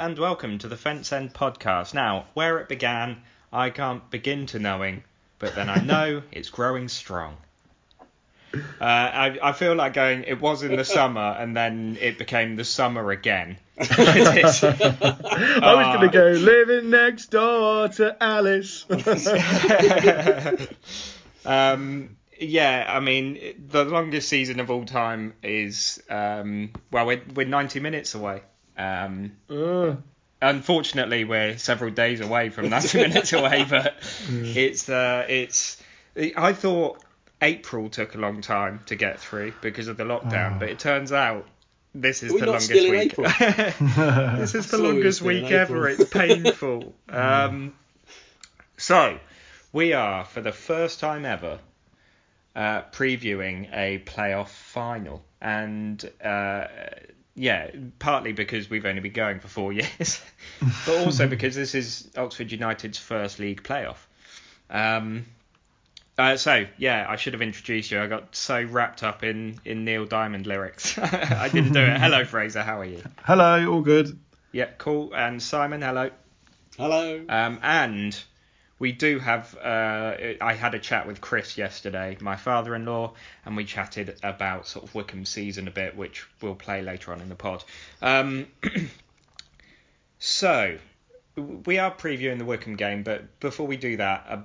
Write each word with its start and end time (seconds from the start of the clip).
And 0.00 0.18
welcome 0.18 0.56
to 0.60 0.66
the 0.66 0.78
Fence 0.78 1.12
End 1.12 1.34
podcast. 1.34 1.92
Now, 1.92 2.24
where 2.32 2.58
it 2.58 2.70
began, 2.70 3.18
I 3.52 3.68
can't 3.68 4.08
begin 4.10 4.46
to 4.46 4.58
knowing, 4.58 5.04
but 5.38 5.54
then 5.54 5.68
I 5.68 5.76
know 5.82 6.22
it's 6.32 6.48
growing 6.48 6.88
strong. 6.88 7.36
Uh, 8.54 8.58
I, 8.80 9.38
I 9.42 9.52
feel 9.52 9.74
like 9.74 9.92
going, 9.92 10.24
it 10.24 10.40
was 10.40 10.62
in 10.62 10.74
the 10.74 10.86
summer 10.86 11.36
and 11.38 11.54
then 11.54 11.98
it 12.00 12.16
became 12.16 12.56
the 12.56 12.64
summer 12.64 13.10
again. 13.10 13.58
I 13.78 14.40
was 14.40 14.62
going 14.62 16.00
to 16.00 16.08
go 16.10 16.28
living 16.28 16.88
next 16.88 17.26
door 17.26 17.88
to 17.88 18.16
Alice. 18.22 18.86
um, 21.44 22.16
yeah, 22.40 22.86
I 22.88 23.00
mean, 23.00 23.66
the 23.68 23.84
longest 23.84 24.30
season 24.30 24.60
of 24.60 24.70
all 24.70 24.86
time 24.86 25.34
is, 25.42 26.02
um, 26.08 26.70
well, 26.90 27.04
we're, 27.04 27.20
we're 27.34 27.46
90 27.46 27.80
minutes 27.80 28.14
away. 28.14 28.40
Um, 28.80 29.32
unfortunately, 30.40 31.24
we're 31.24 31.58
several 31.58 31.90
days 31.90 32.20
away 32.20 32.48
from 32.50 32.68
90 32.70 32.98
minutes 33.08 33.32
away, 33.32 33.64
but 33.68 33.94
it's, 34.30 34.88
uh, 34.88 35.26
it's, 35.28 35.82
I 36.16 36.52
thought 36.52 37.02
April 37.42 37.88
took 37.90 38.14
a 38.14 38.18
long 38.18 38.40
time 38.40 38.80
to 38.86 38.96
get 38.96 39.20
through 39.20 39.52
because 39.60 39.88
of 39.88 39.96
the 39.96 40.04
lockdown, 40.04 40.56
Oh. 40.56 40.58
but 40.60 40.68
it 40.70 40.78
turns 40.78 41.12
out 41.12 41.46
this 41.94 42.22
is 42.22 42.30
Are 42.30 42.34
we 42.34 42.40
the 42.40 42.46
not 42.46 42.52
longest 42.52 42.70
still 42.70 42.84
in 42.84 42.90
week. 42.92 43.12
April? 43.12 43.26
this 44.38 44.54
is 44.54 44.70
the 44.70 44.76
thought 44.76 44.80
we 44.80 44.86
were 44.86 44.92
longest 44.94 45.22
week 45.22 45.50
ever. 45.50 45.88
It's 45.88 46.08
painful. 46.08 46.94
um, 47.08 47.74
so, 48.76 49.18
we 49.72 49.92
are, 49.92 50.24
for 50.24 50.40
the 50.40 50.52
first 50.52 51.00
time 51.00 51.26
ever, 51.26 51.58
uh, 52.56 52.82
previewing 52.92 53.68
a 53.72 53.98
playoff 54.06 54.48
final. 54.48 55.22
And, 55.40 56.02
uh, 56.22 56.66
yeah, 57.40 57.70
partly 57.98 58.32
because 58.32 58.68
we've 58.68 58.84
only 58.84 59.00
been 59.00 59.12
going 59.12 59.40
for 59.40 59.48
four 59.48 59.72
years, 59.72 60.20
but 60.60 61.06
also 61.06 61.26
because 61.28 61.54
this 61.54 61.74
is 61.74 62.10
Oxford 62.16 62.52
United's 62.52 62.98
first 62.98 63.38
league 63.38 63.62
playoff. 63.62 63.96
Um, 64.68 65.24
uh, 66.18 66.36
so 66.36 66.66
yeah, 66.76 67.06
I 67.08 67.16
should 67.16 67.32
have 67.32 67.40
introduced 67.40 67.90
you. 67.90 68.00
I 68.00 68.08
got 68.08 68.36
so 68.36 68.62
wrapped 68.62 69.02
up 69.02 69.24
in, 69.24 69.58
in 69.64 69.86
Neil 69.86 70.04
Diamond 70.04 70.46
lyrics, 70.46 70.98
I 70.98 71.48
didn't 71.48 71.72
do 71.72 71.80
it. 71.80 71.98
Hello, 71.98 72.26
Fraser. 72.26 72.62
How 72.62 72.80
are 72.80 72.84
you? 72.84 73.02
Hello, 73.24 73.72
all 73.72 73.80
good. 73.80 74.18
Yeah, 74.52 74.68
cool. 74.76 75.14
And 75.14 75.42
Simon, 75.42 75.80
hello. 75.80 76.10
Hello. 76.76 77.24
Um, 77.26 77.58
and 77.62 78.22
we 78.80 78.92
do 78.92 79.18
have. 79.18 79.56
Uh, 79.56 80.16
I 80.40 80.54
had 80.54 80.74
a 80.74 80.80
chat 80.80 81.06
with 81.06 81.20
Chris 81.20 81.56
yesterday, 81.56 82.16
my 82.20 82.34
father-in-law, 82.34 83.12
and 83.44 83.56
we 83.56 83.64
chatted 83.64 84.18
about 84.22 84.66
sort 84.66 84.86
of 84.86 84.94
Wycombe 84.94 85.26
season 85.26 85.68
a 85.68 85.70
bit, 85.70 85.96
which 85.96 86.26
we'll 86.40 86.54
play 86.56 86.82
later 86.82 87.12
on 87.12 87.20
in 87.20 87.28
the 87.28 87.34
pod. 87.34 87.62
Um, 88.00 88.46
so 90.18 90.78
we 91.36 91.78
are 91.78 91.94
previewing 91.94 92.38
the 92.38 92.46
Wycombe 92.46 92.76
game, 92.76 93.02
but 93.02 93.38
before 93.38 93.66
we 93.66 93.76
do 93.76 93.98
that, 93.98 94.26
a, 94.28 94.44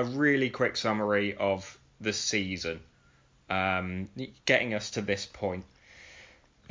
a 0.00 0.04
really 0.04 0.48
quick 0.48 0.76
summary 0.76 1.34
of 1.34 1.76
the 2.00 2.12
season, 2.12 2.80
um, 3.50 4.08
getting 4.46 4.74
us 4.74 4.92
to 4.92 5.02
this 5.02 5.26
point. 5.26 5.64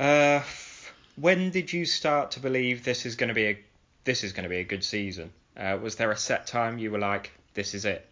Uh, 0.00 0.40
when 1.16 1.50
did 1.50 1.70
you 1.74 1.84
start 1.84 2.32
to 2.32 2.40
believe 2.40 2.84
this 2.84 3.04
is 3.04 3.16
going 3.16 3.28
to 3.28 3.34
be 3.34 3.46
a 3.48 3.58
this 4.04 4.24
is 4.24 4.32
going 4.32 4.44
to 4.44 4.48
be 4.48 4.56
a 4.56 4.64
good 4.64 4.82
season? 4.82 5.30
Uh, 5.56 5.78
was 5.82 5.96
there 5.96 6.10
a 6.10 6.16
set 6.16 6.46
time 6.46 6.78
you 6.78 6.90
were 6.90 6.98
like, 6.98 7.32
this 7.54 7.74
is 7.74 7.84
it? 7.84 8.08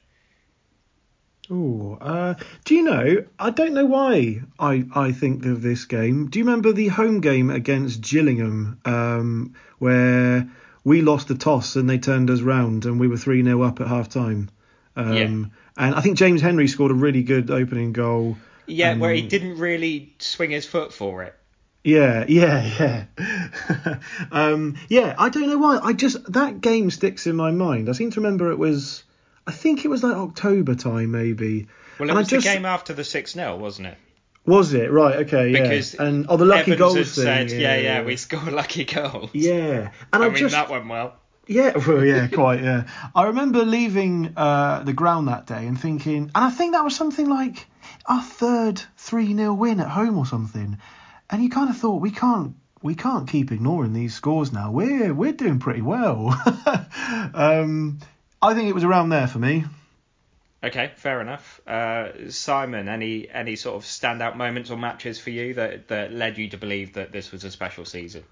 Oh, 1.51 1.99
uh, 2.01 2.35
do 2.65 2.75
you 2.77 2.83
know? 2.85 3.25
I 3.39 3.51
don't 3.51 3.75
know 3.75 3.87
why 3.87 4.43
I, 4.59 4.85
I 4.95 5.11
think 5.13 5.45
of 5.47 5.63
this 5.63 5.85
game. 5.85 6.29
Do 6.29 6.39
you 6.39 6.45
remember 6.45 6.73
the 6.73 6.89
home 6.89 7.21
game 7.21 7.51
against 7.51 8.03
Gillingham, 8.03 8.81
um, 8.85 9.55
where 9.79 10.49
we 10.85 11.03
lost 11.03 11.29
the 11.29 11.35
toss 11.35 11.75
and 11.77 11.91
they 11.91 11.99
turned 11.99 12.31
us 12.31 12.41
round 12.41 12.85
and 12.85 13.01
we 13.01 13.09
were 13.09 13.17
three 13.17 13.43
0 13.43 13.63
up 13.63 13.81
at 13.81 13.89
half 13.89 14.09
time? 14.09 14.51
Um, 14.95 15.17
Yeah. 15.17 15.25
And 15.77 15.95
I 15.95 16.01
think 16.03 16.19
James 16.19 16.43
Henry 16.43 16.69
scored 16.69 16.91
a 16.91 16.95
really 16.95 17.23
good 17.23 17.51
opening 17.51 17.93
goal. 17.93 18.37
Yeah, 18.67 18.97
where 18.97 19.15
he 19.15 19.23
Um, 19.23 19.29
didn't 19.29 19.59
really 19.59 20.15
swing 20.19 20.51
his 20.51 20.67
foot 20.67 20.93
for 20.93 21.23
it. 21.25 21.35
Yeah, 21.83 22.25
yeah, 22.29 23.07
yeah. 23.19 23.99
um, 24.33 24.77
yeah, 24.89 25.15
I 25.19 25.29
don't 25.31 25.49
know 25.49 25.59
why. 25.59 25.79
I 25.83 25.93
just 25.95 26.31
that 26.33 26.61
game 26.61 26.91
sticks 26.91 27.27
in 27.27 27.37
my 27.37 27.51
mind. 27.51 27.89
I 27.89 27.93
seem 27.93 28.11
to 28.11 28.21
remember 28.21 28.51
it 28.51 28.59
was, 28.59 29.03
I 29.47 29.53
think 29.53 29.85
it 29.85 29.89
was 29.89 30.03
like 30.03 30.17
October 30.17 30.75
time 30.75 31.11
maybe. 31.13 31.69
Well, 31.99 32.09
it 32.09 32.13
And 32.13 32.19
was 32.19 32.29
just- 32.29 32.47
the 32.47 32.53
game 32.53 32.67
after 32.67 32.93
the 32.93 33.05
6 33.05 33.33
0, 33.33 33.57
wasn't 33.57 33.89
it? 33.89 33.99
Was 34.47 34.73
it 34.73 34.91
right? 34.91 35.17
Okay, 35.27 35.51
yeah. 35.51 35.63
Because 35.63 35.95
and 35.95 36.27
oh, 36.29 36.37
the 36.37 36.47
lucky 36.47 36.73
Evans 36.73 36.79
goals 36.79 37.15
thing. 37.15 37.25
said, 37.25 37.51
yeah, 37.53 37.77
yeah, 37.77 38.03
we 38.03 38.17
scored 38.17 38.53
lucky 38.53 38.85
goals. 38.85 39.31
Yeah, 39.35 39.91
and 40.13 40.23
I, 40.23 40.27
I, 40.27 40.29
mean, 40.29 40.37
just 40.37 40.55
that 40.55 40.71
went 40.71 40.89
well. 40.89 41.15
yeah, 41.47 41.77
well, 41.87 42.05
yeah, 42.05 42.27
quite, 42.27 42.63
yeah. 42.63 42.85
I 43.15 43.25
remember 43.25 43.65
leaving 43.65 44.33
uh, 44.37 44.83
the 44.83 44.95
ground 44.95 45.29
that 45.29 45.47
day 45.47 45.67
and 45.67 45.79
thinking, 45.79 46.31
and 46.35 46.45
I 46.45 46.51
think 46.51 46.73
that 46.73 46.83
was 46.83 46.97
something 46.97 47.29
like 47.29 47.67
our 48.07 48.23
third 48.23 48.83
three 48.97 49.35
0 49.35 49.53
win 49.55 49.79
at 49.79 49.89
home 49.89 50.17
or 50.17 50.25
something, 50.25 50.79
and 51.31 51.43
you 51.43 51.49
kind 51.49 51.71
of 51.71 51.77
thought 51.77 52.01
we 52.01 52.11
can't 52.11 52.57
we 52.83 52.95
can't 52.95 53.29
keep 53.29 53.53
ignoring 53.53 53.93
these 53.93 54.15
scores 54.15 54.53
now. 54.53 54.71
We're 54.71 55.15
we're 55.15 55.33
doing 55.33 55.59
pretty 55.59 55.83
well. 55.83 56.29
um, 57.35 57.99
I 58.43 58.55
think 58.55 58.69
it 58.69 58.75
was 58.75 58.85
around 58.85 59.11
there 59.11 59.27
for 59.27 59.39
me. 59.39 59.65
Okay, 60.63 60.93
fair 60.97 61.21
enough. 61.23 61.61
Uh, 61.67 62.31
Simon, 62.31 62.89
any 62.89 63.29
any 63.31 63.57
sort 63.57 63.77
of 63.77 63.85
standout 63.85 64.37
moments 64.37 64.71
or 64.71 64.77
matches 64.77 65.19
for 65.19 65.31
you 65.31 65.55
that, 65.55 65.89
that 65.89 66.13
led 66.13 66.37
you 66.37 66.49
to 66.51 66.59
believe 66.59 66.95
that 66.95 67.13
this 67.13 67.33
was 67.33 67.45
a 67.45 67.51
special 67.51 67.85
season? 67.85 68.25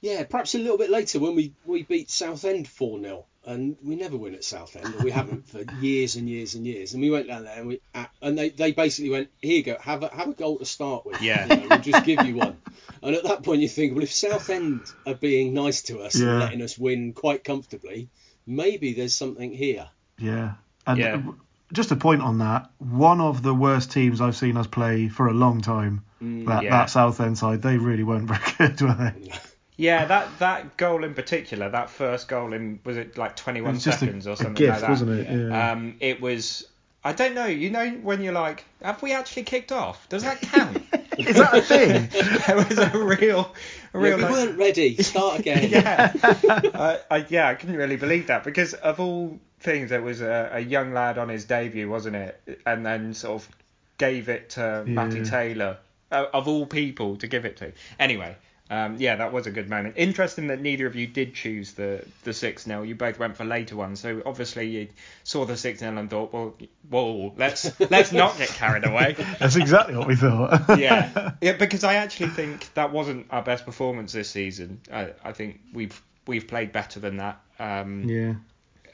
Yeah, 0.00 0.24
perhaps 0.24 0.54
a 0.54 0.58
little 0.58 0.78
bit 0.78 0.90
later 0.90 1.18
when 1.18 1.34
we, 1.34 1.54
we 1.64 1.82
beat 1.82 2.10
Southend 2.10 2.68
4 2.68 3.00
0. 3.00 3.24
And 3.46 3.76
we 3.84 3.94
never 3.96 4.16
win 4.16 4.34
at 4.34 4.42
Southend, 4.42 4.94
or 4.94 5.04
we 5.04 5.10
haven't 5.10 5.48
for 5.48 5.62
years 5.80 6.16
and 6.16 6.28
years 6.28 6.54
and 6.54 6.66
years. 6.66 6.94
And 6.94 7.02
we 7.02 7.10
went 7.10 7.28
down 7.28 7.44
there 7.44 7.58
and 7.58 7.68
we 7.68 7.80
uh, 7.94 8.06
and 8.22 8.38
they, 8.38 8.48
they 8.48 8.72
basically 8.72 9.10
went, 9.10 9.28
here 9.42 9.56
you 9.58 9.62
go, 9.62 9.76
have 9.80 10.02
a 10.02 10.08
have 10.08 10.28
a 10.28 10.32
goal 10.32 10.58
to 10.58 10.64
start 10.64 11.04
with. 11.04 11.20
Yeah. 11.20 11.46
You 11.46 11.56
know, 11.60 11.66
we'll 11.70 11.78
just 11.80 12.04
give 12.06 12.24
you 12.24 12.36
one. 12.36 12.56
And 13.02 13.14
at 13.14 13.24
that 13.24 13.42
point 13.42 13.60
you 13.60 13.68
think, 13.68 13.94
well, 13.94 14.02
if 14.02 14.12
Southend 14.12 14.80
are 15.06 15.14
being 15.14 15.52
nice 15.52 15.82
to 15.84 16.00
us 16.00 16.18
Yeah. 16.18 16.28
and 16.30 16.38
letting 16.40 16.62
us 16.62 16.78
win 16.78 17.12
quite 17.12 17.44
comfortably, 17.44 18.08
maybe 18.46 18.94
there's 18.94 19.14
something 19.14 19.52
here. 19.52 19.88
Yeah, 20.18 20.54
and 20.86 20.98
Yeah. 20.98 21.16
uh, 21.28 21.32
just 21.72 21.90
a 21.90 21.96
point 21.96 22.22
on 22.22 22.38
that. 22.38 22.70
One 22.78 23.20
of 23.20 23.42
the 23.42 23.54
worst 23.54 23.90
teams 23.92 24.20
I've 24.22 24.36
seen 24.36 24.56
us 24.56 24.66
play 24.66 25.08
for 25.08 25.26
a 25.26 25.34
long 25.34 25.60
time. 25.60 26.04
that 26.20 26.62
yeah. 26.62 26.70
that 26.70 26.88
Southend 26.88 27.36
side, 27.36 27.60
they 27.60 27.76
really 27.76 28.04
weren't 28.04 28.28
very 28.28 28.40
good, 28.58 28.80
were 28.80 28.94
they? 28.94 29.30
Yeah, 29.76 30.04
that, 30.04 30.38
that 30.38 30.76
goal 30.76 31.02
in 31.04 31.14
particular, 31.14 31.68
that 31.70 31.90
first 31.90 32.28
goal 32.28 32.52
in 32.52 32.78
was 32.84 32.96
it 32.96 33.18
like 33.18 33.34
21 33.36 33.70
It 33.70 33.74
was 33.74 33.86
a, 33.86 33.92
seconds 33.92 34.26
or 34.26 34.32
a 34.32 34.36
something 34.36 34.54
gift, 34.54 34.70
like 34.70 34.80
that? 34.82 34.90
wasn't 34.90 35.10
it? 35.12 35.48
Yeah. 35.50 35.72
Um, 35.72 35.96
it 36.00 36.20
was. 36.20 36.66
I 37.06 37.12
don't 37.12 37.34
know. 37.34 37.44
You 37.46 37.68
know 37.70 37.90
when 38.02 38.22
you're 38.22 38.32
like, 38.32 38.64
have 38.82 39.02
we 39.02 39.12
actually 39.12 39.42
kicked 39.42 39.72
off? 39.72 40.08
Does 40.08 40.22
that 40.22 40.40
count? 40.40 40.78
Is 41.18 41.36
that 41.36 41.54
a 41.54 41.60
thing? 41.60 42.08
there 42.46 42.56
was 42.56 42.78
a 42.78 42.90
real, 42.98 43.52
a 43.92 43.98
Yeah, 43.98 44.00
real. 44.00 44.16
we 44.16 44.22
like- 44.22 44.32
weren't 44.32 44.58
ready. 44.58 44.96
Start 45.02 45.38
again. 45.40 45.68
yeah, 45.70 46.12
I, 46.24 47.00
I, 47.10 47.26
yeah, 47.28 47.48
I 47.48 47.54
couldn't 47.56 47.76
really 47.76 47.96
believe 47.96 48.28
that 48.28 48.42
because 48.42 48.72
of 48.74 49.00
all 49.00 49.38
things, 49.60 49.92
it 49.92 50.02
was 50.02 50.22
a, 50.22 50.50
a 50.54 50.60
young 50.60 50.92
lad 50.94 51.18
on 51.18 51.28
his 51.28 51.44
debut, 51.44 51.88
wasn't 51.90 52.16
it? 52.16 52.60
And 52.64 52.86
then 52.86 53.12
sort 53.12 53.42
of 53.42 53.48
gave 53.98 54.28
it 54.30 54.50
to 54.50 54.84
Matty 54.86 55.24
Taylor, 55.24 55.76
uh, 56.10 56.26
of 56.32 56.48
all 56.48 56.64
people 56.64 57.16
to 57.18 57.26
give 57.26 57.44
it 57.44 57.58
to. 57.58 57.72
Anyway, 57.98 58.34
um, 58.70 58.96
yeah, 58.98 59.16
that 59.16 59.30
was 59.30 59.46
a 59.46 59.50
good 59.50 59.68
moment. 59.68 59.96
Interesting 59.98 60.46
that 60.46 60.58
neither 60.58 60.86
of 60.86 60.96
you 60.96 61.06
did 61.06 61.34
choose 61.34 61.72
the 61.74 62.02
the 62.22 62.32
six 62.32 62.64
0 62.64 62.82
You 62.82 62.94
both 62.94 63.18
went 63.18 63.36
for 63.36 63.44
later 63.44 63.76
ones, 63.76 64.00
so 64.00 64.22
obviously 64.24 64.68
you 64.68 64.88
saw 65.22 65.44
the 65.44 65.56
six 65.56 65.80
0 65.80 65.98
and 65.98 66.08
thought, 66.08 66.32
well, 66.32 66.54
whoa, 66.88 67.34
let's 67.36 67.78
let's 67.90 68.10
not 68.10 68.38
get 68.38 68.48
carried 68.48 68.86
away. 68.86 69.16
That's 69.38 69.56
exactly 69.56 69.96
what 69.96 70.08
we 70.08 70.16
thought. 70.16 70.62
yeah, 70.78 71.32
yeah, 71.42 71.52
because 71.52 71.84
I 71.84 71.96
actually 71.96 72.30
think 72.30 72.72
that 72.72 72.90
wasn't 72.90 73.26
our 73.30 73.42
best 73.42 73.66
performance 73.66 74.12
this 74.12 74.30
season. 74.30 74.80
I, 74.90 75.12
I 75.22 75.32
think 75.32 75.60
we've 75.74 76.00
we've 76.26 76.48
played 76.48 76.72
better 76.72 77.00
than 77.00 77.18
that. 77.18 77.40
Um, 77.58 78.04
yeah. 78.08 78.34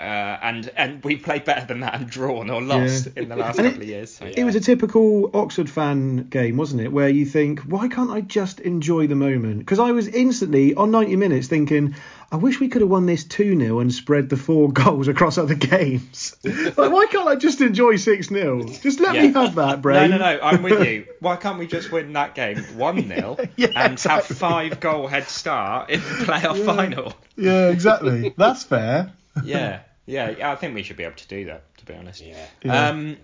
Uh, 0.01 0.39
and 0.43 0.71
and 0.77 1.05
we 1.05 1.17
played 1.17 1.45
better 1.45 1.67
than 1.67 1.81
that 1.81 1.95
and 1.95 2.09
drawn 2.09 2.49
or 2.51 2.63
lost 2.63 3.07
Yeah. 3.15 3.23
in 3.23 3.29
the 3.29 3.37
last 3.37 3.57
couple 3.57 3.83
of 3.83 3.89
years. 3.89 4.15
So. 4.15 4.25
It 4.25 4.45
was 4.45 4.55
a 4.57 4.61
typical 4.61 5.31
Oxford 5.35 5.69
fan 5.69 6.29
game, 6.29 6.57
wasn't 6.57 6.81
it? 6.83 6.91
Where 6.93 7.09
you 7.09 7.27
think, 7.27 7.61
why 7.61 7.89
can't 7.89 8.11
I 8.11 8.23
just 8.23 8.61
enjoy 8.61 9.07
the 9.07 9.15
moment? 9.15 9.59
Because 9.59 9.79
I 9.79 9.93
was 9.93 10.09
instantly 10.09 10.75
on 10.75 10.91
90 10.91 11.17
minutes 11.17 11.49
thinking, 11.49 11.95
I 12.33 12.37
wish 12.37 12.61
we 12.61 12.69
could 12.69 12.81
have 12.81 12.91
won 12.91 13.07
this 13.07 13.25
2 13.25 13.59
0 13.59 13.81
and 13.81 13.93
spread 13.93 14.29
the 14.31 14.37
four 14.37 14.73
goals 14.73 15.09
across 15.09 15.37
other 15.37 15.55
games. 15.55 16.35
like, 16.45 16.77
why 16.77 17.07
can't 17.11 17.29
I 17.29 17.37
just 17.37 17.61
enjoy 17.61 17.97
6 17.97 18.29
0? 18.29 18.65
Just 18.65 19.01
let 19.01 19.13
me 19.15 19.33
have 19.33 19.55
that, 19.57 19.77
No, 19.77 19.77
brain. 19.77 20.11
no, 20.11 20.19
no. 20.19 20.39
I'm 20.43 20.63
with 20.63 20.87
you. 20.87 21.07
Why 21.21 21.37
can't 21.37 21.59
we 21.59 21.67
just 21.67 21.93
win 21.93 22.15
that 22.15 22.35
game 22.35 22.57
one 22.79 23.07
0 23.07 23.37
Yeah, 23.57 23.69
and 23.77 23.93
exactly. 23.93 24.29
have 24.29 24.39
five 24.39 24.81
goal 24.81 25.07
head 25.07 25.29
start 25.29 25.91
in 25.91 26.01
the 26.01 26.07
playoff 26.25 26.65
final? 26.65 27.13
Yeah, 27.37 27.69
exactly. 27.69 28.33
That's 28.39 28.63
fair. 28.65 29.13
Yeah, 29.45 29.81
yeah. 30.07 30.31
yeah, 30.31 30.53
I 30.53 30.57
think 30.57 30.75
we 30.75 30.83
should 30.83 30.97
be 30.97 31.05
able 31.05 31.17
to 31.17 31.29
do 31.29 31.45
that. 31.47 31.77
To 31.79 31.85
be 31.85 31.95
honest. 31.95 32.21
Yeah. 32.21 32.47
Yeah. 32.63 32.89
Um, 32.89 33.17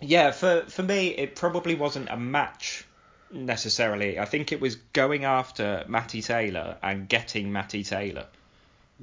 yeah, 0.00 0.30
for 0.32 0.62
for 0.68 0.82
me, 0.82 1.08
it 1.08 1.36
probably 1.36 1.74
wasn't 1.74 2.08
a 2.10 2.16
match 2.16 2.84
necessarily. 3.30 4.18
I 4.18 4.24
think 4.24 4.52
it 4.52 4.60
was 4.60 4.76
going 4.76 5.24
after 5.24 5.84
Matty 5.88 6.22
Taylor 6.22 6.76
and 6.82 7.08
getting 7.08 7.52
Matty 7.52 7.82
Taylor. 7.84 8.26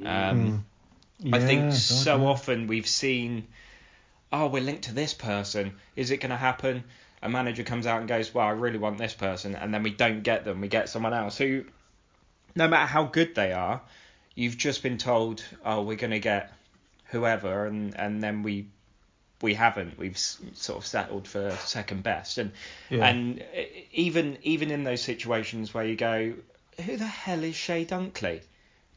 Um, 0.05 0.65
I 1.33 1.37
Yeah, 1.39 1.45
think 1.45 1.73
so 1.73 2.17
yeah. 2.17 2.27
often 2.27 2.67
we've 2.67 2.87
seen, 2.87 3.47
oh, 4.31 4.47
we're 4.47 4.63
linked 4.63 4.83
to 4.83 4.93
this 4.93 5.13
person. 5.13 5.73
Is 5.95 6.11
it 6.11 6.17
going 6.17 6.29
to 6.29 6.37
happen? 6.37 6.83
A 7.21 7.27
manager 7.27 7.63
comes 7.63 7.85
out 7.85 7.99
and 7.99 8.07
goes, 8.07 8.33
well, 8.33 8.47
I 8.47 8.51
really 8.51 8.77
want 8.77 8.97
this 8.97 9.13
person, 9.13 9.55
and 9.55 9.73
then 9.73 9.83
we 9.83 9.89
don't 9.89 10.23
get 10.23 10.45
them. 10.45 10.61
We 10.61 10.69
get 10.69 10.87
someone 10.87 11.13
else 11.13 11.37
who, 11.37 11.65
no 12.55 12.67
matter 12.67 12.85
how 12.85 13.03
good 13.03 13.35
they 13.35 13.51
are, 13.51 13.81
you've 14.35 14.57
just 14.57 14.83
been 14.83 14.97
told, 14.97 15.43
oh, 15.65 15.81
we're 15.81 15.97
going 15.97 16.11
to 16.11 16.19
get 16.19 16.53
whoever, 17.09 17.65
and 17.65 17.95
and 17.97 18.21
then 18.23 18.43
we 18.43 18.67
we 19.41 19.53
haven't. 19.53 19.97
We've 19.97 20.17
sort 20.17 20.77
of 20.79 20.85
settled 20.85 21.27
for 21.27 21.51
second 21.65 22.03
best, 22.03 22.37
and 22.37 22.51
Yeah. 22.89 23.07
and 23.07 23.43
even 23.91 24.37
even 24.43 24.71
in 24.71 24.83
those 24.83 25.01
situations 25.01 25.73
where 25.73 25.85
you 25.85 25.95
go, 25.95 26.33
who 26.85 26.97
the 26.97 27.05
hell 27.05 27.43
is 27.43 27.55
Chey 27.57 27.85
Dunkley? 27.85 28.41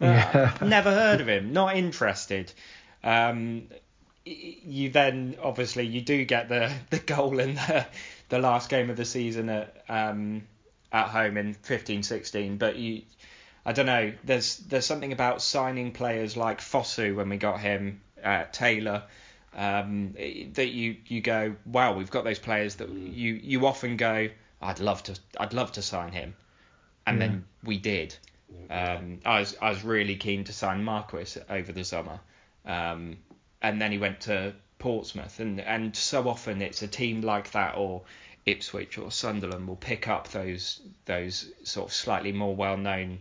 Uh, 0.01 0.51
Never 0.63 0.91
heard 0.91 1.21
of 1.21 1.29
him. 1.29 1.53
Not 1.53 1.77
interested. 1.77 2.53
Um, 3.05 3.69
you 4.25 4.91
then 4.91 5.37
obviously 5.43 5.87
you 5.87 6.01
do 6.01 6.25
get 6.25 6.49
the 6.49 6.73
the 6.91 6.99
goal 6.99 7.39
in 7.39 7.55
the 7.55 7.87
the 8.29 8.39
last 8.39 8.69
game 8.69 8.91
of 8.91 8.97
the 8.97 9.05
season 9.05 9.49
at 9.49 9.85
um 9.89 10.43
at 10.93 11.07
home 11.09 11.37
in 11.39 11.55
15-16, 11.55 12.59
but 12.59 12.77
you. 12.77 13.03
I 13.65 13.73
don't 13.73 13.87
know. 13.87 14.13
There's 14.25 14.57
there's 14.59 14.87
something 14.87 15.13
about 15.13 15.41
signing 15.41 15.93
players 15.93 16.37
like 16.37 16.61
Fosu 16.61 17.15
when 17.15 17.29
we 17.29 17.37
got 17.37 17.61
him, 17.61 18.01
uh, 18.23 18.45
Taylor, 18.51 19.05
um, 19.55 20.15
that 20.15 20.69
you 20.69 20.97
you 21.07 21.21
go, 21.21 21.55
wow, 21.65 21.95
we've 21.95 22.11
got 22.11 22.25
those 22.25 22.39
players 22.41 22.77
that 22.77 22.89
you 22.89 23.35
you 23.35 23.67
often 23.67 23.97
go, 23.97 24.29
I'd 24.61 24.81
love 24.81 25.03
to 25.05 25.19
I'd 25.39 25.53
love 25.53 25.73
to 25.73 25.83
sign 25.83 26.13
him, 26.13 26.35
and 27.07 27.21
then 27.21 27.45
we 27.63 27.79
did. 27.79 28.17
Um, 28.69 29.21
I 29.25 29.41
was 29.41 29.57
I 29.61 29.71
was 29.71 29.85
really 29.85 30.17
keen 30.17 30.45
to 30.45 30.53
sign 30.53 30.83
Marquis 30.83 31.41
over 31.49 31.73
the 31.73 31.85
summer, 31.85 32.19
um, 32.67 33.17
and 33.61 33.81
then 33.81 33.93
he 33.93 33.99
went 33.99 34.21
to 34.23 34.55
Portsmouth, 34.79 35.39
and 35.39 35.61
and 35.61 35.95
so 35.95 36.29
often 36.29 36.63
it's 36.63 36.83
a 36.83 36.89
team 36.89 37.21
like 37.21 37.53
that 37.53 37.77
or 37.77 38.03
Ipswich 38.45 38.99
or 38.99 39.11
Sunderland 39.13 39.69
will 39.69 39.77
pick 39.77 40.09
up 40.09 40.29
those 40.29 40.81
those 41.05 41.51
sort 41.63 41.91
of 41.91 41.95
slightly 41.95 42.33
more 42.33 42.57
well 42.57 42.77
known 42.77 43.21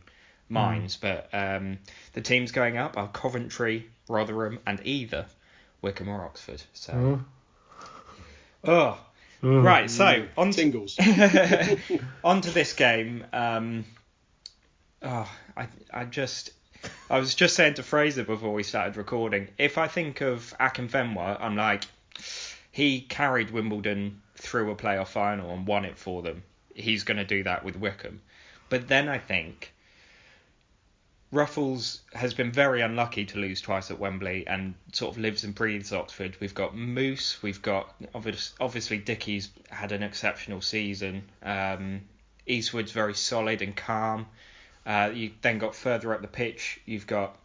minds, 0.51 0.97
but 0.97 1.29
um, 1.33 1.79
the 2.13 2.21
teams 2.21 2.51
going 2.51 2.77
up 2.77 2.97
are 2.97 3.07
Coventry, 3.07 3.89
Rotherham, 4.07 4.59
and 4.67 4.79
either 4.85 5.25
Wycombe 5.81 6.09
or 6.09 6.23
Oxford. 6.25 6.61
So. 6.73 6.93
Oh. 6.93 7.25
Oh, 8.63 8.99
Oh. 9.43 9.59
right. 9.61 9.89
So 9.89 10.27
on 10.37 10.53
singles, 10.53 10.95
Tingles. 10.97 11.79
on 12.23 12.41
to 12.41 12.51
this 12.51 12.73
game. 12.73 13.25
Um, 13.33 13.85
oh, 15.01 15.27
I 15.57 15.67
I 15.91 16.05
just 16.05 16.51
I 17.09 17.17
was 17.17 17.33
just 17.33 17.55
saying 17.55 17.73
to 17.75 17.83
Fraser 17.83 18.23
before 18.23 18.53
we 18.53 18.61
started 18.61 18.97
recording. 18.97 19.47
If 19.57 19.79
I 19.79 19.87
think 19.87 20.21
of 20.21 20.53
Akinfenwa, 20.59 21.37
I'm 21.41 21.55
like, 21.55 21.85
he 22.71 23.01
carried 23.01 23.49
Wimbledon 23.49 24.21
through 24.35 24.69
a 24.69 24.75
playoff 24.75 25.07
final 25.07 25.51
and 25.55 25.65
won 25.65 25.85
it 25.85 25.97
for 25.97 26.21
them. 26.21 26.43
He's 26.75 27.03
going 27.03 27.17
to 27.17 27.25
do 27.25 27.41
that 27.43 27.65
with 27.65 27.75
Wycombe. 27.77 28.21
But 28.69 28.87
then 28.87 29.09
I 29.09 29.17
think 29.17 29.73
Ruffels 31.33 31.99
has 32.13 32.33
been 32.33 32.51
very 32.51 32.81
unlucky 32.81 33.23
to 33.25 33.39
lose 33.39 33.61
twice 33.61 33.89
at 33.89 33.97
Wembley 33.97 34.45
and 34.47 34.73
sort 34.91 35.15
of 35.15 35.21
lives 35.21 35.45
and 35.45 35.55
breathes 35.55 35.93
Oxford. 35.93 36.35
We've 36.41 36.53
got 36.53 36.75
Moose, 36.75 37.41
we've 37.41 37.61
got 37.61 37.95
obvious, 38.13 38.53
obviously 38.59 38.97
Dickie's 38.97 39.49
had 39.69 39.93
an 39.93 40.03
exceptional 40.03 40.59
season. 40.59 41.23
Um, 41.41 42.01
Eastwood's 42.45 42.91
very 42.91 43.13
solid 43.13 43.61
and 43.61 43.73
calm. 43.73 44.27
Uh, 44.85 45.11
you 45.13 45.31
then 45.41 45.57
got 45.57 45.73
further 45.73 46.13
up 46.13 46.21
the 46.21 46.27
pitch, 46.27 46.81
you've 46.85 47.07
got 47.07 47.37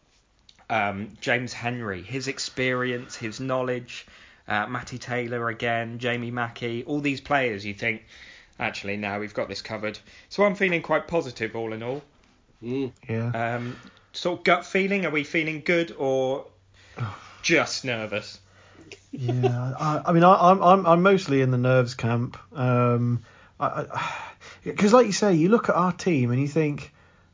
um, 0.68 1.16
James 1.20 1.52
Henry, 1.52 2.02
his 2.02 2.26
experience, 2.26 3.14
his 3.14 3.38
knowledge, 3.38 4.06
uh, 4.48 4.66
Matty 4.66 4.98
Taylor 4.98 5.48
again, 5.48 6.00
Jamie 6.00 6.32
Mackie, 6.32 6.82
all 6.84 7.00
these 7.00 7.20
players. 7.20 7.64
You 7.64 7.74
think 7.74 8.04
actually 8.58 8.96
now 8.96 9.20
we've 9.20 9.34
got 9.34 9.48
this 9.48 9.62
covered. 9.62 9.96
So 10.28 10.44
I'm 10.44 10.56
feeling 10.56 10.82
quite 10.82 11.06
positive 11.06 11.54
all 11.54 11.72
in 11.72 11.84
all. 11.84 12.02
Mm. 12.62 12.92
Yeah. 13.08 13.56
Um, 13.56 13.76
sort 14.12 14.40
of 14.40 14.44
gut 14.44 14.66
feeling. 14.66 15.06
Are 15.06 15.10
we 15.10 15.24
feeling 15.24 15.62
good 15.64 15.94
or 15.98 16.46
just 17.42 17.84
nervous? 17.84 18.40
yeah, 19.12 19.74
I, 19.78 20.02
I 20.06 20.12
mean, 20.12 20.24
I, 20.24 20.50
I'm 20.50 20.62
I'm 20.62 20.86
I'm 20.86 21.02
mostly 21.02 21.40
in 21.42 21.50
the 21.50 21.58
nerves 21.58 21.94
camp. 21.94 22.36
Um, 22.56 23.22
because 24.64 24.92
like 24.92 25.06
you 25.06 25.12
say, 25.12 25.34
you 25.34 25.48
look 25.48 25.68
at 25.68 25.74
our 25.74 25.92
team 25.92 26.30
and 26.30 26.40
you 26.40 26.48
think 26.48 26.92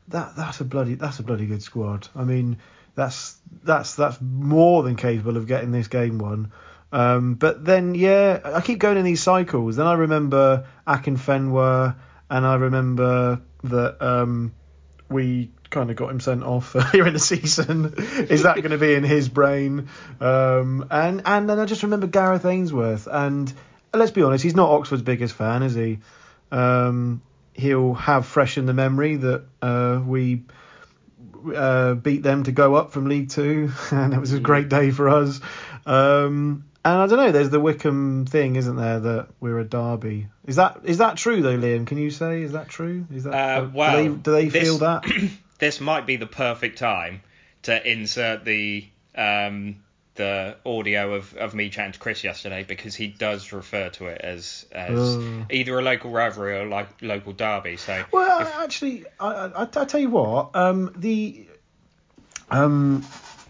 that 0.08 0.36
that's 0.36 0.60
a 0.60 0.64
bloody 0.64 0.94
that's 0.94 1.18
a 1.18 1.22
bloody 1.22 1.46
good 1.46 1.62
squad. 1.62 2.08
I 2.14 2.24
mean, 2.24 2.58
that's 2.94 3.36
that's 3.64 3.94
that's 3.94 4.20
more 4.20 4.82
than 4.82 4.96
capable 4.96 5.36
of 5.36 5.46
getting 5.46 5.72
this 5.72 5.88
game 5.88 6.18
won. 6.18 6.52
Um, 6.92 7.34
but 7.34 7.64
then 7.64 7.94
yeah, 7.94 8.40
I 8.44 8.60
keep 8.60 8.78
going 8.78 8.98
in 8.98 9.04
these 9.04 9.22
cycles. 9.22 9.76
Then 9.76 9.86
I 9.86 9.94
remember 9.94 10.66
Akinfenwa, 10.86 11.96
and 12.28 12.46
I 12.46 12.54
remember 12.56 13.40
that 13.64 14.02
um, 14.02 14.52
we 15.12 15.50
kind 15.70 15.90
of 15.90 15.96
got 15.96 16.10
him 16.10 16.20
sent 16.20 16.42
off 16.42 16.74
earlier 16.94 17.06
in 17.06 17.12
the 17.12 17.18
season. 17.18 17.94
Is 17.96 18.44
that 18.44 18.56
going 18.56 18.70
to 18.70 18.78
be 18.78 18.94
in 18.94 19.04
his 19.04 19.28
brain? 19.28 19.88
Um, 20.20 20.86
and 20.90 21.22
and 21.24 21.48
then 21.48 21.58
I 21.58 21.64
just 21.64 21.82
remember 21.82 22.06
Gareth 22.06 22.44
Ainsworth, 22.44 23.08
and 23.10 23.52
let's 23.92 24.12
be 24.12 24.22
honest, 24.22 24.44
he's 24.44 24.56
not 24.56 24.70
Oxford's 24.70 25.02
biggest 25.02 25.34
fan, 25.34 25.62
is 25.62 25.74
he? 25.74 25.98
Um, 26.50 27.22
he'll 27.54 27.94
have 27.94 28.26
fresh 28.26 28.58
in 28.58 28.66
the 28.66 28.74
memory 28.74 29.16
that 29.16 29.44
uh, 29.60 30.00
we 30.04 30.44
uh, 31.54 31.94
beat 31.94 32.22
them 32.22 32.44
to 32.44 32.52
go 32.52 32.74
up 32.74 32.92
from 32.92 33.08
League 33.08 33.30
Two, 33.30 33.70
and 33.90 34.14
it 34.14 34.20
was 34.20 34.32
a 34.32 34.40
great 34.40 34.68
day 34.68 34.90
for 34.90 35.08
us. 35.08 35.40
Um, 35.86 36.64
and 36.84 36.98
I 37.00 37.06
don't 37.06 37.18
know. 37.18 37.32
There's 37.32 37.50
the 37.50 37.60
Wycombe 37.60 38.26
thing, 38.26 38.56
isn't 38.56 38.76
there? 38.76 39.00
That 39.00 39.28
we're 39.40 39.58
a 39.58 39.64
derby. 39.64 40.28
Is 40.46 40.56
that 40.56 40.80
is 40.84 40.98
that 40.98 41.16
true 41.16 41.42
though, 41.42 41.56
Liam? 41.58 41.86
Can 41.86 41.98
you 41.98 42.10
say 42.10 42.42
is 42.42 42.52
that 42.52 42.68
true? 42.68 43.06
Is 43.14 43.24
that 43.24 43.34
Uh, 43.34 43.60
do 43.66 43.72
they, 43.96 44.08
do 44.08 44.32
they 44.32 44.48
this- 44.48 44.62
feel 44.62 44.78
that? 44.78 45.04
This 45.58 45.80
might 45.80 46.06
be 46.06 46.16
the 46.16 46.26
perfect 46.26 46.78
time 46.78 47.20
to 47.62 47.88
insert 47.88 48.44
the 48.44 48.84
um, 49.14 49.76
the 50.16 50.56
audio 50.66 51.14
of, 51.14 51.34
of 51.36 51.54
me 51.54 51.70
chatting 51.70 51.92
to 51.92 52.00
Chris 52.00 52.24
yesterday 52.24 52.64
because 52.64 52.96
he 52.96 53.06
does 53.06 53.52
refer 53.52 53.88
to 53.90 54.06
it 54.06 54.20
as 54.22 54.66
as 54.72 54.98
Oh. 54.98 55.46
either 55.52 55.78
a 55.78 55.82
local 55.82 56.10
rivalry 56.10 56.58
or 56.58 56.66
like 56.66 56.88
local 57.00 57.32
derby. 57.32 57.76
So 57.76 58.04
Well, 58.10 58.40
if- 58.40 58.56
actually, 58.56 59.04
I, 59.20 59.26
I, 59.54 59.62
I 59.62 59.84
tell 59.84 60.00
you 60.00 60.10
what, 60.10 60.56
um, 60.56 60.92
the 60.96 61.46
um, 62.50 63.04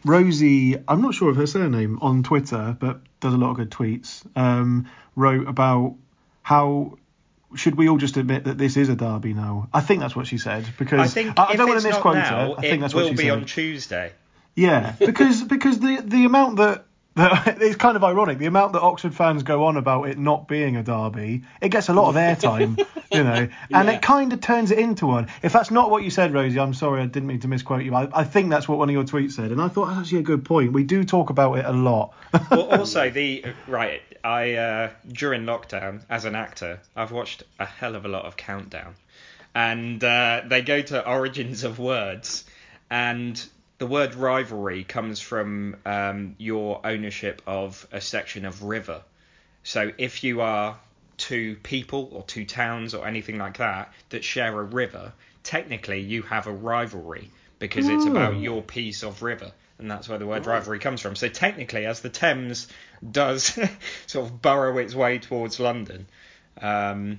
Rosie, 0.04 0.76
I'm 0.86 1.00
not 1.00 1.14
sure 1.14 1.30
of 1.30 1.36
her 1.36 1.46
surname 1.46 1.98
on 2.02 2.22
Twitter, 2.22 2.76
but 2.78 3.00
does 3.22 3.32
a 3.32 3.38
lot 3.38 3.50
of 3.50 3.56
good 3.56 3.70
tweets. 3.70 4.26
Um, 4.36 4.86
wrote 5.16 5.48
about 5.48 5.94
how 6.42 6.98
should 7.54 7.76
we 7.76 7.88
all 7.88 7.98
just 7.98 8.16
admit 8.16 8.44
that 8.44 8.58
this 8.58 8.76
is 8.76 8.88
a 8.88 8.96
derby 8.96 9.32
now? 9.32 9.68
I 9.72 9.80
think 9.80 10.00
that's 10.00 10.16
what 10.16 10.26
she 10.26 10.38
said 10.38 10.66
because 10.78 11.00
I 11.00 11.06
think 11.06 11.38
I, 11.38 11.52
if 11.52 11.56
don't 11.56 11.68
want 11.68 11.80
to 11.80 11.88
misquote 11.88 12.16
her. 12.16 12.54
I 12.58 12.60
think 12.60 12.82
that's 12.82 12.94
what 12.94 13.08
she 13.08 13.16
said. 13.16 13.24
It 13.24 13.30
will 13.30 13.36
be 13.36 13.42
on 13.42 13.46
Tuesday. 13.46 14.12
Yeah, 14.54 14.94
because 14.98 15.42
because 15.42 15.78
the 15.78 16.02
the 16.04 16.24
amount 16.24 16.56
that 16.56 16.84
it's 17.16 17.76
kind 17.76 17.96
of 17.96 18.04
ironic 18.04 18.38
the 18.38 18.46
amount 18.46 18.72
that 18.72 18.80
Oxford 18.80 19.14
fans 19.14 19.42
go 19.42 19.66
on 19.66 19.76
about 19.76 20.08
it 20.08 20.18
not 20.18 20.48
being 20.48 20.76
a 20.76 20.82
derby, 20.82 21.42
it 21.60 21.68
gets 21.68 21.88
a 21.88 21.92
lot 21.92 22.08
of 22.08 22.14
airtime, 22.16 22.78
you 23.12 23.22
know, 23.22 23.34
and 23.70 23.88
Yeah. 23.88 23.90
it 23.90 24.00
kind 24.02 24.32
of 24.32 24.40
turns 24.40 24.70
it 24.70 24.78
into 24.78 25.06
one. 25.06 25.28
If 25.42 25.52
that's 25.52 25.70
not 25.70 25.90
what 25.90 26.02
you 26.04 26.10
said, 26.10 26.32
Rosie, 26.32 26.58
I'm 26.58 26.72
sorry, 26.74 27.02
I 27.02 27.06
didn't 27.06 27.26
mean 27.26 27.40
to 27.40 27.48
misquote 27.48 27.82
you. 27.84 27.94
I, 27.94 28.08
I 28.12 28.24
think 28.24 28.48
that's 28.50 28.66
what 28.66 28.78
one 28.78 28.88
of 28.88 28.94
your 28.94 29.04
tweets 29.04 29.32
said, 29.32 29.50
and 29.52 29.60
I 29.60 29.68
thought 29.68 29.86
that's 29.88 30.00
actually 30.00 30.20
a 30.20 30.22
good 30.22 30.44
point. 30.44 30.72
We 30.72 30.84
do 30.84 31.04
talk 31.04 31.28
about 31.30 31.58
it 31.58 31.64
a 31.66 31.72
lot. 31.72 32.14
well, 32.50 32.62
also 32.78 33.10
the 33.10 33.44
right. 33.66 34.00
I 34.24 34.54
uh, 34.54 34.90
during 35.08 35.42
lockdown 35.42 36.02
as 36.08 36.24
an 36.24 36.34
actor, 36.34 36.80
I've 36.96 37.10
watched 37.12 37.42
a 37.58 37.66
hell 37.66 37.94
of 37.96 38.04
a 38.04 38.08
lot 38.08 38.24
of 38.24 38.36
Countdown, 38.36 38.94
and 39.54 40.02
uh, 40.02 40.42
they 40.46 40.62
go 40.62 40.80
to 40.80 41.06
origins 41.06 41.64
of 41.64 41.78
words, 41.78 42.44
and 42.88 43.44
the 43.82 43.88
word 43.88 44.14
rivalry 44.14 44.84
comes 44.84 45.18
from 45.18 45.74
um, 45.84 46.36
your 46.38 46.80
ownership 46.86 47.42
of 47.48 47.84
a 47.90 48.00
section 48.00 48.44
of 48.44 48.62
river. 48.62 49.02
So 49.64 49.90
if 49.98 50.22
you 50.22 50.40
are 50.40 50.78
two 51.16 51.56
people 51.64 52.08
or 52.12 52.22
two 52.22 52.44
towns 52.44 52.94
or 52.94 53.08
anything 53.08 53.38
like 53.38 53.56
that 53.56 53.92
that 54.10 54.22
share 54.22 54.56
a 54.56 54.62
river, 54.62 55.12
technically 55.42 55.98
you 55.98 56.22
have 56.22 56.46
a 56.46 56.52
rivalry 56.52 57.28
because 57.58 57.88
it's 57.88 58.06
about 58.06 58.34
Oh. 58.34 58.38
your 58.38 58.62
piece 58.62 59.02
of 59.02 59.20
river. 59.20 59.50
And 59.80 59.90
that's 59.90 60.08
where 60.08 60.18
the 60.18 60.26
word 60.28 60.46
rivalry 60.46 60.78
comes 60.78 61.00
from. 61.00 61.16
So 61.16 61.28
technically, 61.28 61.84
as 61.84 62.02
the 62.02 62.08
Thames 62.08 62.68
does 63.10 63.58
sort 64.06 64.26
of 64.26 64.40
burrow 64.40 64.78
its 64.78 64.94
way 64.94 65.18
towards 65.18 65.58
London, 65.58 66.06
um, 66.60 67.18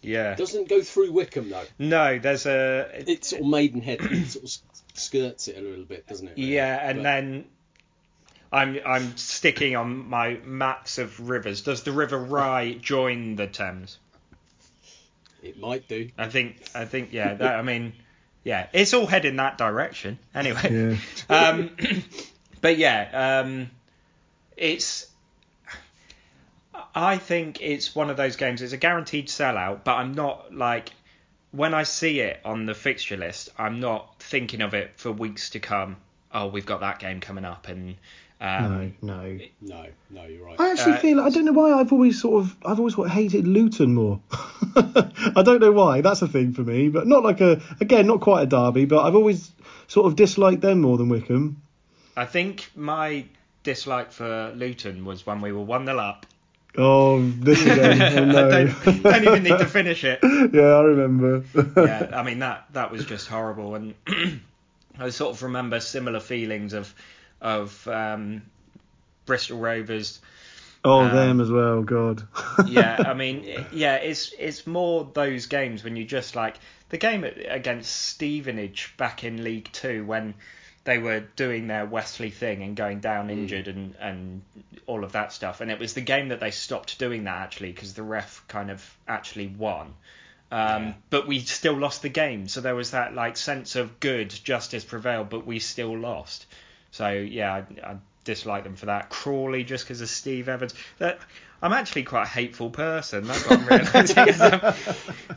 yeah. 0.00 0.34
Doesn't 0.34 0.68
go 0.68 0.82
through 0.82 1.10
Wycombe 1.12 1.48
though. 1.50 1.64
No, 1.78 2.18
there's 2.18 2.46
a 2.46 2.88
It's 3.06 3.30
sort 3.30 3.42
of 3.42 3.48
Maidenhead 3.48 4.00
sort 4.28 4.44
of 4.44 4.50
skirts 4.94 5.48
it 5.48 5.56
a 5.58 5.60
little 5.60 5.84
bit, 5.84 6.06
doesn't 6.06 6.28
it? 6.28 6.36
really? 6.36 6.54
Yeah, 6.54 6.88
and 6.88 6.98
But- 6.98 7.02
then 7.02 7.44
I'm 8.52 8.78
I'm 8.86 9.16
sticking 9.16 9.74
on 9.76 10.08
my 10.08 10.38
maps 10.44 10.98
of 10.98 11.28
rivers. 11.28 11.62
Does 11.62 11.82
the 11.82 11.92
River 11.92 12.18
Rye 12.18 12.74
join 12.80 13.36
the 13.36 13.46
Thames? 13.46 13.98
It 15.42 15.58
might 15.60 15.88
do. 15.88 16.08
I 16.16 16.28
think 16.28 16.56
I 16.74 16.84
think 16.86 17.12
yeah. 17.12 17.34
That, 17.34 17.56
I 17.56 17.62
mean, 17.62 17.92
yeah, 18.44 18.68
it's 18.72 18.94
all 18.94 19.06
heading 19.06 19.36
that 19.36 19.58
direction 19.58 20.18
anyway. 20.34 20.60
Yeah. 20.70 20.96
Um, 21.28 21.70
but 22.60 22.78
yeah, 22.78 23.40
um, 23.44 23.70
it's. 24.56 25.08
I 26.94 27.18
think 27.18 27.60
it's 27.60 27.94
one 27.94 28.08
of 28.10 28.16
those 28.16 28.36
games. 28.36 28.62
It's 28.62 28.72
a 28.72 28.76
guaranteed 28.76 29.26
sellout, 29.28 29.82
but 29.84 29.94
I'm 29.94 30.12
not 30.14 30.54
like 30.54 30.90
when 31.50 31.74
I 31.74 31.82
see 31.82 32.20
it 32.20 32.40
on 32.44 32.66
the 32.66 32.74
fixture 32.74 33.16
list, 33.16 33.48
I'm 33.58 33.80
not 33.80 34.13
thinking 34.24 34.60
of 34.62 34.74
it 34.74 34.92
for 34.96 35.12
weeks 35.12 35.50
to 35.50 35.60
come. 35.60 35.96
Oh, 36.32 36.48
we've 36.48 36.66
got 36.66 36.80
that 36.80 36.98
game 36.98 37.20
coming 37.20 37.44
up, 37.44 37.68
and 37.68 37.96
um, 38.40 38.94
No, 39.00 39.16
no. 39.16 39.38
No, 39.60 39.86
no, 40.10 40.24
you're 40.24 40.44
right. 40.44 40.58
I 40.60 40.70
actually 40.72 40.94
Uh, 40.94 40.98
feel 40.98 41.20
I 41.20 41.30
don't 41.30 41.44
know 41.44 41.52
why 41.52 41.72
I've 41.72 41.92
always 41.92 42.20
sort 42.20 42.42
of 42.44 42.56
I've 42.64 42.78
always 42.78 42.94
hated 43.12 43.46
Luton 43.46 43.94
more. 43.94 44.20
I 44.76 45.42
don't 45.44 45.60
know 45.60 45.72
why. 45.72 46.00
That's 46.00 46.22
a 46.22 46.28
thing 46.28 46.52
for 46.52 46.62
me, 46.62 46.88
but 46.88 47.06
not 47.06 47.22
like 47.22 47.40
a 47.40 47.60
again 47.80 48.06
not 48.06 48.20
quite 48.20 48.42
a 48.42 48.46
derby, 48.46 48.84
but 48.86 49.04
I've 49.04 49.14
always 49.14 49.52
sort 49.86 50.06
of 50.06 50.16
disliked 50.16 50.62
them 50.62 50.80
more 50.80 50.96
than 50.98 51.08
Wycombe. 51.08 51.62
I 52.16 52.24
think 52.26 52.70
my 52.74 53.26
dislike 53.62 54.12
for 54.12 54.52
Luton 54.56 55.04
was 55.04 55.24
when 55.26 55.40
we 55.40 55.52
were 55.52 55.62
one 55.62 55.86
0 55.86 55.98
up. 55.98 56.26
Oh, 56.76 57.22
this 57.22 57.62
again. 57.66 58.00
Oh, 58.18 58.24
no. 58.24 58.46
I 58.48 58.64
don't, 58.64 59.02
don't 59.02 59.24
even 59.24 59.42
need 59.44 59.58
to 59.58 59.66
finish 59.66 60.02
it. 60.04 60.18
yeah, 60.52 60.62
I 60.62 60.82
remember. 60.82 61.44
yeah, 61.76 62.10
I 62.18 62.22
mean 62.22 62.40
that 62.40 62.66
that 62.72 62.90
was 62.90 63.04
just 63.04 63.28
horrible, 63.28 63.74
and 63.74 63.94
I 64.98 65.10
sort 65.10 65.34
of 65.36 65.42
remember 65.42 65.80
similar 65.80 66.20
feelings 66.20 66.72
of 66.72 66.92
of 67.40 67.86
um, 67.88 68.42
Bristol 69.26 69.58
Rovers. 69.58 70.20
oh, 70.84 71.00
Um, 71.00 71.14
them 71.14 71.40
as 71.40 71.50
well. 71.50 71.82
God. 71.82 72.26
Yeah, 72.66 72.96
I 73.06 73.14
mean, 73.14 73.66
yeah, 73.72 73.96
it's 73.96 74.32
it's 74.38 74.66
more 74.66 75.08
those 75.14 75.46
games 75.46 75.84
when 75.84 75.96
you 75.96 76.04
just 76.04 76.34
like 76.34 76.56
the 76.88 76.98
game 76.98 77.24
against 77.24 77.90
Stevenage 77.94 78.94
back 78.96 79.24
in 79.24 79.44
League 79.44 79.68
Two 79.72 80.04
when 80.04 80.34
they 80.84 80.98
were 80.98 81.20
doing 81.36 81.66
their 81.66 81.86
Westley 81.86 82.30
thing 82.30 82.62
and 82.62 82.76
going 82.76 83.00
down 83.00 83.30
injured 83.30 83.68
and 83.68 83.94
and 83.98 84.42
all 84.86 85.02
of 85.02 85.12
that 85.12 85.32
stuff, 85.32 85.60
and 85.60 85.70
it 85.70 85.78
was 85.78 85.94
the 85.94 86.00
game 86.02 86.28
that 86.28 86.40
they 86.40 86.50
stopped 86.50 86.98
doing 86.98 87.24
that 87.24 87.36
actually 87.36 87.72
because 87.72 87.94
the 87.94 88.02
ref 88.02 88.44
kind 88.48 88.70
of 88.70 88.96
actually 89.08 89.46
won. 89.46 89.94
Um, 90.50 90.84
Yeah. 90.84 90.92
But 91.10 91.26
we 91.26 91.40
still 91.40 91.76
lost 91.76 92.02
the 92.02 92.10
game, 92.10 92.48
so 92.48 92.60
there 92.60 92.74
was 92.74 92.90
that 92.90 93.14
like 93.14 93.36
sense 93.36 93.76
of 93.76 93.98
good 93.98 94.28
justice 94.30 94.84
prevailed, 94.84 95.30
but 95.30 95.46
we 95.46 95.58
still 95.58 95.96
lost. 95.96 96.46
So 96.90 97.10
yeah, 97.10 97.52
I, 97.54 97.90
I 97.90 97.96
dislike 98.24 98.64
them 98.64 98.76
for 98.76 98.86
that. 98.86 99.08
Crawley 99.08 99.64
just 99.64 99.84
because 99.84 100.00
of 100.00 100.08
Steve 100.08 100.48
Evans. 100.48 100.74
That 100.98 101.18
I'm 101.64 101.72
actually 101.72 102.02
quite 102.02 102.24
a 102.24 102.28
hateful 102.28 102.68
person. 102.70 103.24
That's 103.24 103.48
what 103.48 103.58
I'm 103.58 103.66
realising 103.66 104.18
as 104.18 104.40
I'm, 104.40 104.52
as 104.52 104.76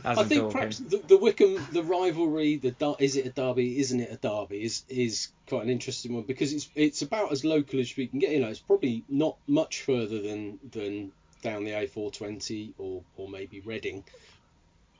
I 0.04 0.20
I'm 0.20 0.28
think 0.28 0.42
talking. 0.42 0.52
perhaps 0.52 0.78
the, 0.78 0.98
the 0.98 1.16
Wycombe, 1.16 1.66
the 1.72 1.82
rivalry, 1.82 2.56
the 2.56 2.72
dar- 2.72 2.96
is 2.98 3.16
it 3.16 3.24
a 3.26 3.30
derby, 3.30 3.78
isn't 3.80 3.98
it 3.98 4.12
a 4.12 4.16
derby, 4.16 4.62
is 4.62 4.84
is 4.88 5.28
quite 5.48 5.62
an 5.62 5.70
interesting 5.70 6.12
one 6.14 6.24
because 6.24 6.52
it's 6.52 6.68
it's 6.74 7.00
about 7.02 7.32
as 7.32 7.44
local 7.44 7.80
as 7.80 7.96
we 7.96 8.06
can 8.06 8.18
get. 8.18 8.30
You 8.32 8.40
know, 8.40 8.48
it's 8.48 8.60
probably 8.60 9.04
not 9.08 9.36
much 9.46 9.80
further 9.82 10.20
than 10.20 10.58
than 10.70 11.12
down 11.42 11.64
the 11.64 11.70
A420 11.70 12.74
or 12.78 13.02
or 13.16 13.28
maybe 13.28 13.60
Reading, 13.60 14.04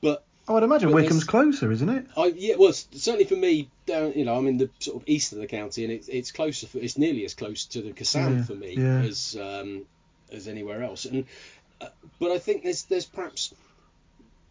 but 0.01 0.25
Oh, 0.51 0.53
I 0.53 0.55
would 0.55 0.63
imagine 0.63 0.89
But 0.89 1.03
Wycombe's 1.03 1.25
closer, 1.25 1.71
isn't 1.71 1.89
it? 1.91 2.07
I 2.17 2.33
yeah, 2.35 2.55
well, 2.57 2.73
certainly 2.73 3.27
for 3.27 3.37
me, 3.37 3.69
down 3.85 4.15
you 4.15 4.25
know, 4.25 4.35
I'm 4.35 4.47
in 4.47 4.57
the 4.57 4.71
sort 4.79 5.03
of 5.03 5.07
east 5.07 5.35
of 5.35 5.41
the 5.41 5.47
county, 5.47 5.85
and 5.85 5.93
it's 5.93 6.09
it's 6.09 6.33
closer, 6.33 6.67
for, 6.67 6.79
it's 6.79 6.97
nearly 6.97 7.27
as 7.27 7.35
close 7.35 7.67
to 7.67 7.83
the 7.83 7.93
Kassam 7.93 8.39
Yeah, 8.39 8.45
for 8.45 8.55
me 8.55 8.75
yeah. 8.79 9.01
as 9.03 9.37
um, 9.39 9.85
as 10.33 10.49
anywhere 10.49 10.83
else. 10.83 11.05
And 11.05 11.25
uh, 11.81 11.89
but 12.19 12.31
I 12.31 12.39
think 12.39 12.65
there's 12.65 12.85
there's 12.85 13.07
perhaps 13.07 13.55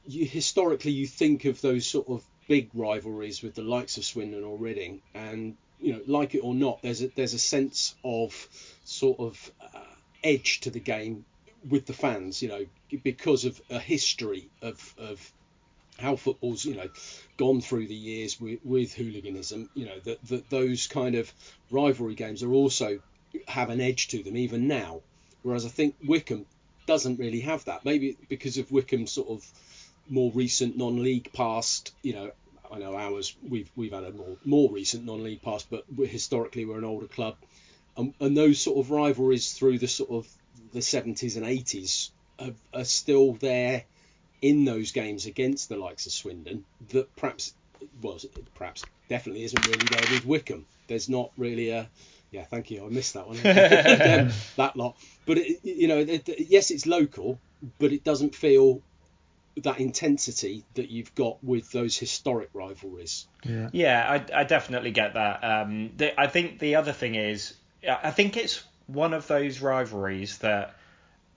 you 0.07 0.25
historically 0.25 0.91
you 0.91 1.07
think 1.07 1.46
of 1.46 1.62
those 1.62 1.86
sort 1.86 2.07
of 2.07 2.24
big 2.48 2.69
rivalries 2.74 3.41
with 3.41 3.55
the 3.55 3.62
likes 3.62 3.98
of 3.98 4.05
Swindon 4.05 4.43
or 4.43 4.57
Reading, 4.57 5.01
and 5.13 5.55
you 5.79 5.93
know, 5.93 6.01
like 6.07 6.36
it 6.36 6.39
or 6.39 6.53
not, 6.53 6.81
there's 6.81 7.01
a 7.01 7.07
there's 7.15 7.34
a 7.34 7.39
sense 7.39 7.96
of 8.03 8.48
sort 8.84 9.19
of 9.19 9.51
uh, 9.62 9.79
edge 10.24 10.62
to 10.62 10.69
the 10.69 10.79
game 10.79 11.25
with 11.67 11.86
the 11.86 11.93
fans, 11.93 12.41
you 12.41 12.48
know, 12.48 12.65
because 13.03 13.46
of 13.46 13.62
a 13.69 13.79
history 13.79 14.50
of 14.62 14.96
of 14.98 15.34
how 16.00 16.15
football's 16.15 16.63
you 16.65 16.75
know 16.75 16.89
gone 17.38 17.62
through 17.62 17.88
the 17.88 17.96
years 17.96 18.39
with, 18.39 18.60
with 18.63 18.93
hooliganism 18.93 19.69
you 19.74 19.86
know 19.86 20.00
that, 20.00 20.24
that 20.27 20.50
those 20.50 20.88
kind 20.88 21.15
of 21.15 21.34
rivalry 21.72 22.13
games 22.13 22.43
are 22.43 22.53
also 22.53 23.00
have 23.48 23.69
an 23.69 23.81
edge 23.81 24.07
to 24.07 24.22
them 24.22 24.38
even 24.38 24.67
now 24.67 25.01
whereas 25.44 25.65
i 25.65 25.70
think 25.70 25.96
wycombe 26.06 26.46
doesn't 26.86 27.20
really 27.20 27.41
have 27.41 27.63
that 27.65 27.84
maybe 27.84 28.17
because 28.29 28.58
of 28.58 28.72
wycombe's 28.72 29.12
sort 29.12 29.27
of 29.27 29.46
more 30.10 30.32
recent 30.34 30.77
non-league 30.77 31.32
past 31.34 31.94
you 32.01 32.13
know 32.13 32.32
i 32.72 32.79
know 32.79 32.96
ours 32.96 33.36
we've 33.48 33.70
we've 33.75 33.91
had 33.91 34.03
a 34.03 34.12
more 34.12 34.38
more 34.46 34.72
recent 34.72 35.06
non-league 35.06 35.41
past 35.41 35.70
but 35.70 35.84
we're, 35.94 36.08
historically 36.08 36.65
we're 36.65 36.77
an 36.77 36.86
older 36.86 37.08
club 37.08 37.36
and, 37.98 38.13
and 38.20 38.38
those 38.38 38.62
sort 38.62 38.77
of 38.77 38.91
rivalries 38.91 39.53
through 39.53 39.79
the 39.79 39.88
sort 39.88 40.12
of 40.12 40.27
the 40.72 40.79
70s 40.79 41.36
and 41.36 41.46
80s 41.46 42.12
are, 42.39 42.53
are 42.74 42.86
still 42.86 43.34
there 43.34 43.84
in 44.41 44.65
those 44.65 44.91
games 44.91 45.25
against 45.25 45.70
the 45.70 45.75
likes 45.75 46.06
of 46.06 46.12
Swindon 46.12 46.63
that 46.89 47.13
perhaps, 47.15 47.53
well, 48.01 48.20
perhaps 48.56 48.86
definitely 49.10 49.44
isn't 49.44 49.65
really 49.65 49.88
there 49.88 50.12
with 50.12 50.25
Wycombe. 50.25 50.65
There's 50.88 51.10
not 51.10 51.32
really 51.38 51.70
a, 51.72 51.89
yeah, 52.31 52.43
thank 52.46 52.72
you, 52.72 52.86
I 52.86 52.89
missed 52.89 53.13
that 53.13 53.27
one, 53.27 53.38
Um, 53.46 54.31
that 54.57 54.75
lot. 54.75 54.98
But 55.25 55.38
it, 55.38 55.60
you 55.63 55.88
know, 55.88 56.00
it, 56.00 56.29
yes, 56.50 56.72
it's 56.72 56.86
local, 56.86 57.39
but 57.79 57.91
it 57.91 58.03
doesn't 58.03 58.36
feel 58.36 58.81
that 59.63 59.79
intensity 59.79 60.63
that 60.75 60.89
you've 60.89 61.13
got 61.15 61.43
with 61.43 61.72
those 61.72 61.98
historic 61.98 62.50
rivalries. 62.53 63.27
Yeah. 63.43 63.69
Yeah, 63.72 64.05
I, 64.07 64.41
I 64.41 64.43
definitely 64.43 64.91
get 64.91 65.15
that. 65.15 65.43
Um, 65.43 65.91
the, 65.98 66.19
I 66.19 66.27
think 66.27 66.60
the 66.60 66.75
other 66.75 66.93
thing 66.93 67.15
is, 67.15 67.53
I 67.88 68.12
think 68.12 68.38
it's 68.38 68.63
one 68.88 69.13
of 69.13 69.27
those 69.27 69.60
rivalries 69.62 70.38
that 70.39 70.75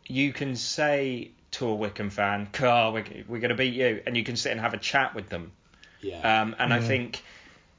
you 0.06 0.32
can 0.32 0.56
say 0.56 1.30
to 1.52 1.66
a 1.66 1.75
Wycombe 1.75 2.11
fan, 2.11 2.49
"Carl, 2.52 2.92
we're, 2.92 3.04
we're 3.26 3.40
going 3.40 3.50
to 3.50 3.54
beat 3.54 3.75
you," 3.75 4.02
and 4.06 4.16
you 4.16 4.25
can 4.25 4.37
sit 4.37 4.52
and 4.52 4.61
have 4.61 4.75
a 4.75 4.78
chat 4.78 5.14
with 5.14 5.28
them. 5.28 5.52
Yeah. 6.00 6.42
Um, 6.42 6.56
and 6.59 6.73
I 6.73 6.80
think 6.80 7.23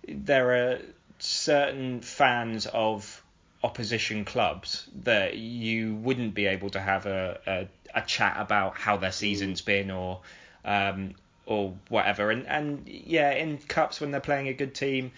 there 0.07 0.51
are 0.51 0.79
certain 1.23 2.01
fans 2.01 2.65
of 2.67 3.23
opposition 3.63 4.25
clubs 4.25 4.87
that 5.03 5.37
you 5.37 5.95
wouldn't 5.95 6.33
be 6.33 6.47
able 6.47 6.69
to 6.71 6.79
have 6.79 7.05
a, 7.05 7.39
a, 7.45 7.67
a 7.99 8.01
chat 8.01 8.35
about 8.39 8.77
how 8.77 8.97
their 8.97 9.11
season's 9.11 9.61
been 9.61 9.91
or 9.91 10.21
um, 10.65 11.13
or 11.45 11.73
whatever. 11.89 12.31
And 12.31 12.47
and 12.47 12.87
yeah, 12.87 13.31
in 13.31 13.57
cups 13.57 14.01
when 14.01 14.11
they're 14.11 14.21
playing 14.21 14.47
a 14.47 14.53
good 14.53 14.73
team. 14.73 15.11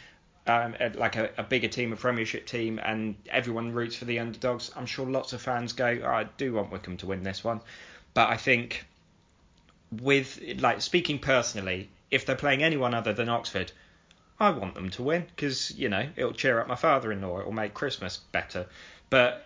Um, 0.45 0.75
like 0.95 1.15
a, 1.15 1.29
a 1.37 1.43
bigger 1.43 1.69
team, 1.69 1.93
a 1.93 1.95
Premiership 1.95 2.45
team, 2.45 2.77
and 2.83 3.15
everyone 3.29 3.71
roots 3.71 3.95
for 3.95 4.03
the 4.03 4.19
underdogs. 4.19 4.71
I'm 4.75 4.85
sure 4.85 5.05
lots 5.05 5.31
of 5.31 5.41
fans 5.41 5.71
go, 5.71 6.01
oh, 6.03 6.05
I 6.05 6.25
do 6.25 6.51
want 6.51 6.69
Wycombe 6.69 6.97
to 6.97 7.05
win 7.05 7.23
this 7.23 7.45
one, 7.45 7.61
but 8.13 8.27
I 8.27 8.35
think 8.35 8.85
with 10.01 10.41
like 10.59 10.81
speaking 10.81 11.19
personally, 11.19 11.89
if 12.11 12.25
they're 12.25 12.35
playing 12.35 12.61
anyone 12.61 12.93
other 12.93 13.13
than 13.13 13.29
Oxford, 13.29 13.71
I 14.39 14.49
want 14.49 14.73
them 14.75 14.89
to 14.91 15.03
win 15.03 15.25
because 15.35 15.71
you 15.77 15.89
know 15.89 16.07
it'll 16.15 16.33
cheer 16.33 16.59
up 16.59 16.67
my 16.67 16.75
father-in-law. 16.75 17.41
It'll 17.41 17.51
make 17.51 17.73
Christmas 17.73 18.17
better. 18.31 18.65
But 19.09 19.45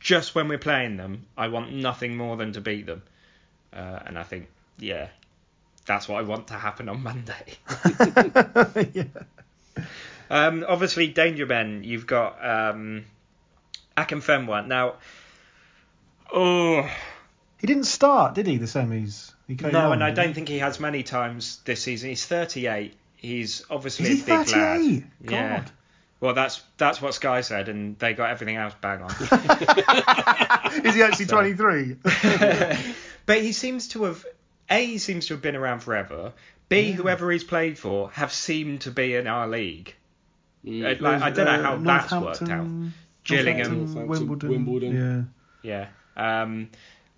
just 0.00 0.34
when 0.34 0.48
we're 0.48 0.58
playing 0.58 0.96
them, 0.96 1.26
I 1.36 1.48
want 1.48 1.72
nothing 1.72 2.16
more 2.16 2.36
than 2.36 2.52
to 2.52 2.60
beat 2.60 2.86
them. 2.86 3.02
Uh, 3.72 3.98
and 4.06 4.18
I 4.18 4.22
think 4.22 4.48
yeah, 4.78 5.08
that's 5.86 6.08
what 6.08 6.18
I 6.18 6.22
want 6.22 6.48
to 6.48 6.54
happen 6.54 6.88
on 6.88 7.02
Monday. 7.04 7.58
yeah. 8.92 9.84
Um, 10.30 10.64
obviously, 10.66 11.08
Danger 11.08 11.46
Men, 11.46 11.84
you've 11.84 12.06
got 12.06 12.44
um, 12.44 13.04
Akinfenwa. 13.96 14.66
Now, 14.66 14.94
oh 16.32 16.88
He 17.58 17.66
didn't 17.66 17.84
start, 17.84 18.34
did 18.34 18.46
he? 18.46 18.56
The 18.58 18.66
semis. 18.66 19.32
He 19.46 19.54
no, 19.54 19.68
on, 19.68 19.92
and 19.92 20.04
I 20.04 20.10
didn't 20.10 20.18
he? 20.18 20.24
don't 20.24 20.34
think 20.34 20.48
he 20.48 20.58
has 20.58 20.80
many 20.80 21.02
times 21.02 21.60
this 21.64 21.82
season. 21.82 22.10
He's 22.10 22.24
38. 22.24 22.94
He's 23.24 23.64
obviously 23.70 24.10
Is 24.10 24.24
he 24.24 24.32
a 24.32 24.38
big 24.38 24.46
38? 24.46 24.56
lad. 24.58 25.02
God. 25.24 25.32
Yeah. 25.32 25.64
Well, 26.20 26.34
that's 26.34 26.62
that's 26.78 27.02
what 27.02 27.14
Sky 27.14 27.42
said, 27.42 27.68
and 27.68 27.98
they 27.98 28.14
got 28.14 28.30
everything 28.30 28.56
else 28.56 28.74
bang 28.80 29.02
on. 29.02 29.10
Is 30.84 30.94
he 30.94 31.02
actually 31.02 31.26
23? 31.26 31.96
but 33.26 33.42
he 33.42 33.52
seems 33.52 33.88
to 33.88 34.04
have 34.04 34.24
a 34.70 34.86
he 34.86 34.98
seems 34.98 35.26
to 35.26 35.34
have 35.34 35.42
been 35.42 35.56
around 35.56 35.80
forever. 35.80 36.32
B 36.68 36.92
whoever 36.92 37.30
he's 37.30 37.44
played 37.44 37.78
for 37.78 38.10
have 38.12 38.32
seemed 38.32 38.82
to 38.82 38.90
be 38.90 39.14
in 39.14 39.26
our 39.26 39.46
league. 39.48 39.94
Mm. 40.64 40.98
Uh, 40.98 41.02
like, 41.02 41.22
I 41.22 41.30
don't 41.30 41.44
know 41.44 41.62
how 41.62 41.74
Uh, 41.74 41.78
that's 41.78 42.12
worked 42.12 42.42
out. 42.42 42.48
Northampton, 42.48 42.94
Gillingham. 43.24 43.78
Northampton, 43.78 44.06
Northampton, 44.06 44.48
Wimbledon. 44.48 44.50
Wimbledon. 44.50 45.28
Yeah. 45.62 45.88
Yeah. 46.16 46.42
Um, 46.42 46.70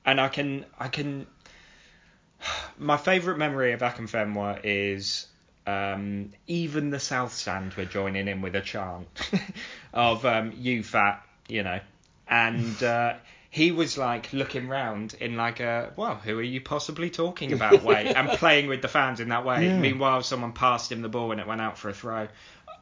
and 0.05 0.21
I 0.21 0.29
can 0.29 0.65
I 0.79 0.89
can. 0.89 1.27
My 2.79 2.97
favourite 2.97 3.39
memory 3.39 3.73
of 3.73 3.81
Akinfenwa 3.81 4.61
is 4.65 5.27
um, 5.67 6.33
even 6.47 6.91
the 6.91 7.01
South 7.01 7.33
Stand 7.33 7.75
were 7.75 7.85
joining 7.85 8.29
in 8.29 8.41
with 8.41 8.55
a 8.55 8.61
chant 8.61 9.09
of 9.93 10.25
um, 10.25 10.53
"You 10.57 10.83
fat," 10.83 11.25
you 11.49 11.63
know, 11.63 11.81
and 12.29 12.83
uh, 12.83 13.15
he 13.51 13.73
was 13.73 13.97
like 13.97 14.33
looking 14.33 14.69
round 14.69 15.15
in 15.15 15.37
like 15.37 15.61
a 15.61 15.93
well, 15.97 16.17
who 16.17 16.39
are 16.39 16.43
you 16.43 16.61
possibly 16.61 17.11
talking 17.11 17.53
about 17.53 17.83
way, 17.83 18.07
and 18.17 18.29
playing 18.29 18.69
with 18.69 18.83
the 18.83 18.89
fans 18.89 19.19
in 19.19 19.31
that 19.31 19.45
way. 19.45 19.67
Yeah. 19.67 19.79
Meanwhile, 19.79 20.23
someone 20.23 20.53
passed 20.53 20.93
him 20.93 21.03
the 21.03 21.09
ball 21.09 21.33
and 21.33 21.41
it 21.41 21.47
went 21.47 21.61
out 21.61 21.79
for 21.79 21.89
a 21.89 21.95
throw. 21.95 22.29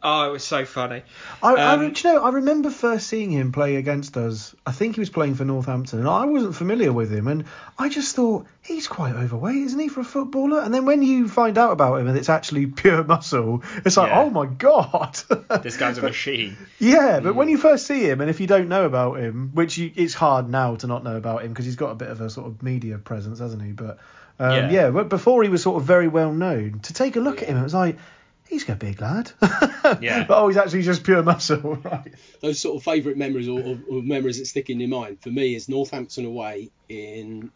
Oh, 0.06 0.28
it 0.28 0.32
was 0.32 0.44
so 0.44 0.66
funny. 0.66 1.02
I, 1.42 1.54
I, 1.54 1.72
Um, 1.72 1.80
re- 1.80 1.90
do 1.90 2.06
you 2.08 2.14
know, 2.14 2.22
I 2.24 2.28
remember 2.28 2.68
first 2.68 3.06
seeing 3.06 3.30
him 3.30 3.52
play 3.52 3.76
against 3.76 4.18
us. 4.18 4.54
I 4.66 4.70
think 4.72 4.96
he 4.96 5.00
was 5.00 5.08
playing 5.08 5.34
for 5.36 5.46
Northampton, 5.46 6.00
and 6.00 6.08
I 6.08 6.26
wasn't 6.26 6.54
familiar 6.54 6.92
with 6.92 7.10
him. 7.10 7.26
And 7.26 7.44
I 7.78 7.88
just 7.88 8.14
thought 8.14 8.44
he's 8.62 8.86
quite 8.86 9.14
overweight, 9.14 9.56
isn't 9.56 9.78
he, 9.80 9.88
for 9.88 10.00
a 10.00 10.04
footballer? 10.04 10.60
And 10.60 10.74
then 10.74 10.84
when 10.84 11.02
you 11.02 11.26
find 11.26 11.56
out 11.56 11.72
about 11.72 11.96
him 12.00 12.06
and 12.08 12.18
it's 12.18 12.28
actually 12.28 12.66
pure 12.82 13.02
muscle, 13.02 13.62
it's 13.86 13.96
like, 13.96 14.10
Yeah. 14.10 14.20
oh 14.20 14.30
my 14.30 14.44
god. 14.46 15.18
This 15.62 15.78
guy's 15.78 15.96
a 15.96 16.02
machine. 16.02 16.56
Yeah, 16.78 17.20
but 17.20 17.34
when 17.34 17.48
you 17.48 17.56
first 17.56 17.86
see 17.86 18.04
him, 18.08 18.20
and 18.20 18.28
if 18.28 18.40
you 18.40 18.46
don't 18.46 18.68
know 18.68 18.84
about 18.84 19.14
him, 19.20 19.52
which 19.54 19.78
you, 19.78 19.90
it's 19.96 20.12
hard 20.12 20.50
now 20.50 20.76
to 20.76 20.86
not 20.86 21.02
know 21.02 21.16
about 21.16 21.42
him 21.44 21.48
because 21.48 21.64
he's 21.64 21.76
got 21.76 21.90
a 21.92 21.94
bit 21.94 22.08
of 22.10 22.20
a 22.20 22.28
sort 22.28 22.46
of 22.46 22.62
media 22.62 22.98
presence, 22.98 23.38
hasn't 23.38 23.62
he? 23.62 23.72
But 23.72 23.98
um, 24.38 24.50
Yeah. 24.52 24.70
yeah. 24.70 24.90
but 24.90 25.08
before 25.08 25.42
he 25.42 25.48
was 25.48 25.62
sort 25.62 25.80
of 25.80 25.86
very 25.86 26.08
well 26.08 26.32
known. 26.32 26.80
To 26.82 26.92
take 26.92 27.16
a 27.16 27.20
look 27.20 27.40
at 27.40 27.48
him, 27.48 27.56
it 27.56 27.62
was 27.62 27.72
like 27.72 27.96
he's 28.54 28.68
a 28.68 28.74
big 28.74 29.00
lad. 29.00 29.30
Yeah. 30.00 30.24
but 30.26 30.30
oh, 30.42 30.48
he's 30.48 30.56
actually 30.56 30.82
just 30.82 31.04
pure 31.04 31.22
muscle, 31.22 31.74
right? 31.84 32.12
those 32.40 32.58
sort 32.58 32.76
of 32.76 32.82
favourite 32.82 33.18
memories 33.18 33.48
or, 33.48 33.60
or, 33.60 33.78
or 33.90 34.02
memories 34.02 34.38
that 34.38 34.46
stick 34.46 34.70
in 34.70 34.80
your 34.80 34.88
mind 34.88 35.20
for 35.20 35.30
me 35.30 35.54
is 35.54 35.68
Northampton 35.68 36.24
away 36.24 36.70
in 36.88 37.50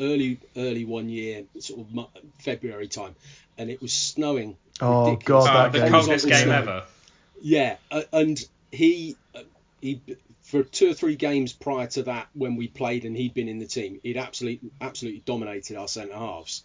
early 0.00 0.38
early 0.56 0.84
one 0.84 1.08
year, 1.08 1.44
sort 1.58 1.80
of 1.80 2.06
February 2.38 2.88
time, 2.88 3.14
and 3.58 3.70
it 3.70 3.80
was 3.82 3.92
snowing. 3.92 4.56
Oh, 4.80 5.10
ridiculous. 5.10 5.44
God, 5.46 5.50
Oh, 5.50 5.62
that 5.64 5.72
the 5.72 5.78
game. 5.84 5.90
coldest 5.92 6.26
game 6.26 6.44
snow. 6.44 6.52
ever. 6.52 6.84
Yeah, 7.40 7.76
uh, 7.90 8.02
and 8.12 8.38
he 8.70 9.16
uh, 9.34 9.40
he 9.80 10.00
for 10.42 10.62
two 10.62 10.90
or 10.90 10.94
three 10.94 11.16
games 11.16 11.52
prior 11.52 11.86
to 11.88 12.02
that 12.04 12.28
when 12.34 12.56
we 12.56 12.68
played 12.68 13.04
and 13.04 13.16
he'd 13.16 13.34
been 13.34 13.48
in 13.48 13.58
the 13.58 13.66
team, 13.66 14.00
he'd 14.02 14.16
absolutely 14.16 14.70
absolutely 14.80 15.20
dominated 15.24 15.76
our 15.76 15.88
centre 15.88 16.14
halves, 16.14 16.64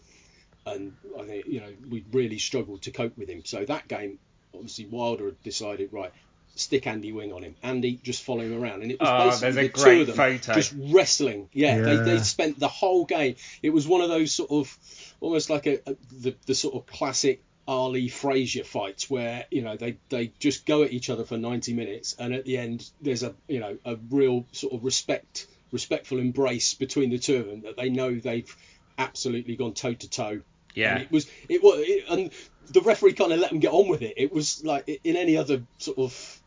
and 0.66 0.94
I 1.20 1.24
think 1.24 1.48
you 1.48 1.60
know 1.62 1.70
we 1.98 2.20
really 2.20 2.38
struggled 2.40 2.84
to 2.84 2.92
cope 2.92 3.18
with 3.18 3.30
him. 3.30 3.44
So 3.46 3.66
that 3.66 3.88
game, 3.88 4.20
obviously 4.54 4.86
Wilder 4.86 5.26
had 5.26 5.44
decided 5.44 5.94
right. 5.94 6.12
Stick 6.56 6.88
Andy 6.88 7.12
Whing 7.12 7.34
on 7.34 7.44
him. 7.44 7.56
Andy 7.62 8.00
just 8.02 8.24
follow 8.24 8.42
him 8.42 8.60
around, 8.60 8.82
and 8.82 8.92
it 8.92 9.00
was 9.00 9.08
Oh, 9.08 9.26
basically 9.30 9.52
there's 9.52 9.58
a 9.58 9.62
the 9.62 9.84
two 9.84 10.02
of 10.02 10.08
them 10.08 10.16
photo. 10.16 10.54
just 10.54 10.74
wrestling. 10.76 11.50
Yeah, 11.54 11.82
They, 11.82 11.98
they 11.98 12.18
spent 12.20 12.60
the 12.60 12.68
whole 12.68 13.06
game. 13.06 13.36
It 13.62 13.70
was 13.70 13.88
one 13.88 14.02
of 14.02 14.10
those 14.10 14.32
sort 14.34 14.50
of 14.50 14.76
almost 15.20 15.52
like 15.52 15.68
a, 15.68 15.76
a 15.88 15.96
the, 16.12 16.36
the 16.48 16.56
sort 16.56 16.74
of 16.74 16.88
classic 16.88 17.44
Ali 17.68 18.08
Frazier 18.08 18.64
fights 18.64 19.08
where 19.08 19.46
you 19.52 19.62
know 19.62 19.78
they, 19.78 19.98
they 20.10 20.32
just 20.40 20.66
go 20.66 20.82
at 20.82 20.92
each 20.94 21.12
other 21.12 21.26
for 21.26 21.38
90 21.38 21.74
minutes 21.76 22.16
and 22.18 22.34
at 22.34 22.46
the 22.46 22.58
end 22.58 22.90
there's 23.02 23.22
a 23.24 23.36
you 23.48 23.60
know 23.60 23.78
a 23.86 23.98
real 24.10 24.46
sort 24.52 24.74
of 24.74 24.84
respect 24.84 25.46
respectful 25.72 26.18
embrace 26.18 26.74
between 26.74 27.10
the 27.12 27.20
two 27.20 27.38
of 27.38 27.46
them 27.46 27.62
that 27.64 27.76
they 27.78 27.90
know 27.90 28.16
they've 28.16 28.56
absolutely 28.98 29.56
gone 29.58 29.74
toe 29.74 29.94
to 29.94 30.10
toe. 30.10 30.42
Yeah. 30.78 30.94
And 30.94 31.04
it 31.04 31.12
was 31.12 31.28
it 31.50 31.64
was 31.64 31.80
it, 31.80 32.06
and 32.10 32.32
the 32.70 32.82
referee 32.82 33.14
kind 33.14 33.34
of 33.34 33.40
let 33.40 33.50
them 33.50 33.60
get 33.60 33.72
on 33.72 33.88
with 33.90 34.02
it. 34.02 34.14
It 34.18 34.32
was 34.32 34.64
like 34.64 34.88
in 34.88 35.16
any 35.16 35.38
other 35.38 35.64
sort 35.80 35.98
of 35.98 36.42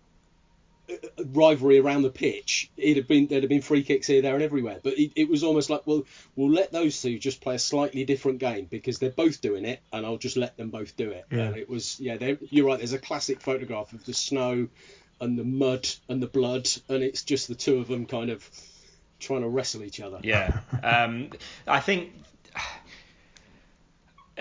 uh, 0.88 1.24
rivalry 1.32 1.78
around 1.78 2.02
the 2.02 2.10
pitch, 2.10 2.70
it'd 2.76 2.96
have 2.96 3.08
been 3.08 3.26
there'd 3.26 3.42
have 3.42 3.50
been 3.50 3.62
free 3.62 3.82
kicks 3.82 4.06
here, 4.06 4.22
there, 4.22 4.34
and 4.34 4.42
everywhere. 4.42 4.78
But 4.82 4.98
it, 4.98 5.12
it 5.16 5.28
was 5.28 5.42
almost 5.42 5.68
like, 5.68 5.86
well, 5.86 6.04
we'll 6.36 6.50
let 6.50 6.70
those 6.70 7.00
two 7.00 7.18
just 7.18 7.40
play 7.40 7.56
a 7.56 7.58
slightly 7.58 8.04
different 8.04 8.38
game 8.38 8.66
because 8.70 8.98
they're 8.98 9.10
both 9.10 9.40
doing 9.40 9.64
it, 9.64 9.80
and 9.92 10.06
I'll 10.06 10.18
just 10.18 10.36
let 10.36 10.56
them 10.56 10.70
both 10.70 10.96
do 10.96 11.10
it. 11.10 11.26
Yeah. 11.30 11.40
And 11.40 11.56
it 11.56 11.68
was, 11.68 11.98
yeah, 11.98 12.34
you're 12.50 12.66
right. 12.66 12.78
There's 12.78 12.92
a 12.92 12.98
classic 12.98 13.40
photograph 13.40 13.92
of 13.92 14.04
the 14.04 14.14
snow 14.14 14.68
and 15.20 15.38
the 15.38 15.44
mud 15.44 15.88
and 16.08 16.22
the 16.22 16.28
blood, 16.28 16.68
and 16.88 17.02
it's 17.02 17.22
just 17.24 17.48
the 17.48 17.54
two 17.54 17.78
of 17.78 17.88
them 17.88 18.06
kind 18.06 18.30
of 18.30 18.48
trying 19.18 19.42
to 19.42 19.48
wrestle 19.48 19.82
each 19.82 20.00
other. 20.00 20.20
Yeah. 20.22 20.60
Um, 20.82 21.30
I 21.66 21.80
think 21.80 22.14
uh, 22.14 22.29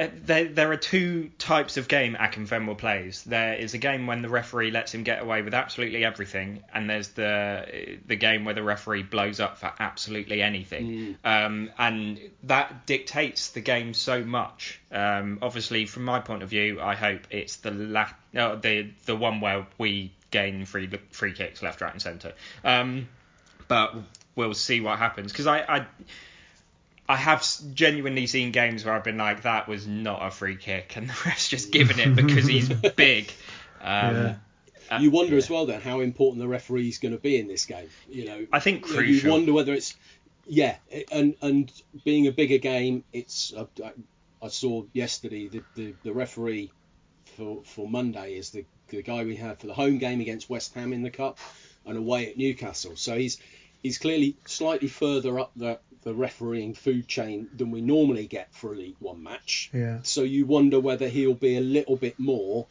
there, 0.08 0.46
there 0.46 0.72
are 0.72 0.78
two 0.78 1.30
types 1.38 1.76
of 1.78 1.88
game 1.88 2.16
Akinfenwa 2.16 2.78
plays. 2.78 3.24
There 3.24 3.54
is 3.54 3.74
a 3.74 3.78
game 3.78 4.08
when 4.08 4.22
the 4.22 4.30
referee 4.30 4.72
lets 4.72 4.94
him 4.94 5.04
get 5.04 5.22
away 5.22 5.42
with 5.42 5.54
absolutely 5.54 6.06
everything, 6.06 6.64
and 6.74 6.90
there's 6.90 7.10
the 7.10 8.00
the 8.08 8.16
game 8.16 8.46
where 8.46 8.54
the 8.54 8.64
referee 8.64 9.04
blows 9.04 9.40
up 9.40 9.58
for 9.58 9.74
absolutely 9.80 10.42
anything. 10.42 11.18
Um, 11.26 11.72
and 11.78 12.20
that 12.44 12.86
dictates 12.86 13.50
the 13.50 13.62
game 13.62 13.94
so 13.94 14.24
much. 14.24 14.80
Um, 14.92 15.40
obviously, 15.42 15.86
from 15.86 16.06
my 16.06 16.20
point 16.20 16.44
of 16.44 16.50
view, 16.50 16.80
I 16.80 16.96
hope 16.96 17.22
it's 17.30 17.58
the 17.58 17.72
la- 17.72 18.14
uh, 18.36 18.56
the 18.56 18.92
the 19.06 19.16
one 19.16 19.42
where 19.42 19.68
we 19.78 20.14
gain 20.32 20.66
free 20.66 20.90
free 21.12 21.34
kicks 21.34 21.62
left, 21.62 21.82
right, 21.82 21.92
and 21.92 22.02
centre. 22.02 22.34
Um, 22.64 23.10
but 23.68 23.96
we'll 24.36 24.54
see 24.54 24.80
what 24.80 24.98
happens 24.98 25.32
because 25.32 25.48
I, 25.48 25.60
I 25.60 25.86
I 27.10 27.16
have 27.18 27.46
genuinely 27.74 28.28
seen 28.28 28.52
games 28.52 28.86
where 28.86 28.94
I've 28.94 29.04
been 29.04 29.18
like 29.18 29.42
that 29.42 29.68
was 29.68 29.86
not 29.88 30.26
a 30.26 30.32
free 30.32 30.56
kick 30.56 30.94
and 30.96 31.10
the 31.10 31.14
ref's 31.26 31.48
just 31.50 31.72
given 31.72 32.00
it 32.00 32.16
because 32.16 32.46
he's 32.48 32.70
big. 32.96 33.32
Um, 33.82 34.16
Yeah. 34.16 34.36
uh, 34.92 35.00
You 35.02 35.10
wonder 35.12 35.34
yeah. 35.34 35.40
as 35.40 35.50
well 35.50 35.66
then 35.66 35.82
how 35.82 36.00
important 36.02 36.40
the 36.40 36.48
referee 36.48 36.88
is 36.88 37.00
going 37.00 37.14
to 37.14 37.20
be 37.22 37.38
in 37.38 37.48
this 37.48 37.66
game. 37.66 37.90
You 38.10 38.26
know, 38.26 38.48
I 38.54 38.60
think 38.60 38.86
you 38.88 38.94
know, 38.94 39.00
crucial. 39.00 39.28
You 39.28 39.32
wonder 39.34 39.54
whether 39.54 39.74
it's 39.74 39.96
yeah, 40.48 40.78
and 41.12 41.36
and 41.42 41.72
being 42.06 42.28
a 42.28 42.32
bigger 42.32 42.58
game, 42.60 43.04
it's 43.12 43.54
I, 43.58 43.68
I- 43.84 43.94
I 44.42 44.48
saw 44.48 44.86
yesterday 44.94 45.50
the, 45.50 45.62
the, 45.76 45.94
the 46.04 46.14
referee 46.14 46.72
for 47.36 47.62
for 47.66 47.90
Monday 47.90 48.38
is 48.38 48.52
the 48.52 48.64
the 48.88 49.02
guy 49.04 49.26
we 49.26 49.36
had 49.36 49.60
for 49.60 49.68
the 49.68 49.74
home 49.74 49.98
game 49.98 50.22
against 50.22 50.50
West 50.50 50.74
Ham 50.76 50.94
in 50.94 51.02
the 51.04 51.10
cup 51.10 51.38
and 51.86 51.98
away 51.98 52.30
at 52.30 52.38
Newcastle. 52.38 52.96
So 52.96 53.18
he's 53.18 53.38
he's 53.84 53.98
clearly 53.98 54.38
slightly 54.46 54.88
further 54.88 55.40
up 55.40 55.52
the 55.58 55.80
the 56.04 56.14
refereeing 56.14 56.74
food 56.74 57.08
chain 57.08 57.48
than 57.56 57.72
we 57.72 57.82
normally 57.82 58.28
get 58.28 58.54
for 58.54 58.74
a 58.74 58.76
League 58.76 58.96
One 59.00 59.22
match. 59.24 59.70
Yeah. 59.74 60.00
So 60.04 60.22
you 60.24 60.46
wonder 60.46 60.80
whether 60.80 61.08
he'll 61.08 61.34
be 61.34 61.58
a 61.58 61.62
little 61.62 61.96
bit 61.98 62.18
more 62.20 62.68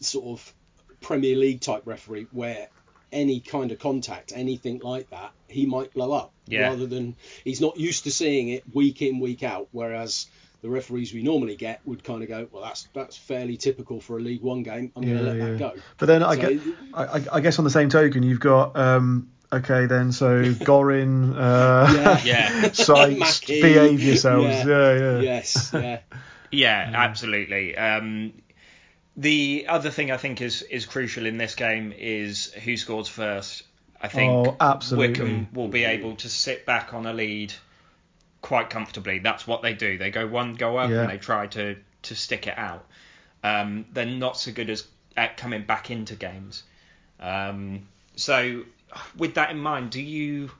sort 0.00 0.26
of 0.26 0.54
Premier 1.00 1.36
League 1.36 1.60
type 1.60 1.82
referee 1.84 2.26
where 2.32 2.68
any 3.12 3.40
kind 3.40 3.72
of 3.72 3.78
contact, 3.78 4.32
anything 4.34 4.80
like 4.82 5.10
that, 5.10 5.32
he 5.48 5.66
might 5.66 5.92
blow 5.92 6.12
up. 6.12 6.32
Yeah. 6.46 6.68
Rather 6.68 6.86
than 6.86 7.16
he's 7.44 7.60
not 7.60 7.76
used 7.78 8.04
to 8.04 8.10
seeing 8.10 8.48
it 8.48 8.64
week 8.74 9.02
in, 9.02 9.20
week 9.20 9.42
out, 9.42 9.68
whereas 9.72 10.26
the 10.62 10.68
referees 10.68 11.12
we 11.14 11.22
normally 11.22 11.56
get 11.56 11.80
would 11.84 12.04
kind 12.04 12.22
of 12.22 12.28
go, 12.28 12.46
well, 12.52 12.62
that's 12.62 12.88
that's 12.92 13.16
fairly 13.16 13.56
typical 13.56 14.00
for 14.00 14.18
a 14.18 14.20
League 14.20 14.42
One 14.42 14.62
game. 14.62 14.92
I'm 14.96 15.02
going 15.02 15.16
to 15.18 15.22
let 15.22 15.36
yeah. 15.36 15.44
that 15.46 15.58
go. 15.58 15.74
But 15.98 16.06
then 16.06 16.22
I, 16.22 16.34
So- 16.36 16.40
get, 16.54 16.60
I, 16.94 17.04
I- 17.04 17.24
I 17.32 17.40
guess 17.40 17.58
on 17.58 17.64
the 17.64 17.70
same 17.70 17.88
token, 17.88 18.22
you've 18.22 18.40
got 18.40 18.76
um, 18.76 19.30
okay 19.52 19.86
then 19.86 20.12
so 20.12 20.42
Gorrin, 20.64 21.34
uh, 21.36 21.92
Yeah. 21.94 22.22
Yeah. 22.24 22.72
Sykes, 22.72 23.18
Mackie. 23.18 23.62
behave 23.62 24.02
yourselves. 24.02 24.46
Yeah. 24.48 24.66
Yeah, 24.66 24.98
yeah. 24.98 25.20
Yes, 25.20 25.70
yeah. 25.72 25.98
Yeah, 26.52 26.90
absolutely. 26.94 27.76
Um, 27.76 28.32
the 29.16 29.66
other 29.68 29.90
thing 29.90 30.10
I 30.10 30.16
think 30.16 30.40
is 30.40 30.62
is 30.62 30.84
crucial 30.84 31.26
in 31.26 31.38
this 31.38 31.54
game 31.54 31.92
is 31.96 32.52
who 32.52 32.76
scores 32.76 33.06
first. 33.08 33.62
I 34.02 34.08
think 34.08 34.48
Oh, 34.48 34.56
absolutely. 34.60 35.08
Wycombe 35.22 35.48
will 35.52 35.68
be 35.68 35.84
able 35.84 36.16
to 36.16 36.28
sit 36.28 36.66
back 36.66 36.92
on 36.92 37.06
a 37.06 37.12
lead 37.12 37.52
quite 38.42 38.68
comfortably. 38.70 39.20
That's 39.20 39.46
what 39.46 39.62
they 39.62 39.74
do. 39.74 39.96
They 39.98 40.10
go 40.10 40.26
one 40.26 40.54
go 40.54 40.76
up 40.78 40.90
Yeah. 40.90 41.02
and 41.02 41.10
they 41.10 41.18
try 41.18 41.46
to 41.48 41.76
to 42.02 42.14
stick 42.16 42.46
it 42.48 42.58
out. 42.58 42.84
Um, 43.44 43.84
they're 43.92 44.04
not 44.06 44.36
so 44.36 44.50
good 44.52 44.70
as 44.70 44.84
at 45.16 45.36
coming 45.36 45.62
back 45.62 45.90
into 45.92 46.16
games. 46.16 46.64
Um, 47.20 47.86
so 48.16 48.62
with 49.16 49.34
that 49.34 49.50
in 49.50 49.58
mind, 49.58 49.90
do 49.90 50.00
you 50.00 50.50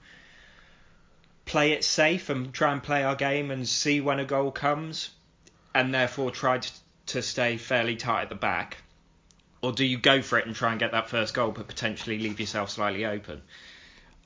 play 1.45 1.73
it 1.73 1.85
safe 1.85 2.29
and 2.31 2.53
try 2.53 2.73
and 2.73 2.83
play 2.83 3.03
our 3.03 3.17
game 3.17 3.51
and 3.51 3.69
see 3.69 4.01
when 4.01 4.21
a 4.21 4.25
goal 4.25 4.51
comes, 4.51 5.11
and 5.75 5.93
therefore 5.93 6.31
try 6.31 6.59
to, 6.59 6.73
to 7.07 7.23
stay 7.23 7.57
fairly 7.57 7.97
tight 7.97 8.23
at 8.23 8.29
the 8.29 8.35
back? 8.35 8.79
Or 9.63 9.73
do 9.73 9.85
you 9.85 9.99
go 9.99 10.23
for 10.23 10.39
it 10.39 10.47
and 10.47 10.55
try 10.55 10.71
and 10.71 10.81
get 10.81 10.93
that 10.93 11.11
first 11.11 11.35
goal, 11.35 11.51
but 11.51 11.69
potentially 11.69 12.19
leave 12.19 12.41
yourself 12.41 12.71
slightly 12.71 13.05
open? 13.05 13.43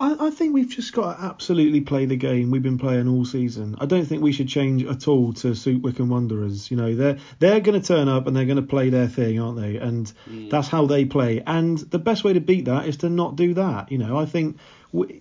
I, 0.01 0.27
I 0.27 0.31
think 0.31 0.55
we've 0.55 0.69
just 0.69 0.93
got 0.93 1.17
to 1.17 1.23
absolutely 1.23 1.81
play 1.81 2.07
the 2.07 2.17
game 2.17 2.51
we've 2.51 2.63
been 2.63 2.79
playing 2.79 3.09
all 3.09 3.25
season. 3.25 3.77
I 3.79 3.87
don't 3.87 4.05
think 4.05 4.23
we 4.23 4.33
should 4.33 4.49
change 4.49 4.85
at 4.85 5.07
all 5.07 5.33
to 5.35 5.55
suit 5.55 5.83
Wycombe 5.83 6.09
Wanderers. 6.09 6.71
You 6.71 6.77
know, 6.77 6.95
they're 6.95 7.19
they're 7.39 7.61
going 7.61 7.81
to 7.81 7.87
turn 7.87 8.09
up 8.09 8.27
and 8.27 8.37
they're 8.37 8.45
going 8.45 8.57
to 8.57 8.63
play 8.63 8.91
their 8.91 9.07
thing, 9.07 9.41
aren't 9.41 9.61
they? 9.61 9.77
And 9.77 10.13
mm. 10.29 10.51
that's 10.51 10.69
how 10.69 10.87
they 10.87 11.05
play. 11.05 11.43
And 11.47 11.79
the 11.79 11.99
best 11.99 12.25
way 12.25 12.33
to 12.33 12.41
beat 12.41 12.65
that 12.65 12.87
is 12.87 12.99
to 12.99 13.09
not 13.09 13.37
do 13.37 13.55
that. 13.55 13.93
You 13.93 13.99
know, 13.99 14.19
I 14.19 14.27
think 14.27 14.59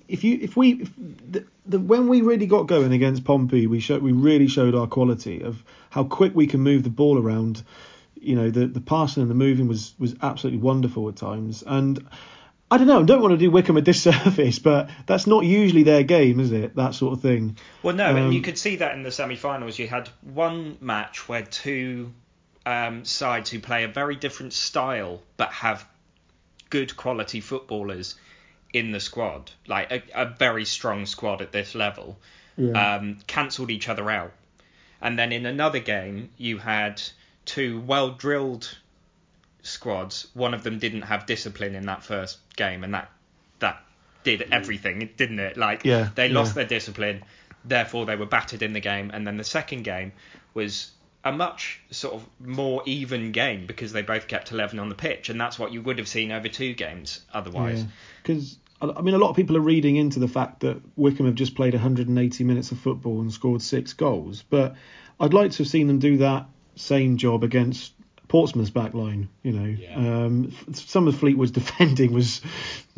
if 0.07 0.23
you 0.23 0.39
if 0.41 0.57
we 0.57 0.81
if 0.81 0.91
the, 0.97 1.45
the, 1.65 1.79
when 1.79 2.07
we 2.07 2.21
really 2.21 2.47
got 2.47 2.63
going 2.63 2.93
against 2.93 3.23
Pompey, 3.23 3.67
we 3.67 3.79
showed 3.79 4.01
we 4.01 4.11
really 4.11 4.47
showed 4.47 4.75
our 4.75 4.87
quality 4.87 5.41
of 5.43 5.63
how 5.91 6.03
quick 6.03 6.33
we 6.35 6.47
can 6.47 6.61
move 6.61 6.83
the 6.83 6.89
ball 6.89 7.19
around. 7.19 7.63
You 8.15 8.35
know, 8.35 8.49
the 8.49 8.67
the 8.67 8.81
passing 8.81 9.21
and 9.21 9.29
the 9.29 9.35
moving 9.35 9.67
was 9.67 9.93
was 9.99 10.15
absolutely 10.21 10.61
wonderful 10.61 11.09
at 11.09 11.15
times. 11.15 11.63
And 11.65 12.03
I 12.73 12.77
don't 12.77 12.87
know. 12.87 13.01
I 13.01 13.03
don't 13.03 13.21
want 13.21 13.33
to 13.33 13.37
do 13.37 13.51
Wycombe 13.51 13.77
a 13.77 13.81
disservice, 13.81 14.57
but 14.69 14.89
that's 15.05 15.27
not 15.27 15.45
usually 15.45 15.83
their 15.83 16.03
game, 16.03 16.39
is 16.39 16.51
it? 16.51 16.75
That 16.75 16.95
sort 16.95 17.13
of 17.13 17.21
thing. 17.21 17.57
Well, 17.83 17.95
no, 17.95 18.09
Um, 18.09 18.15
and 18.17 18.33
you 18.33 18.41
could 18.41 18.57
see 18.57 18.77
that 18.77 18.95
in 18.95 19.03
the 19.03 19.11
semi-finals. 19.11 19.77
You 19.77 19.87
had 19.87 20.09
one 20.21 20.77
match 20.81 21.29
where 21.29 21.43
two 21.43 22.11
um, 22.65 23.05
sides 23.05 23.49
who 23.51 23.59
play 23.59 23.83
a 23.83 23.87
very 23.87 24.15
different 24.15 24.53
style 24.53 25.21
but 25.37 25.49
have 25.51 25.85
good 26.69 26.97
quality 26.97 27.41
footballers 27.41 28.15
in 28.73 28.91
the 28.91 28.99
squad, 28.99 29.51
like 29.67 29.91
a, 29.91 30.01
a 30.15 30.25
very 30.25 30.65
strong 30.65 31.05
squad 31.05 31.41
at 31.43 31.51
this 31.51 31.75
level, 31.75 32.17
Yeah. 32.57 32.95
um, 32.95 33.19
cancelled 33.27 33.69
each 33.69 33.87
other 33.87 34.09
out. 34.09 34.31
And 34.99 35.19
then 35.19 35.31
in 35.31 35.45
another 35.45 35.79
game, 35.79 36.31
you 36.37 36.57
had 36.57 36.99
two 37.45 37.79
well 37.81 38.09
drilled 38.09 38.75
squads. 39.63 40.27
One 40.33 40.53
of 40.53 40.63
them 40.63 40.77
didn't 40.77 41.03
have 41.03 41.25
discipline 41.25 41.73
in 41.73 41.87
that 41.87 42.03
first 42.03 42.37
game, 42.55 42.83
and 42.83 42.93
that 42.93 43.09
that 43.59 43.83
did 44.23 44.43
everything, 44.51 45.09
didn't 45.17 45.39
it? 45.39 45.57
Like 45.57 45.83
Yeah, 45.83 46.09
they 46.13 46.29
lost 46.29 46.51
yeah. 46.51 46.61
their 46.63 46.65
discipline, 46.65 47.23
therefore 47.65 48.05
they 48.05 48.15
were 48.15 48.25
battered 48.25 48.61
in 48.61 48.73
the 48.73 48.79
game. 48.79 49.09
And 49.11 49.25
then 49.25 49.37
the 49.37 49.43
second 49.43 49.83
game 49.83 50.11
was 50.53 50.91
a 51.23 51.31
much 51.31 51.79
sort 51.89 52.15
of 52.15 52.27
more 52.39 52.83
even 52.85 53.31
game 53.31 53.65
because 53.65 53.93
they 53.93 54.01
both 54.01 54.27
kept 54.27 54.51
11 54.51 54.79
on 54.79 54.89
the 54.89 54.95
pitch, 54.95 55.29
and 55.29 55.39
that's 55.39 55.57
what 55.57 55.71
you 55.71 55.81
would 55.81 55.97
have 55.97 56.07
seen 56.07 56.31
over 56.31 56.49
two 56.49 56.73
games 56.73 57.21
otherwise. 57.33 57.85
Because 58.21 58.57
I 58.81 59.01
mean, 59.01 59.15
a 59.15 59.17
lot 59.17 59.29
of 59.29 59.35
people 59.35 59.55
are 59.55 59.61
reading 59.61 59.95
into 59.95 60.19
the 60.19 60.27
fact 60.27 60.59
that 60.61 60.81
Wycombe 60.97 61.27
have 61.27 61.35
just 61.35 61.55
played 61.55 61.73
180 61.73 62.43
minutes 62.43 62.71
of 62.71 62.79
football 62.79 63.21
and 63.21 63.31
scored 63.31 63.61
six 63.61 63.93
goals, 63.93 64.43
but 64.49 64.75
I'd 65.19 65.33
like 65.33 65.51
to 65.51 65.59
have 65.59 65.67
seen 65.67 65.87
them 65.87 65.99
do 65.99 66.17
that 66.17 66.47
same 66.75 67.17
job 67.17 67.43
against 67.43 67.93
Portsmouth's 68.27 68.69
back 68.71 68.93
line. 68.93 69.29
You 69.43 69.51
know, 69.51 69.65
Yeah. 69.65 69.95
um, 69.95 70.51
some 70.73 71.07
of 71.07 71.17
Fleetwood's 71.17 71.51
defending 71.61 72.13
was 72.13 72.41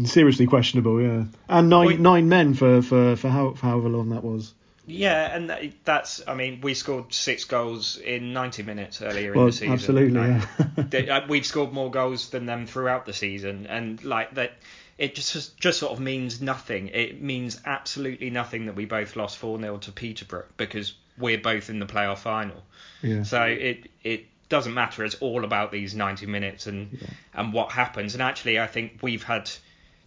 seriously 0.03 0.47
questionable. 0.47 1.01
Yeah, 1.01 1.25
and 1.49 1.69
nine 1.69 2.01
nine 2.01 2.29
men 2.29 2.53
for 2.53 2.81
for 2.81 3.15
for, 3.15 3.29
how, 3.29 3.53
for 3.53 3.65
however 3.67 3.89
long 3.89 4.09
that 4.09 4.23
was. 4.23 4.53
Yeah, 4.87 5.35
and 5.35 5.49
that- 5.49 5.63
that's, 5.83 6.21
I 6.27 6.35
mean, 6.35 6.61
we 6.61 6.75
scored 6.75 7.11
six 7.11 7.45
goals 7.45 7.97
in 7.97 8.33
90 8.33 8.61
minutes 8.61 9.01
earlier 9.01 9.33
in 9.33 9.45
the 9.47 9.51
season. 9.51 9.71
absolutely, 9.73 10.11
Like, 10.19 10.43
yeah. 10.59 10.83
they- 10.89 11.09
uh, 11.15 11.21
we've 11.27 11.43
scored 11.45 11.73
more 11.73 11.89
goals 11.89 12.29
than 12.29 12.45
them 12.45 12.67
throughout 12.67 13.07
the 13.07 13.13
season, 13.13 13.65
and 13.65 14.03
like 14.03 14.35
that, 14.35 14.53
it 14.99 15.15
just 15.15 15.57
just 15.57 15.79
sort 15.79 15.91
of 15.91 15.99
means 15.99 16.39
nothing. 16.39 16.89
It 16.89 17.19
means 17.19 17.59
absolutely 17.65 18.29
nothing 18.29 18.67
that 18.67 18.75
we 18.75 18.85
both 18.85 19.15
lost 19.15 19.39
4 19.39 19.59
0 19.59 19.77
to 19.79 19.91
Peterborough 19.91 20.45
because 20.55 20.93
we're 21.17 21.39
both 21.39 21.71
in 21.71 21.79
the 21.79 21.87
playoff 21.87 22.19
final. 22.19 22.61
yeah. 23.01 23.23
So 23.23 23.41
it 23.41 23.89
it 24.03 24.27
doesn't 24.49 24.73
matter. 24.73 25.03
It's 25.03 25.15
all 25.15 25.43
about 25.43 25.71
these 25.71 25.95
90 25.95 26.25
minutes 26.25 26.67
and 26.67 26.97
and 27.33 27.53
what 27.53 27.71
happens. 27.71 28.13
And 28.13 28.21
actually, 28.21 28.59
I 28.59 28.67
think 28.67 28.99
we've 29.01 29.23
had 29.23 29.49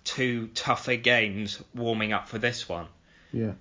two 0.04 0.48
tougher 0.54 0.96
games 0.96 1.62
warming 1.74 2.12
up 2.12 2.28
for 2.28 2.38
this 2.38 2.68
one. 2.68 2.86
yeah. 3.32 3.52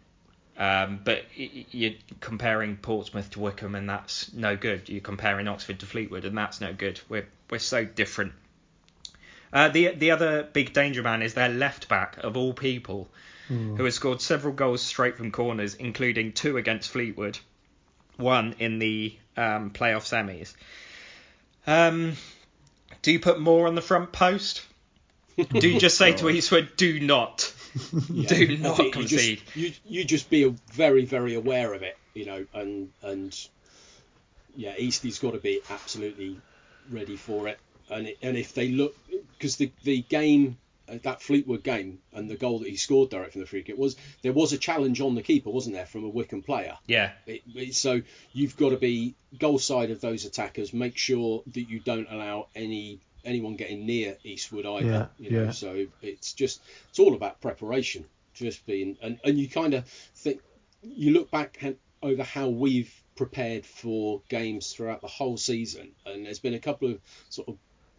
Um, 0.60 1.02
but 1.04 1.26
you're 1.36 1.94
comparing 2.20 2.78
Portsmouth 2.78 3.30
to 3.32 3.40
Wycombe, 3.40 3.76
and 3.76 3.88
that's 3.88 4.34
no 4.34 4.58
good. 4.58 4.90
You're 4.90 5.02
comparing 5.02 5.48
Oxford 5.48 5.80
to 5.82 5.86
Fleetwood, 5.86 6.26
and 6.26 6.36
that's 6.36 6.60
no 6.60 6.74
good. 6.74 7.00
We're 7.10 7.28
we're 7.52 7.60
so 7.60 7.86
different. 7.86 8.34
Uh, 9.54 9.70
the 9.70 9.90
the 9.90 10.12
other 10.12 10.44
big 10.44 10.74
danger 10.74 11.04
man 11.04 11.22
is 11.22 11.36
their 11.36 11.50
left 11.50 11.88
back 11.88 12.18
of 12.18 12.36
all 12.38 12.54
people, 12.54 13.08
who 13.78 13.84
has 13.86 13.94
scored 13.96 14.20
several 14.20 14.54
goals 14.54 14.82
straight 14.82 15.16
from 15.16 15.32
corners, 15.32 15.76
including 15.76 16.34
two 16.34 16.58
against 16.58 16.90
Fleetwood, 16.90 17.38
one 18.18 18.56
in 18.60 18.80
the 18.80 19.16
um, 19.36 19.72
playoff 19.72 20.04
semis. 20.06 20.54
Um, 21.66 22.14
do 23.02 23.12
you 23.12 23.20
put 23.20 23.40
more 23.40 23.68
on 23.68 23.76
the 23.76 23.82
front 23.82 24.12
post? 24.12 24.64
Do 25.52 25.70
you 25.70 25.80
just 25.80 26.00
say 26.00 26.14
to 26.14 26.30
Eastwood, 26.30 26.72
"Do 26.78 27.00
not, 27.00 27.54
Yeah. 28.10 28.28
do 28.28 28.58
not 28.58 28.78
think 28.78 28.96
you 28.96 29.04
just- 29.04 29.14
concede"? 29.14 29.42
You, 29.54 29.72
you 29.86 30.04
just 30.04 30.32
be 30.32 30.56
very 30.74 31.06
very 31.06 31.36
aware 31.36 31.74
of 31.76 31.84
it, 31.84 31.96
you 32.16 32.26
know, 32.26 32.46
and 32.56 32.92
and 33.04 33.48
yeah, 34.56 34.74
Eastie's 34.78 35.20
got 35.20 35.34
to 35.34 35.38
be 35.38 35.62
absolutely 35.70 36.40
ready 36.90 37.18
for 37.18 37.48
it. 37.48 37.60
And 37.92 38.08
it, 38.08 38.18
and 38.24 38.36
if 38.36 38.56
they 38.56 38.70
look, 38.70 38.96
because 39.38 39.58
the 39.58 39.72
the 39.84 40.02
game 40.02 40.58
Uh, 40.89 40.97
that 41.04 41.21
Fleetwood 41.21 41.63
game 41.63 42.00
and 42.13 42.30
the 42.30 42.36
goal 42.36 42.60
that 42.60 42.69
he 42.69 42.76
scored 42.76 43.10
direct 43.10 43.34
from 43.34 43.41
the 43.41 43.47
free 43.47 43.63
kick 43.63 43.78
was 43.78 43.95
there 44.21 44.34
was 44.34 44.54
a 44.54 44.58
challenge 44.58 45.02
on 45.02 45.15
the 45.15 45.21
keeper, 45.21 45.50
wasn't 45.50 45.76
there, 45.76 45.86
from 45.86 46.04
a 46.04 46.10
Wycombe 46.10 46.43
player. 46.43 46.78
Yeah, 46.88 47.12
It, 47.26 47.41
it, 47.54 47.76
so 47.76 48.02
you've 48.34 48.56
got 48.58 48.69
to 48.69 48.78
be 48.78 49.15
goal 49.38 49.60
side 49.60 49.91
of 49.91 50.02
those 50.02 50.26
attackers. 50.26 50.73
Make 50.73 50.97
sure 50.97 51.43
that 51.54 51.69
you 51.69 51.80
don't 51.80 52.08
allow 52.10 52.47
any 52.56 53.00
anyone 53.26 53.56
getting 53.56 53.86
near 53.86 54.17
Eastwood 54.23 54.65
either. 54.65 55.10
Yeah, 55.19 55.26
you 55.26 55.32
know, 55.32 55.43
yeah. 55.45 55.52
so 55.52 55.86
it's 56.02 56.34
just 56.34 56.62
it's 56.89 57.00
all 57.00 57.13
about 57.13 57.41
preparation. 57.41 58.06
Just 58.34 58.65
being 58.65 58.97
and 59.02 59.19
and 59.23 59.38
you 59.38 59.50
kind 59.50 59.73
of 59.73 59.86
think 60.15 60.41
you 60.84 61.12
look 61.12 61.32
back 61.32 61.58
at, 61.63 61.76
over 62.02 62.23
how 62.23 62.47
we've 62.50 62.93
prepared 63.15 63.65
for 63.65 64.21
games 64.30 64.71
throughout 64.71 65.02
the 65.02 65.08
whole 65.08 65.38
season, 65.38 65.91
and 66.06 66.26
there's 66.26 66.39
been 66.39 66.54
a 66.54 66.60
couple 66.60 66.91
of 66.91 67.00
sort 67.30 67.50
of 67.50 67.58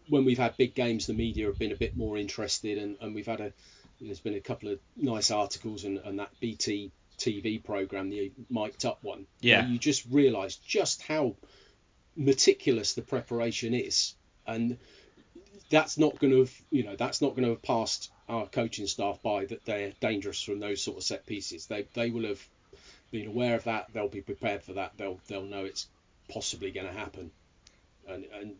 when 0.08 0.24
we've 0.24 0.38
had 0.38 0.56
big 0.56 0.74
games, 0.74 1.06
the 1.06 1.14
media 1.14 1.46
have 1.46 1.58
been 1.58 1.72
a 1.72 1.76
bit 1.76 1.96
more 1.96 2.16
interested, 2.16 2.78
and, 2.78 2.96
and 3.00 3.14
we've 3.14 3.26
had 3.26 3.40
a 3.40 3.52
there's 4.00 4.20
been 4.20 4.34
a 4.34 4.40
couple 4.40 4.70
of 4.70 4.78
nice 4.96 5.30
articles 5.30 5.84
and, 5.84 5.98
and 5.98 6.20
that 6.20 6.30
BT 6.40 6.92
TV 7.18 7.62
program, 7.62 8.10
the 8.10 8.30
mic'd 8.48 8.84
up 8.84 9.02
one. 9.02 9.26
Yeah. 9.40 9.66
you 9.66 9.78
just 9.78 10.04
realise 10.08 10.54
just 10.56 11.02
how 11.02 11.34
meticulous 12.16 12.94
the 12.94 13.02
preparation 13.02 13.74
is, 13.74 14.14
and 14.46 14.78
that's 15.70 15.98
not 15.98 16.18
going 16.18 16.32
to 16.32 16.40
have 16.40 16.62
you 16.70 16.84
know 16.84 16.96
that's 16.96 17.20
not 17.20 17.30
going 17.30 17.44
to 17.44 17.50
have 17.50 17.62
passed 17.62 18.10
our 18.28 18.46
coaching 18.46 18.86
staff 18.86 19.20
by 19.22 19.44
that 19.46 19.64
they're 19.64 19.92
dangerous 20.00 20.42
from 20.42 20.60
those 20.60 20.82
sort 20.82 20.96
of 20.96 21.02
set 21.02 21.26
pieces. 21.26 21.66
They 21.66 21.86
they 21.94 22.10
will 22.10 22.24
have 22.24 22.46
been 23.10 23.26
aware 23.26 23.56
of 23.56 23.64
that. 23.64 23.86
They'll 23.92 24.08
be 24.08 24.20
prepared 24.20 24.62
for 24.62 24.74
that. 24.74 24.92
They'll 24.96 25.20
they'll 25.28 25.42
know 25.42 25.64
it's 25.64 25.88
possibly 26.28 26.70
going 26.70 26.86
to 26.86 26.92
happen, 26.92 27.30
and 28.08 28.24
and 28.40 28.56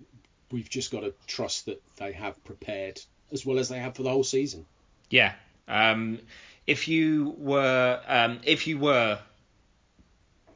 we've 0.50 0.68
just 0.68 0.90
got 0.90 1.00
to 1.00 1.12
trust 1.26 1.66
that 1.66 1.82
they 1.96 2.12
have 2.12 2.42
prepared 2.44 3.00
as 3.32 3.44
well 3.44 3.58
as 3.58 3.68
they 3.68 3.78
have 3.78 3.94
for 3.94 4.02
the 4.02 4.10
whole 4.10 4.24
season. 4.24 4.64
Yeah. 5.10 5.34
Um, 5.66 6.18
if 6.66 6.88
you 6.88 7.34
were 7.38 8.00
um, 8.06 8.40
if 8.44 8.66
you 8.66 8.78
were 8.78 9.18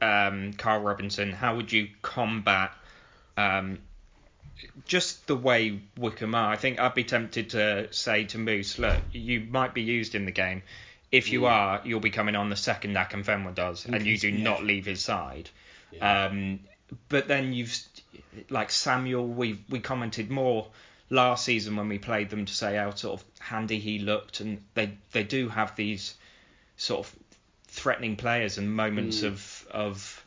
um, 0.01 0.53
Karl 0.53 0.81
Robinson, 0.81 1.31
how 1.31 1.55
would 1.55 1.71
you 1.71 1.87
combat 2.01 2.71
um, 3.37 3.79
just 4.85 5.27
the 5.27 5.35
way 5.35 5.79
Wycombe 5.97 6.35
are? 6.35 6.51
I 6.51 6.55
think 6.55 6.79
I'd 6.79 6.93
be 6.95 7.03
tempted 7.03 7.51
to 7.51 7.91
say 7.93 8.25
to 8.25 8.37
Moose, 8.37 8.77
look, 8.79 8.99
you 9.11 9.41
might 9.41 9.73
be 9.73 9.81
used 9.81 10.15
in 10.15 10.25
the 10.25 10.31
game. 10.31 10.63
If 11.11 11.31
you 11.31 11.45
are, 11.45 11.79
you'll 11.83 11.99
be 11.99 12.09
coming 12.09 12.35
on 12.35 12.49
the 12.49 12.55
second 12.55 12.95
Akinfenwa 12.95 13.53
does, 13.53 13.85
and 13.85 14.03
you 14.03 14.17
do 14.17 14.29
Yeah. 14.29 14.43
not 14.43 14.63
leave 14.63 14.85
his 14.85 15.03
side. 15.03 15.49
Yeah. 15.91 16.25
Um, 16.25 16.59
but 17.09 17.27
then 17.27 17.53
you've 17.53 17.75
like 18.49 18.71
Samuel, 18.71 19.27
we 19.27 19.59
we 19.69 19.79
commented 19.79 20.29
more 20.29 20.67
last 21.09 21.45
season 21.45 21.75
when 21.75 21.87
we 21.89 21.99
played 21.99 22.29
them 22.29 22.45
to 22.45 22.53
say 22.53 22.75
how 22.75 22.91
sort 22.93 23.19
of 23.21 23.25
handy 23.39 23.79
he 23.79 23.99
looked, 23.99 24.39
and 24.39 24.61
they 24.73 24.91
they 25.11 25.23
do 25.23 25.49
have 25.49 25.75
these 25.75 26.15
sort 26.77 27.05
of 27.05 27.15
threatening 27.67 28.15
players 28.15 28.57
and 28.57 28.75
moments 28.75 29.23
of 29.23 29.67
of 29.71 30.23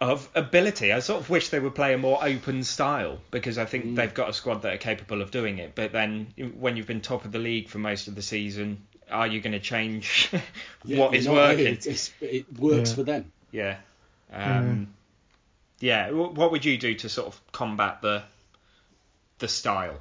of 0.00 0.28
ability. 0.34 0.92
I 0.92 0.98
sort 0.98 1.20
of 1.20 1.30
wish 1.30 1.50
they 1.50 1.60
would 1.60 1.74
play 1.76 1.94
a 1.94 1.98
more 1.98 2.18
open 2.24 2.64
style 2.64 3.20
because 3.30 3.56
I 3.56 3.64
think 3.66 3.94
they've 3.94 4.12
got 4.12 4.28
a 4.30 4.32
squad 4.32 4.62
that 4.62 4.74
are 4.74 4.78
capable 4.78 5.22
of 5.22 5.30
doing 5.30 5.58
it. 5.58 5.74
But 5.76 5.92
then 5.92 6.26
when 6.58 6.76
you've 6.76 6.88
been 6.88 7.00
top 7.00 7.24
of 7.24 7.30
the 7.30 7.38
league 7.38 7.68
for 7.68 7.78
most 7.78 8.08
of 8.08 8.16
the 8.16 8.22
season, 8.22 8.82
are 9.10 9.28
you 9.28 9.40
going 9.40 9.52
to 9.52 9.60
change 9.60 10.28
Yeah, 10.84 10.98
what 10.98 11.12
not- 11.24 11.32
working? 11.34 11.66
It, 11.66 11.86
it's, 11.86 12.12
it 12.20 12.52
works 12.58 12.90
Yeah. 12.90 12.96
for 12.96 13.02
them. 13.04 13.32
Yeah. 13.52 13.76
Um, 14.32 14.88
yeah. 15.82 16.12
What 16.12 16.52
would 16.52 16.64
you 16.64 16.78
do 16.78 16.94
to 16.94 17.08
sort 17.08 17.26
of 17.26 17.40
combat 17.50 18.00
the 18.02 18.22
the 19.40 19.48
style? 19.48 19.98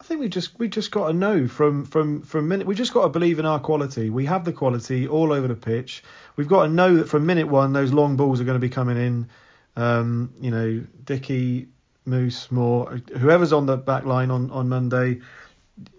I 0.00 0.04
think 0.04 0.20
we 0.20 0.28
just 0.28 0.58
we 0.58 0.68
just 0.68 0.90
got 0.90 1.08
to 1.08 1.12
know 1.12 1.46
from 1.46 1.84
from 1.84 2.22
from 2.22 2.48
minute. 2.48 2.66
We 2.66 2.74
just 2.74 2.94
got 2.94 3.02
to 3.02 3.08
believe 3.10 3.38
in 3.38 3.44
our 3.44 3.60
quality. 3.60 4.08
We 4.08 4.24
have 4.24 4.46
the 4.46 4.54
quality 4.54 5.06
all 5.06 5.32
over 5.32 5.46
the 5.46 5.54
pitch. 5.54 6.02
We've 6.36 6.48
got 6.48 6.64
to 6.64 6.68
know 6.70 6.96
that 6.96 7.10
from 7.10 7.26
minute 7.26 7.46
one, 7.46 7.74
those 7.74 7.92
long 7.92 8.16
balls 8.16 8.40
are 8.40 8.44
going 8.44 8.56
to 8.58 8.66
be 8.66 8.70
coming 8.70 8.96
in. 8.96 9.28
Um, 9.76 10.32
you 10.40 10.50
know, 10.50 10.82
Dickie, 11.04 11.68
Moose, 12.06 12.50
Moore, 12.50 13.02
whoever's 13.18 13.52
on 13.52 13.66
the 13.66 13.76
back 13.76 14.06
line 14.06 14.30
on 14.30 14.50
on 14.50 14.70
Monday. 14.70 15.20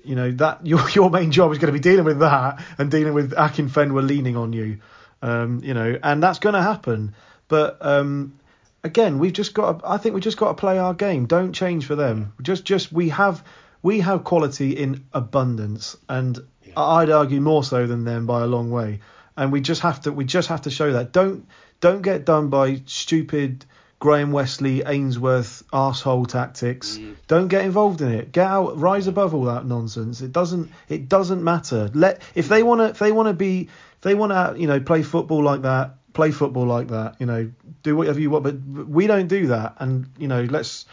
You 0.04 0.16
know 0.16 0.32
that 0.32 0.66
your 0.66 0.90
your 0.90 1.12
main 1.12 1.32
job 1.32 1.52
is 1.52 1.60
going 1.60 1.72
to 1.72 1.80
be 1.80 1.88
dealing 1.88 2.06
with 2.06 2.20
that 2.20 2.66
and 2.80 2.90
dealing 2.90 3.14
with 3.14 3.32
Akinfenwa 3.32 4.06
leaning 4.08 4.36
on 4.36 4.54
you. 4.54 4.80
Um, 5.22 5.62
you 5.64 5.76
know, 5.76 6.00
and 6.02 6.22
that's 6.22 6.40
going 6.40 6.56
to 6.56 6.64
happen. 6.64 7.14
But 7.48 7.78
um, 7.82 8.40
again, 8.86 9.20
we've 9.20 9.34
just 9.34 9.54
got. 9.54 9.80
To, 9.80 9.90
I 9.90 9.98
think 9.98 10.16
we 10.16 10.22
just 10.22 10.38
got 10.38 10.50
to 10.50 10.54
play 10.54 10.78
our 10.78 10.94
game. 10.94 11.26
Don't 11.26 11.52
change 11.52 11.86
for 11.86 11.96
them. 11.96 12.34
Just, 12.42 12.64
just 12.64 12.92
we 12.92 13.10
have, 13.10 13.44
we 13.82 14.00
have 14.00 14.24
quality 14.24 14.72
in 14.72 15.06
abundance, 15.12 15.98
and 16.08 16.40
I'd 16.78 17.10
argue 17.10 17.42
more 17.42 17.64
so 17.64 17.88
than 17.88 18.06
them 18.06 18.26
by 18.26 18.44
a 18.44 18.48
long 18.48 18.70
way. 18.70 19.00
And 19.36 19.52
we 19.52 19.60
just 19.60 19.82
have 19.82 20.02
to, 20.02 20.12
we 20.12 20.24
just 20.24 20.48
have 20.48 20.62
to 20.62 20.70
show 20.70 20.94
that. 20.94 21.12
Don't, 21.12 21.48
don't 21.82 22.02
get 22.02 22.26
done 22.26 22.50
by 22.50 22.82
stupid 22.86 23.66
Graham 24.00 24.32
Westley, 24.32 24.84
Ainsworth, 24.86 25.64
asshole 25.74 26.26
tactics. 26.26 26.98
Mm. 26.98 27.16
Don't 27.28 27.48
get 27.48 27.66
involved 27.66 28.02
in 28.02 28.12
it. 28.14 28.32
Get 28.32 28.48
out, 28.48 28.78
rise 28.78 29.08
above 29.08 29.34
all 29.34 29.46
that 29.46 29.66
nonsense. 29.66 30.22
It 30.22 30.32
doesn't, 30.32 30.72
it 30.88 31.10
doesn't 31.10 31.44
matter. 31.44 31.90
Let 31.94 32.22
if 32.34 32.48
they 32.48 32.64
want 32.64 32.80
to, 32.80 32.86
if 32.90 33.00
they 33.00 33.12
want 33.12 33.28
to 33.28 33.34
be, 33.34 33.62
if 33.62 34.02
they 34.02 34.16
want 34.16 34.32
to, 34.32 34.62
you 34.62 34.68
know, 34.68 34.80
play 34.80 35.04
football 35.04 35.44
like 35.44 35.64
that, 35.64 35.96
play 36.16 36.32
football 36.32 36.66
like 36.66 36.88
that. 36.88 37.18
You 37.20 37.28
know, 37.28 37.52
do 37.84 37.96
whatever 37.96 38.20
you 38.20 38.32
want. 38.32 38.44
But 38.44 38.56
we 38.88 39.06
don't 39.06 39.28
do 39.28 39.48
that. 39.48 39.76
And 39.80 40.08
you 40.18 40.28
know, 40.28 40.44
let's. 40.44 40.86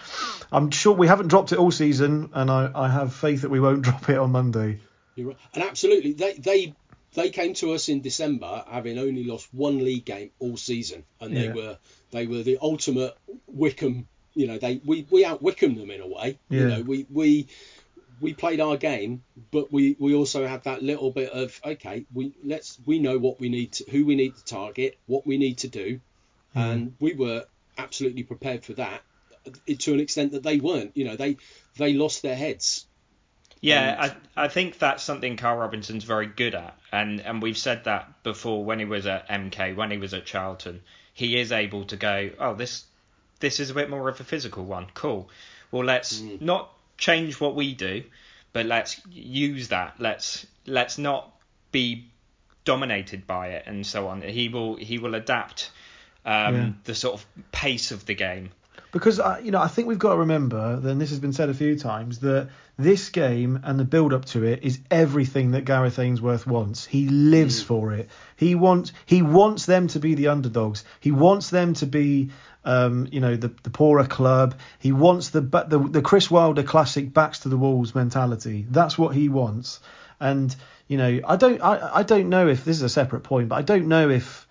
I'm 0.53 0.71
sure 0.71 0.93
we 0.93 1.07
haven't 1.07 1.29
dropped 1.29 1.53
it 1.53 1.59
all 1.59 1.71
season, 1.71 2.29
and 2.35 2.51
I, 2.51 2.71
I 2.75 2.89
have 2.89 3.15
faith 3.15 3.43
that 3.43 3.51
we 3.51 3.61
won't 3.61 3.83
drop 3.89 4.11
it 4.11 4.19
on 4.19 4.33
Monday. 4.33 4.81
You're 5.15 5.29
right. 5.29 5.37
And 5.55 5.65
absolutely, 5.65 6.13
they 6.13 6.35
they 6.35 6.75
they 7.15 7.31
came 7.31 7.55
to 7.55 7.73
us 7.73 7.89
in 7.89 8.03
December 8.03 8.65
having 8.71 8.99
only 8.99 9.25
lost 9.25 9.49
one 9.53 9.79
league 9.79 10.05
game 10.05 10.31
all 10.39 10.57
season, 10.57 11.05
and 11.21 11.35
they 11.35 11.47
Yeah. 11.47 11.55
were 11.55 11.79
they 12.11 12.27
were 12.27 12.43
the 12.43 12.59
ultimate 12.61 13.15
Wycombe. 13.47 14.07
You 14.35 14.47
know, 14.47 14.59
they 14.59 14.81
we 14.85 15.07
we 15.11 15.25
out 15.25 15.43
Wycombe 15.43 15.75
them 15.77 15.91
in 15.91 16.01
a 16.01 16.07
way. 16.09 16.39
You 16.51 16.61
Yeah. 16.61 16.69
know, 16.69 16.83
we 16.83 17.07
we 17.11 17.49
we 18.23 18.33
played 18.33 18.61
our 18.61 18.77
game, 18.77 19.25
but 19.51 19.73
we 19.73 19.97
we 19.99 20.15
also 20.15 20.47
had 20.47 20.65
that 20.65 20.83
little 20.83 21.11
bit 21.11 21.31
of 21.31 21.61
okay, 21.65 22.07
we 22.15 22.33
let's 22.45 22.79
we 22.87 23.01
know 23.01 23.19
what 23.19 23.41
we 23.41 23.49
need 23.49 23.73
to 23.73 23.91
who 23.91 24.07
we 24.07 24.15
need 24.15 24.37
to 24.37 24.45
target, 24.45 24.97
what 25.07 25.27
we 25.27 25.37
need 25.37 25.59
to 25.59 25.69
do, 25.69 26.01
and 26.55 26.95
we 27.01 27.15
were 27.15 27.45
absolutely 27.77 28.23
prepared 28.23 28.65
for 28.65 28.75
that 28.75 29.03
uh, 29.47 29.75
to 29.77 29.93
an 29.93 30.01
extent 30.01 30.33
that 30.33 30.45
they 30.45 30.59
weren't. 30.59 30.97
You 30.97 31.07
know, 31.07 31.17
they 31.17 31.37
they 31.77 31.95
lost 31.95 32.23
their 32.23 32.37
heads. 32.37 32.87
Yeah, 33.61 34.13
I, 34.37 34.45
I 34.45 34.49
think 34.49 34.79
that's 34.79 35.05
something 35.05 35.37
Karl 35.37 35.59
Robinson's 35.59 36.05
very 36.05 36.27
good 36.27 36.55
at, 36.55 36.79
and 36.93 37.21
and 37.21 37.43
we've 37.43 37.59
said 37.59 37.85
that 37.85 38.23
before 38.23 38.65
when 38.65 38.79
he 38.79 38.85
was 38.85 39.07
at 39.07 39.29
MK, 39.29 39.75
when 39.75 39.91
he 39.91 39.99
was 39.99 40.15
at 40.15 40.25
Charlton, 40.25 40.81
he 41.13 41.39
is 41.39 41.51
able 41.51 41.85
to 41.87 41.97
go, 41.97 42.31
oh 42.39 42.55
this 42.55 42.85
this 43.41 43.59
is 43.59 43.71
a 43.71 43.75
bit 43.75 43.91
more 43.91 44.09
of 44.09 44.21
a 44.21 44.25
physical 44.25 44.65
one, 44.65 44.87
cool. 44.95 45.29
Well, 45.73 45.85
let's 45.85 46.21
not 46.41 46.71
change 47.03 47.41
what 47.41 47.55
we 47.57 47.75
do, 47.75 48.05
but 48.53 48.65
let's 48.67 49.01
use 49.11 49.69
that. 49.69 49.95
Let's 49.99 50.47
let's 50.67 50.99
not 50.99 51.31
be 51.73 52.07
dominated 52.65 53.27
by 53.27 53.49
it 53.49 53.65
and 53.67 53.85
so 53.85 54.07
on. 54.07 54.23
He 54.23 54.49
will 54.49 54.77
he 54.77 54.99
will 54.99 55.15
adapt 55.17 55.71
um, 56.25 56.55
Yeah. 56.55 56.71
the 56.85 56.95
sort 56.95 57.15
of 57.15 57.27
pace 57.51 57.91
of 57.91 58.07
the 58.07 58.15
game. 58.15 58.51
Because 58.93 59.19
uh, 59.19 59.41
you 59.43 59.51
know, 59.51 59.61
I 59.61 59.69
think 59.69 59.88
we've 59.88 59.99
got 59.99 60.12
to 60.12 60.19
remember, 60.21 60.81
and 60.85 61.01
this 61.01 61.11
has 61.11 61.19
been 61.19 61.33
said 61.33 61.49
a 61.49 61.55
few 61.55 61.79
times, 61.79 62.19
that 62.21 62.51
this 62.79 63.09
game 63.09 63.61
and 63.65 63.81
the 63.81 63.85
build 63.85 64.12
up 64.12 64.27
to 64.27 64.45
it 64.45 64.62
is 64.62 64.79
everything 64.91 65.53
that 65.53 65.65
Gareth 65.65 65.99
Ainsworth 65.99 66.47
wants. 66.47 66.85
He 66.85 67.09
lives 67.09 67.62
for 67.62 67.93
it. 67.95 68.11
He 68.37 68.55
wants 68.55 68.93
he 69.07 69.23
wants 69.23 69.67
them 69.67 69.88
to 69.88 69.99
be 69.99 70.15
the 70.15 70.29
underdogs. 70.29 70.85
He 71.01 71.11
wants 71.11 71.51
them 71.51 71.75
to 71.75 71.87
be 71.87 72.31
um, 72.64 73.09
you 73.11 73.20
know, 73.20 73.37
the, 73.37 73.48
the 73.62 73.70
poorer 73.70 74.07
club. 74.07 74.55
He 74.79 74.92
wants 74.92 75.31
the, 75.31 75.40
the 75.40 75.79
the 75.79 76.03
Chris 76.03 76.31
Wilder 76.31 76.62
classic 76.62 77.12
backs 77.12 77.40
to 77.40 77.48
the 77.48 77.57
walls 77.57 77.94
mentality. 77.94 78.66
That's 78.68 78.96
what 78.96 79.14
he 79.14 79.29
wants. 79.29 79.81
And 80.20 80.55
you 80.87 80.98
know, 80.98 81.20
I 81.27 81.37
don't 81.37 81.61
I, 81.61 81.98
I 81.98 82.03
don't 82.03 82.29
know 82.29 82.48
if 82.48 82.64
this 82.64 82.77
is 82.77 82.83
a 82.83 82.88
separate 82.88 83.22
point, 83.22 83.48
but 83.48 83.57
I 83.57 83.62
don't 83.62 83.88
know 83.88 84.09
if 84.11 84.46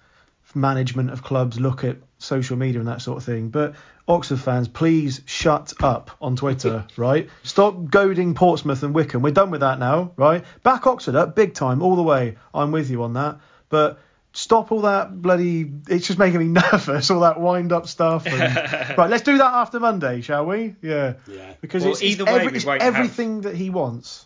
management 0.55 1.11
of 1.11 1.23
clubs 1.23 1.59
look 1.59 1.83
at 1.83 1.97
social 2.17 2.57
media 2.57 2.79
and 2.79 2.87
that 2.87 3.01
sort 3.01 3.17
of 3.17 3.23
thing. 3.23 3.49
But 3.49 3.75
Oxford 4.07 4.39
fans, 4.39 4.67
please 4.67 5.21
shut 5.25 5.73
up 5.81 6.11
on 6.21 6.35
Twitter, 6.35 6.85
right? 6.97 7.29
Stop 7.43 7.89
goading 7.89 8.33
Portsmouth 8.33 8.83
and 8.83 8.93
Wycombe. 8.93 9.21
We're 9.21 9.31
done 9.31 9.51
with 9.51 9.61
that 9.61 9.79
now, 9.79 10.11
right? 10.17 10.43
Back 10.63 10.87
Oxford 10.87 11.15
up 11.15 11.35
big 11.35 11.53
time, 11.53 11.81
all 11.81 11.95
the 11.95 12.03
way. 12.03 12.37
I'm 12.53 12.71
with 12.71 12.89
you 12.89 13.03
on 13.03 13.13
that. 13.13 13.39
But 13.69 13.99
stop 14.33 14.71
all 14.71 14.81
that 14.81 15.21
bloody. 15.21 15.71
It's 15.87 16.07
just 16.07 16.19
making 16.19 16.39
me 16.39 16.45
nervous, 16.71 17.09
all 17.11 17.21
that 17.21 17.39
wind 17.39 17.71
up 17.71 17.87
stuff. 17.87 18.25
And, 18.27 18.39
right, 18.97 19.09
let's 19.09 19.23
do 19.23 19.37
that 19.37 19.53
after 19.53 19.79
Monday, 19.79 20.21
shall 20.21 20.45
we? 20.45 20.75
Yeah. 20.81 21.13
Yeah. 21.27 21.53
Because 21.61 21.83
Well, 21.83 21.93
it's, 21.93 22.01
it's 22.01 22.21
way, 22.21 22.31
every- 22.31 22.51
we 22.59 22.65
won't 22.65 22.81
have- 22.81 22.95
everything 22.95 23.41
that 23.41 23.55
he 23.55 23.69
wants. 23.69 24.25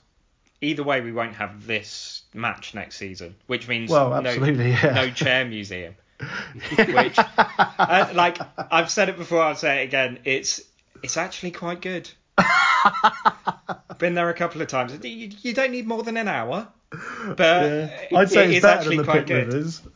Either 0.62 0.84
way, 0.84 1.02
we 1.02 1.12
won't 1.12 1.36
have 1.36 1.68
this 1.68 2.24
match 2.34 2.74
next 2.74 2.96
season, 2.98 3.36
which 3.46 3.68
means 3.68 3.92
Well, 3.92 4.22
no, 4.22 4.32
yeah. 4.32 4.94
no 4.94 5.10
chair 5.12 5.46
museum. 5.46 5.96
which, 6.78 7.20
uh, 7.20 8.10
like 8.16 8.38
I've 8.72 8.90
said 8.90 9.10
it 9.10 9.18
before, 9.18 9.42
I'll 9.42 9.56
say 9.56 9.82
it 9.82 9.84
again. 9.84 10.20
It's 10.24 10.62
it's 11.04 11.18
actually 11.18 11.52
quite 11.52 11.82
good. 11.82 12.10
Been 13.98 14.14
there 14.14 14.30
a 14.30 14.34
couple 14.34 14.62
of 14.62 14.68
times. 14.68 14.98
You, 15.04 15.30
you 15.42 15.54
don't 15.54 15.72
need 15.72 15.88
more 15.88 16.04
than 16.04 16.18
an 16.18 16.28
hour, 16.28 16.68
but 17.38 17.40
Yeah. 17.40 18.08
I'd 18.16 18.30
say 18.30 18.46
it 18.46 18.50
it's 18.50 18.58
is 18.60 18.66
actually 18.66 19.04
quite 19.04 19.26
good. 19.28 19.52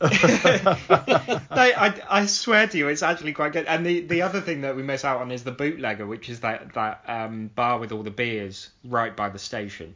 No, 1.50 1.62
I, 1.62 1.94
I 2.08 2.26
swear 2.26 2.66
to 2.66 2.78
you, 2.78 2.88
it's 2.88 3.02
actually 3.02 3.32
quite 3.32 3.52
good. 3.52 3.66
And 3.66 3.84
the, 3.84 4.00
the 4.00 4.22
other 4.22 4.40
thing 4.40 4.62
that 4.62 4.76
we 4.76 4.82
miss 4.82 5.04
out 5.04 5.20
on 5.20 5.30
is 5.30 5.44
the 5.44 5.52
bootlegger, 5.52 6.06
which 6.06 6.28
is 6.28 6.40
that 6.40 6.74
that 6.74 7.04
um, 7.06 7.50
bar 7.54 7.78
with 7.78 7.92
all 7.92 8.02
the 8.02 8.10
beers 8.10 8.70
right 8.84 9.14
by 9.14 9.28
the 9.28 9.38
station. 9.38 9.94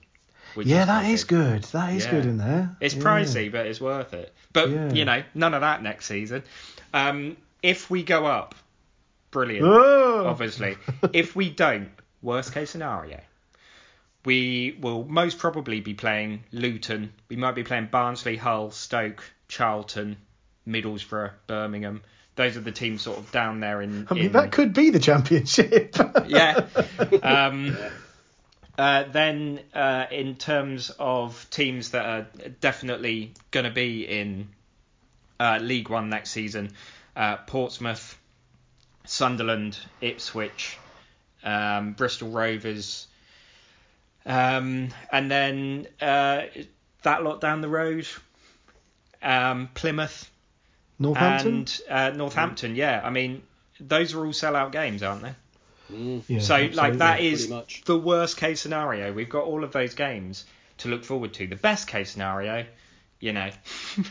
Yeah, 0.56 0.82
is 0.82 0.86
that 0.86 1.02
quite 1.02 1.26
good. 1.26 1.62
That 1.64 1.94
is 1.94 2.04
Yeah. 2.04 2.10
good 2.12 2.26
in 2.26 2.36
there. 2.38 2.76
It's 2.80 2.94
Yeah. 2.94 3.02
pricey, 3.02 3.50
but 3.50 3.66
it's 3.66 3.80
worth 3.80 4.14
it. 4.14 4.32
But 4.52 4.94
you 4.94 5.04
know, 5.04 5.22
none 5.34 5.54
of 5.54 5.62
that 5.62 5.82
next 5.82 6.06
season. 6.06 6.42
Um, 6.92 7.36
if 7.62 7.90
we 7.90 8.02
go 8.04 8.26
up, 8.26 8.54
brilliant. 9.30 9.66
Oh! 9.66 10.26
Obviously, 10.26 10.76
if 11.12 11.34
we 11.34 11.50
don't, 11.50 11.88
worst 12.22 12.52
case 12.52 12.70
scenario, 12.70 13.20
we 14.24 14.76
will 14.80 15.04
most 15.04 15.38
probably 15.38 15.80
be 15.80 15.94
playing 15.94 16.44
Luton. 16.52 17.12
We 17.28 17.36
might 17.36 17.54
be 17.54 17.62
playing 17.62 17.88
Barnsley, 17.90 18.36
Hull, 18.36 18.70
Stoke, 18.70 19.22
Charlton, 19.48 20.16
Middlesbrough, 20.66 21.32
Birmingham. 21.46 22.02
Those 22.36 22.56
are 22.56 22.60
the 22.60 22.72
teams 22.72 23.02
sort 23.02 23.18
of 23.18 23.30
down 23.30 23.60
there 23.60 23.80
in. 23.80 24.08
I 24.10 24.14
mean, 24.14 24.26
in- 24.26 24.32
that 24.32 24.50
could 24.50 24.72
be 24.72 24.90
the 24.90 24.98
championship. 24.98 25.96
yeah. 26.26 26.66
Um, 27.22 27.76
uh, 28.76 29.04
then, 29.04 29.60
uh, 29.72 30.06
in 30.10 30.34
terms 30.34 30.90
of 30.98 31.46
teams 31.50 31.90
that 31.90 32.04
are 32.04 32.26
definitely 32.60 33.34
going 33.52 33.64
to 33.64 33.70
be 33.70 34.02
in 34.02 34.48
uh, 35.38 35.58
League 35.60 35.90
One 35.90 36.08
next 36.08 36.30
season, 36.30 36.70
uh, 37.14 37.36
Portsmouth, 37.36 38.18
Sunderland, 39.04 39.78
Ipswich, 40.00 40.76
um, 41.44 41.92
Bristol 41.92 42.30
Rovers, 42.30 43.06
um, 44.26 44.88
and 45.12 45.30
then 45.30 45.86
uh, 46.00 46.42
that 47.02 47.22
lot 47.22 47.40
down 47.40 47.60
the 47.60 47.68
road, 47.68 48.06
um, 49.22 49.68
Plymouth 49.74 50.30
Northampton. 50.98 51.54
and 51.54 51.80
uh, 51.88 52.10
Northampton. 52.10 52.76
Yeah, 52.76 53.00
I 53.02 53.10
mean, 53.10 53.42
those 53.80 54.14
are 54.14 54.20
all 54.24 54.32
sellout 54.32 54.72
games, 54.72 55.02
aren't 55.02 55.22
they? 55.22 55.34
Mm. 55.92 56.22
yeah, 56.28 56.40
So 56.40 56.54
like 56.54 56.64
absolutely. 56.70 56.98
that 56.98 57.12
pretty 57.16 57.32
is 57.32 57.48
much. 57.48 57.82
the 57.84 57.98
worst 57.98 58.36
case 58.36 58.60
scenario. 58.60 59.12
We've 59.12 59.28
got 59.28 59.44
all 59.44 59.64
of 59.64 59.72
those 59.72 59.94
games 59.94 60.44
to 60.78 60.88
look 60.88 61.04
forward 61.04 61.34
to. 61.34 61.46
The 61.46 61.56
best 61.56 61.86
case 61.88 62.10
scenario, 62.10 62.64
you 63.20 63.32
know, 63.32 63.50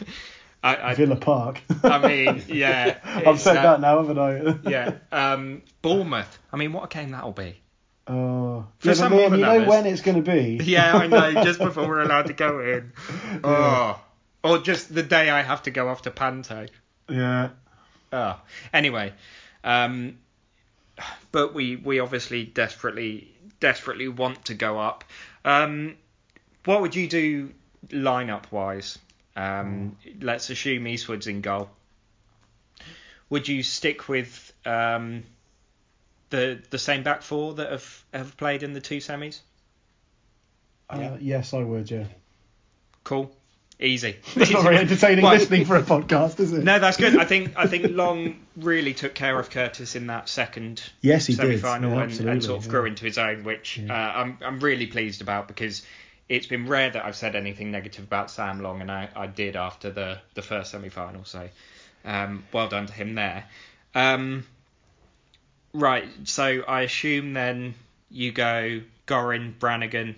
I, 0.63 0.91
I, 0.91 0.93
Villa 0.93 1.15
Park. 1.15 1.61
I 1.83 2.07
mean, 2.07 2.43
yeah, 2.47 2.99
I've 3.03 3.27
it's, 3.35 3.43
said 3.43 3.57
uh, 3.57 3.63
that 3.63 3.81
now, 3.81 3.97
haven't 4.03 4.19
I? 4.19 4.69
Yeah, 4.69 4.95
um, 5.11 5.63
Bournemouth. 5.81 6.39
I 6.51 6.57
mean, 6.57 6.71
what 6.73 6.85
a 6.85 6.87
game 6.87 7.11
that'll 7.11 7.31
be. 7.31 7.59
Oh, 8.05 8.65
For 8.79 8.89
yeah, 8.89 8.93
some 8.95 9.11
than 9.15 9.31
you 9.31 9.37
know 9.37 9.63
when 9.63 9.85
it's 9.85 10.01
going 10.01 10.21
to 10.21 10.31
be. 10.31 10.59
Yeah, 10.63 10.93
I 10.93 11.07
know. 11.07 11.43
Just 11.43 11.59
before 11.67 11.87
we're 11.87 12.01
allowed 12.01 12.27
to 12.27 12.33
go 12.33 12.59
in. 12.59 12.91
Oh, 13.43 13.99
or 14.43 14.57
just 14.59 14.93
the 14.93 15.03
day 15.03 15.29
I 15.29 15.41
have 15.41 15.63
to 15.63 15.71
go 15.71 15.87
off 15.87 16.01
to 16.03 16.11
Panto. 16.11 16.65
Yeah. 17.09 17.49
Oh. 18.11 18.39
Anyway, 18.73 19.13
um, 19.63 20.17
but 21.31 21.53
we 21.53 21.77
we 21.77 21.99
obviously 21.99 22.43
desperately 22.43 23.33
desperately 23.59 24.09
want 24.09 24.45
to 24.45 24.53
go 24.53 24.79
up. 24.79 25.05
Um, 25.45 25.95
what 26.65 26.81
would 26.81 26.95
you 26.95 27.07
do 27.07 27.51
lineup 27.89 28.51
wise? 28.51 28.99
Um, 29.35 29.97
let's 30.21 30.49
assume 30.49 30.87
Eastwood's 30.87 31.27
in 31.27 31.41
goal. 31.41 31.69
Would 33.29 33.47
you 33.47 33.63
stick 33.63 34.07
with 34.07 34.53
um, 34.65 35.23
the 36.33 36.59
the 36.71 36.79
same 36.79 37.03
back 37.03 37.21
four 37.21 37.53
that 37.53 37.71
have 37.71 38.03
have 38.13 38.35
played 38.37 38.63
in 38.63 38.73
the 38.73 38.81
two 38.81 38.97
semis? 38.97 39.39
Uh, 40.89 40.97
Yeah. 40.99 41.17
Yes, 41.21 41.53
I 41.53 41.59
would. 41.63 41.89
Yeah. 41.89 42.05
Cool, 43.03 43.31
easy. 43.79 44.15
It's 44.35 44.51
not 44.57 44.63
very 44.63 44.77
entertaining 44.77 45.23
Well, 45.23 45.33
listening 45.33 45.65
for 45.65 45.75
a 45.75 45.83
podcast, 45.83 46.39
is 46.39 46.53
it? 46.53 46.63
No, 46.63 46.79
that's 46.79 46.97
good. 46.97 47.17
I 47.17 47.25
think 47.25 47.53
I 47.55 47.67
think 47.67 47.85
Long 47.91 48.39
really 48.57 48.93
took 48.93 49.13
care 49.13 49.37
of 49.39 49.49
Curtis 49.49 49.95
in 49.95 50.07
that 50.07 50.27
second 50.29 50.81
Yes, 51.01 51.27
he 51.27 51.33
did. 51.33 51.41
semi-final 51.41 51.91
Yeah, 51.91 52.03
and, 52.03 52.19
and 52.29 52.43
sort 52.43 52.59
of 52.59 52.65
yeah. 52.65 52.71
grew 52.71 52.85
into 52.85 53.05
his 53.05 53.17
own, 53.17 53.43
which 53.43 53.79
uh, 53.87 53.93
I'm 53.93 54.37
I'm 54.41 54.59
really 54.59 54.87
pleased 54.87 55.21
about 55.21 55.47
because 55.47 55.83
it's 56.29 56.47
been 56.47 56.67
rare 56.67 56.89
that 56.89 57.05
I've 57.05 57.17
said 57.17 57.35
anything 57.35 57.69
negative 57.71 58.05
about 58.05 58.31
Sam 58.31 58.61
Long, 58.61 58.81
and 58.81 58.89
I, 58.89 59.09
I 59.15 59.27
did 59.27 59.55
after 59.55 59.91
the 59.91 60.19
the 60.33 60.41
first 60.41 60.71
semi-final. 60.71 61.25
So 61.25 61.49
um, 62.05 62.43
well 62.53 62.69
done 62.69 62.87
to 62.87 62.93
him 62.93 63.15
there. 63.15 63.43
Um, 63.95 64.45
right, 65.73 66.07
so 66.25 66.63
I 66.67 66.81
assume 66.81 67.33
then 67.33 67.73
you 68.09 68.31
go 68.31 68.81
Gorrin, 69.07 69.57
Brannigan. 69.59 70.15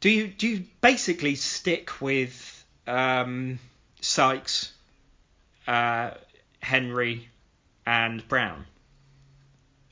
Do 0.00 0.10
you 0.10 0.26
do 0.26 0.48
you 0.48 0.64
basically 0.80 1.34
stick 1.34 2.00
with 2.00 2.64
um, 2.86 3.58
Sykes, 4.00 4.72
uh, 5.66 6.12
Henry, 6.60 7.28
and 7.86 8.26
Brown? 8.28 8.66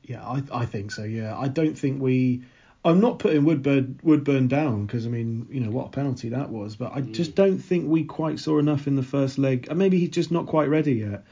Yeah, 0.02 0.26
I, 0.26 0.42
I 0.52 0.66
think 0.66 0.90
so. 0.90 1.04
Yeah, 1.04 1.38
I 1.38 1.48
don't 1.48 1.78
think 1.78 2.02
we. 2.02 2.42
I'm 2.84 3.00
not 3.00 3.18
putting 3.18 3.44
Woodburn 3.44 4.00
Woodburn 4.02 4.48
down 4.48 4.86
because 4.86 5.06
I 5.06 5.10
mean, 5.10 5.46
you 5.50 5.60
know 5.60 5.70
what 5.70 5.88
a 5.88 5.90
penalty 5.90 6.30
that 6.30 6.50
was, 6.50 6.76
but 6.76 6.92
I 6.92 7.02
just 7.02 7.34
don't 7.34 7.58
think 7.58 7.88
we 7.88 8.04
quite 8.04 8.40
saw 8.40 8.58
enough 8.58 8.86
in 8.86 8.96
the 8.96 9.02
first 9.02 9.38
leg. 9.38 9.68
And 9.68 9.78
maybe 9.78 9.98
he's 9.98 10.10
just 10.10 10.32
not 10.32 10.46
quite 10.46 10.68
ready 10.68 10.94
yet. 10.94 11.24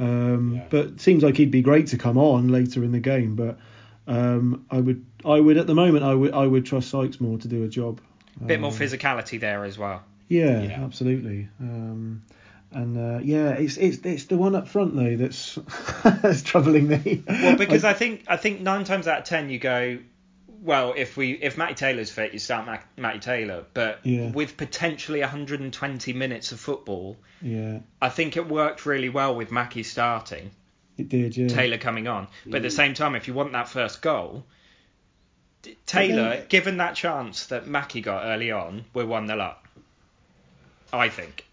Um, 0.00 0.54
Yeah. 0.56 0.64
But 0.70 0.86
it 0.86 1.00
seems 1.00 1.22
like 1.22 1.36
he'd 1.36 1.50
be 1.50 1.62
great 1.62 1.88
to 1.88 1.98
come 1.98 2.18
on 2.18 2.48
later 2.48 2.82
in 2.82 2.90
the 2.92 3.00
game. 3.00 3.36
But 3.36 3.58
um, 4.08 4.66
I 4.70 4.80
would, 4.80 5.04
I 5.24 5.38
would 5.38 5.56
at 5.56 5.66
the 5.66 5.74
moment, 5.74 6.04
I 6.04 6.14
would, 6.14 6.32
I 6.32 6.46
would 6.46 6.66
trust 6.66 6.88
Sykes 6.88 7.20
more 7.20 7.38
to 7.38 7.46
do 7.48 7.62
a 7.64 7.68
job. 7.68 8.00
A 8.40 8.44
Bit 8.44 8.60
more 8.60 8.70
Um, 8.72 8.76
physicality 8.76 9.38
there 9.38 9.64
as 9.64 9.78
well. 9.78 10.02
Yeah, 10.28 10.62
Yeah. 10.62 10.84
absolutely. 10.84 11.48
Um, 11.60 12.22
and 12.72 12.96
uh, 12.96 13.18
yeah, 13.22 13.50
it's 13.50 13.76
it's 13.76 13.98
it's 14.06 14.24
the 14.26 14.36
one 14.38 14.54
up 14.54 14.68
front 14.68 14.94
though 14.94 15.16
that's 15.16 15.58
that's 16.22 16.42
troubling 16.42 16.86
me. 16.88 17.22
Well, 17.26 17.56
because 17.58 17.82
I 17.84 17.94
think 17.94 18.22
I 18.28 18.36
think 18.36 18.60
nine 18.60 18.84
times 18.84 19.08
out 19.08 19.18
of 19.18 19.24
ten 19.24 19.50
you 19.50 19.58
go, 19.58 19.98
well, 20.62 20.94
if 20.96 21.16
we 21.16 21.32
if 21.32 21.56
Matty 21.56 21.74
Taylor's 21.74 22.10
fit, 22.10 22.32
you 22.32 22.38
start 22.38 22.66
Mac, 22.66 22.86
Matty 22.98 23.18
Taylor. 23.20 23.64
But 23.74 24.00
Yeah. 24.04 24.30
with 24.30 24.56
potentially 24.56 25.20
120 25.20 26.12
minutes 26.12 26.52
of 26.52 26.60
football, 26.60 27.16
yeah, 27.42 27.78
I 28.00 28.08
think 28.10 28.36
it 28.36 28.46
worked 28.48 28.84
really 28.86 29.08
well 29.08 29.34
with 29.34 29.50
Mackie 29.50 29.82
starting, 29.82 30.50
it 30.98 31.08
did. 31.08 31.36
Yeah, 31.36 31.48
Taylor 31.48 31.78
coming 31.78 32.08
on. 32.08 32.28
But 32.46 32.56
at 32.56 32.62
the 32.62 32.70
same 32.70 32.94
time, 32.94 33.14
if 33.14 33.26
you 33.28 33.34
want 33.34 33.52
that 33.52 33.68
first 33.68 34.02
goal, 34.02 34.44
Taylor, 35.86 36.30
then- 36.30 36.46
given 36.48 36.76
that 36.78 36.94
chance 36.94 37.46
that 37.46 37.66
Mackie 37.66 38.00
got 38.00 38.24
early 38.24 38.50
on, 38.50 38.84
we're 38.94 39.06
one 39.06 39.26
0 39.26 39.38
up. 39.40 39.66
I 40.92 41.08
think. 41.08 41.44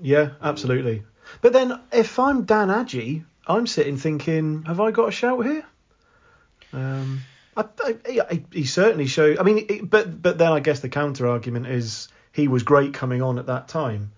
Yeah, 0.00 0.30
absolutely. 0.42 1.02
But 1.42 1.52
then 1.52 1.78
if 1.92 2.18
I'm 2.18 2.44
Dan 2.44 2.68
Agyei, 2.68 3.24
I'm 3.46 3.66
sitting 3.66 3.96
thinking, 3.98 4.62
have 4.64 4.80
I 4.80 4.90
got 4.92 5.08
a 5.08 5.12
shout 5.12 5.44
here? 5.44 5.64
Um, 6.72 7.20
I, 7.58 7.64
I, 7.84 8.32
he- 8.32 8.44
he 8.60 8.64
certainly 8.64 9.06
showed. 9.06 9.38
I 9.38 9.42
mean, 9.42 9.66
it, 9.68 9.90
but 9.90 10.22
but 10.22 10.38
then 10.38 10.52
I 10.52 10.60
guess 10.60 10.80
the 10.80 10.88
counter 10.88 11.26
argument 11.28 11.66
is 11.66 12.08
he 12.32 12.48
was 12.48 12.62
great 12.62 12.94
coming 12.94 13.20
on 13.22 13.38
at 13.38 13.46
that 13.46 13.68
time. 13.68 14.12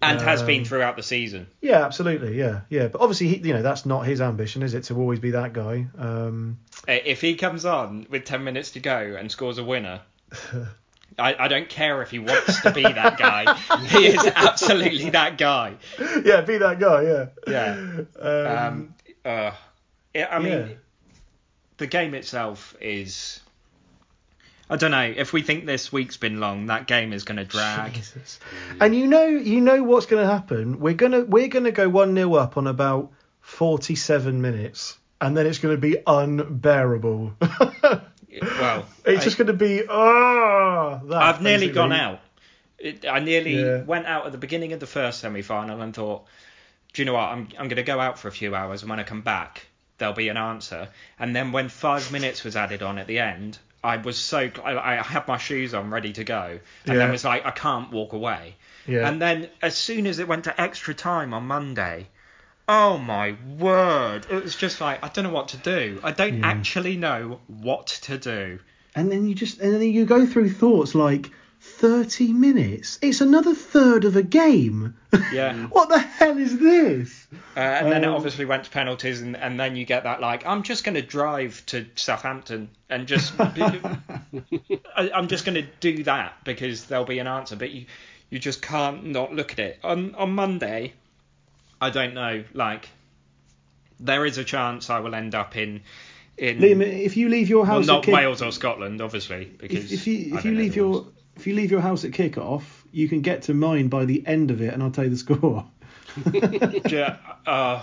And 0.00 0.20
has 0.20 0.44
been 0.44 0.60
Um, 0.60 0.64
throughout 0.64 0.94
the 0.96 1.02
season. 1.02 1.48
Yeah, 1.60 1.84
absolutely. 1.84 2.38
Yeah, 2.38 2.60
yeah. 2.68 2.86
But 2.86 3.00
obviously, 3.00 3.28
he, 3.28 3.48
you 3.48 3.52
know, 3.52 3.62
that's 3.62 3.84
not 3.84 4.06
his 4.06 4.20
ambition, 4.20 4.62
is 4.62 4.74
it, 4.74 4.84
to 4.84 4.94
always 4.96 5.18
be 5.18 5.32
that 5.32 5.52
guy? 5.52 5.88
Um, 5.98 6.58
If 6.86 7.20
he 7.20 7.34
comes 7.34 7.64
on 7.64 8.06
with 8.08 8.24
10 8.24 8.44
minutes 8.44 8.70
to 8.72 8.80
go 8.80 9.16
and 9.18 9.28
scores 9.28 9.58
a 9.58 9.64
winner, 9.64 10.00
I, 11.18 11.34
I 11.36 11.48
don't 11.48 11.68
care 11.68 12.00
if 12.02 12.12
he 12.12 12.20
wants 12.20 12.60
to 12.62 12.70
be 12.70 12.82
that 12.84 13.18
guy. 13.18 13.52
he 13.88 14.06
is 14.06 14.24
absolutely 14.36 15.10
that 15.10 15.36
guy. 15.36 15.74
yeah, 16.24 16.42
be 16.42 16.58
that 16.58 16.78
guy. 16.78 17.02
Yeah. 17.02 17.26
Yeah. 17.48 18.00
Um, 18.20 18.46
Um, 18.46 18.94
uh, 19.24 19.50
I 20.14 20.38
mean. 20.38 20.78
The 21.78 21.86
game 21.86 22.14
itself 22.14 22.76
is. 22.80 23.40
I 24.70 24.76
don't 24.76 24.90
know. 24.90 25.14
If 25.16 25.32
we 25.32 25.40
think 25.40 25.64
this 25.64 25.90
week's 25.90 26.18
been 26.18 26.40
long, 26.40 26.66
that 26.66 26.86
game 26.86 27.14
is 27.14 27.24
going 27.24 27.38
to 27.38 27.44
drag. 27.46 27.94
Jesus. 27.94 28.38
And 28.80 28.94
you 28.94 29.06
know, 29.06 29.24
you 29.26 29.62
know 29.62 29.82
what's 29.82 30.04
going 30.04 30.22
to 30.22 30.30
happen. 30.30 30.78
We're 30.80 30.92
gonna 30.92 31.22
we're 31.22 31.48
gonna 31.48 31.72
go 31.72 31.88
one 31.88 32.14
0 32.14 32.34
up 32.34 32.58
on 32.58 32.66
about 32.66 33.10
forty 33.40 33.94
seven 33.94 34.42
minutes, 34.42 34.98
and 35.22 35.34
then 35.34 35.46
it's 35.46 35.58
going 35.58 35.74
to 35.74 35.80
be 35.80 35.96
unbearable. 36.06 37.32
Well, 38.42 38.86
it's 39.04 39.22
I- 39.22 39.24
just 39.24 39.36
going 39.38 39.48
to 39.48 39.52
be 39.52 39.82
oh. 39.88 41.00
That, 41.06 41.22
I've 41.22 41.42
nearly 41.42 41.68
basically. 41.68 41.74
gone 41.74 41.92
out. 41.92 42.20
It, 42.78 43.04
I 43.08 43.18
nearly 43.18 43.58
Yeah. 43.60 43.82
went 43.82 44.06
out 44.06 44.26
at 44.26 44.32
the 44.32 44.38
beginning 44.38 44.72
of 44.74 44.78
the 44.80 44.86
first 44.86 45.20
semi 45.20 45.42
final 45.42 45.80
and 45.80 45.92
thought, 45.92 46.26
do 46.92 47.02
you 47.02 47.06
know 47.06 47.14
what? 47.14 47.24
I'm 47.24 47.48
I'm 47.58 47.66
going 47.66 47.76
to 47.76 47.82
go 47.82 47.98
out 47.98 48.18
for 48.18 48.28
a 48.28 48.32
few 48.32 48.54
hours, 48.54 48.82
and 48.82 48.90
when 48.90 49.00
I 49.00 49.02
come 49.02 49.22
back, 49.22 49.66
there'll 49.98 50.14
be 50.14 50.28
an 50.28 50.36
answer. 50.36 50.88
And 51.18 51.34
then 51.36 51.52
when 51.52 51.68
five 51.68 52.10
minutes 52.12 52.44
was 52.44 52.56
added 52.56 52.82
on 52.82 52.98
at 52.98 53.06
the 53.06 53.18
end, 53.18 53.58
I 53.84 53.96
was 53.98 54.16
so 54.16 54.50
I, 54.64 54.76
I 54.76 55.02
had 55.02 55.28
my 55.28 55.38
shoes 55.38 55.74
on 55.74 55.90
ready 55.90 56.12
to 56.14 56.24
go, 56.24 56.58
and 56.86 56.94
Yeah. 56.94 56.94
then 56.94 57.10
was 57.10 57.24
like, 57.24 57.44
I 57.46 57.50
can't 57.50 57.90
walk 57.92 58.12
away. 58.12 58.56
Yeah. 58.86 59.08
And 59.08 59.20
then 59.20 59.48
as 59.62 59.76
soon 59.76 60.06
as 60.06 60.18
it 60.18 60.26
went 60.26 60.44
to 60.44 60.60
extra 60.60 60.94
time 60.94 61.34
on 61.34 61.44
Monday. 61.46 62.08
Oh 62.70 62.98
my 62.98 63.34
word! 63.58 64.26
It 64.30 64.42
was 64.44 64.54
just 64.54 64.78
like 64.80 65.02
I 65.02 65.08
don't 65.08 65.24
know 65.24 65.30
what 65.30 65.48
to 65.48 65.56
do. 65.56 66.00
I 66.04 66.10
don't 66.12 66.38
Yeah. 66.40 66.46
actually 66.48 66.96
know 66.98 67.40
what 67.46 67.86
to 68.08 68.18
do. 68.18 68.58
and 68.94 69.10
then 69.12 69.26
you 69.26 69.34
just 69.34 69.58
and 69.60 69.72
then 69.72 69.82
you 69.82 70.04
go 70.04 70.26
through 70.26 70.50
thoughts 70.50 70.94
like 70.94 71.30
thirty 71.68 72.32
minutes. 72.32 72.98
It's 73.02 73.20
another 73.20 73.54
third 73.54 74.04
of 74.04 74.16
a 74.16 74.22
game. 74.22 74.94
Yeah. 75.32 75.54
what 75.68 75.88
the 75.88 75.98
hell 75.98 76.36
is 76.38 76.58
this? 76.58 77.26
Uh, 77.56 77.60
and 77.60 77.92
then 77.92 78.04
it 78.04 78.08
Um, 78.08 78.14
obviously 78.14 78.44
went 78.44 78.64
to 78.64 78.70
penalties, 78.70 79.20
and, 79.20 79.36
and 79.36 79.58
then 79.58 79.76
you 79.76 79.84
get 79.84 80.04
that 80.04 80.20
like 80.20 80.46
I'm 80.46 80.62
just 80.62 80.84
going 80.84 80.94
to 80.96 81.02
drive 81.02 81.64
to 81.66 81.86
Southampton 81.94 82.70
and 82.88 83.06
just 83.06 83.32
I, 83.38 85.10
I'm 85.14 85.28
just 85.28 85.44
going 85.44 85.54
to 85.56 85.66
do 85.80 86.04
that 86.04 86.44
because 86.44 86.84
there'll 86.84 87.04
be 87.04 87.18
an 87.18 87.26
answer. 87.26 87.56
But 87.56 87.70
you 87.70 87.86
you 88.30 88.38
just 88.38 88.60
can't 88.62 89.04
not 89.06 89.32
look 89.32 89.52
at 89.52 89.58
it 89.58 89.78
on 89.84 90.14
on 90.14 90.32
Monday. 90.32 90.94
I 91.80 91.90
don't 91.90 92.14
know. 92.14 92.44
Like 92.54 92.88
there 94.00 94.24
is 94.26 94.38
a 94.38 94.44
chance 94.44 94.90
I 94.90 95.00
will 95.00 95.14
end 95.14 95.34
up 95.34 95.56
in 95.56 95.82
in 96.36 96.58
Liam, 96.58 96.82
if 96.82 97.16
you 97.16 97.28
leave 97.28 97.48
your 97.48 97.64
well, 97.64 97.78
house 97.78 97.86
not 97.86 97.98
at 97.98 98.04
kick- 98.04 98.14
Wales 98.14 98.42
or 98.42 98.52
Scotland, 98.52 99.00
obviously, 99.00 99.44
because 99.44 99.92
if, 99.92 100.00
if 100.00 100.06
you 100.06 100.36
if 100.36 100.44
you 100.44 100.52
leave 100.54 100.76
your. 100.76 101.06
If 101.38 101.46
you 101.46 101.54
leave 101.54 101.70
your 101.70 101.80
house 101.80 102.04
at 102.04 102.12
kick 102.12 102.36
off, 102.36 102.84
you 102.90 103.08
can 103.08 103.20
get 103.20 103.42
to 103.42 103.54
mine 103.54 103.88
by 103.88 104.04
the 104.04 104.26
end 104.26 104.50
of 104.50 104.60
it, 104.60 104.74
and 104.74 104.82
I'll 104.82 104.90
tell 104.90 105.04
you 105.04 105.10
the 105.10 105.16
score. 105.16 105.66
Yeah, 106.90 107.16
uh, 107.46 107.82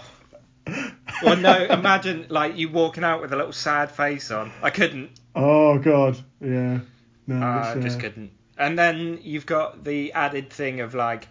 well, 1.24 1.38
no. 1.38 1.66
Imagine 1.70 2.26
like 2.30 2.58
you 2.58 2.70
walking 2.70 3.04
out 3.04 3.22
with 3.22 3.32
a 3.32 3.36
little 3.36 3.54
sad 3.54 3.92
face 3.92 4.32
on. 4.32 4.52
I 4.62 4.72
couldn't. 4.72 5.12
Oh 5.36 5.78
God, 5.78 6.18
yeah. 6.42 6.80
No, 7.28 7.46
I 7.46 7.74
it's, 7.74 7.84
just 7.84 7.98
uh, 8.00 8.02
couldn't. 8.02 8.32
And 8.58 8.78
then 8.78 9.20
you've 9.22 9.46
got 9.46 9.84
the 9.84 10.14
added 10.14 10.50
thing 10.50 10.82
of 10.82 10.96
like, 10.96 11.28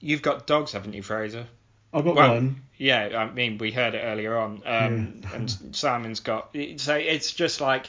you've 0.00 0.22
got 0.22 0.46
dogs, 0.46 0.72
haven't 0.72 0.92
you, 0.94 1.02
Fraser? 1.02 1.46
I've 1.92 2.04
got 2.04 2.16
Well, 2.16 2.34
one. 2.34 2.62
Yeah, 2.76 3.08
I 3.16 3.32
mean 3.32 3.58
we 3.58 3.72
heard 3.72 3.94
it 3.94 4.00
earlier 4.00 4.36
on. 4.36 4.62
Um, 4.66 5.22
and 5.32 5.50
Simon's 5.74 6.20
got. 6.20 6.54
So 6.76 6.94
it's 6.94 7.32
just 7.32 7.60
like, 7.60 7.88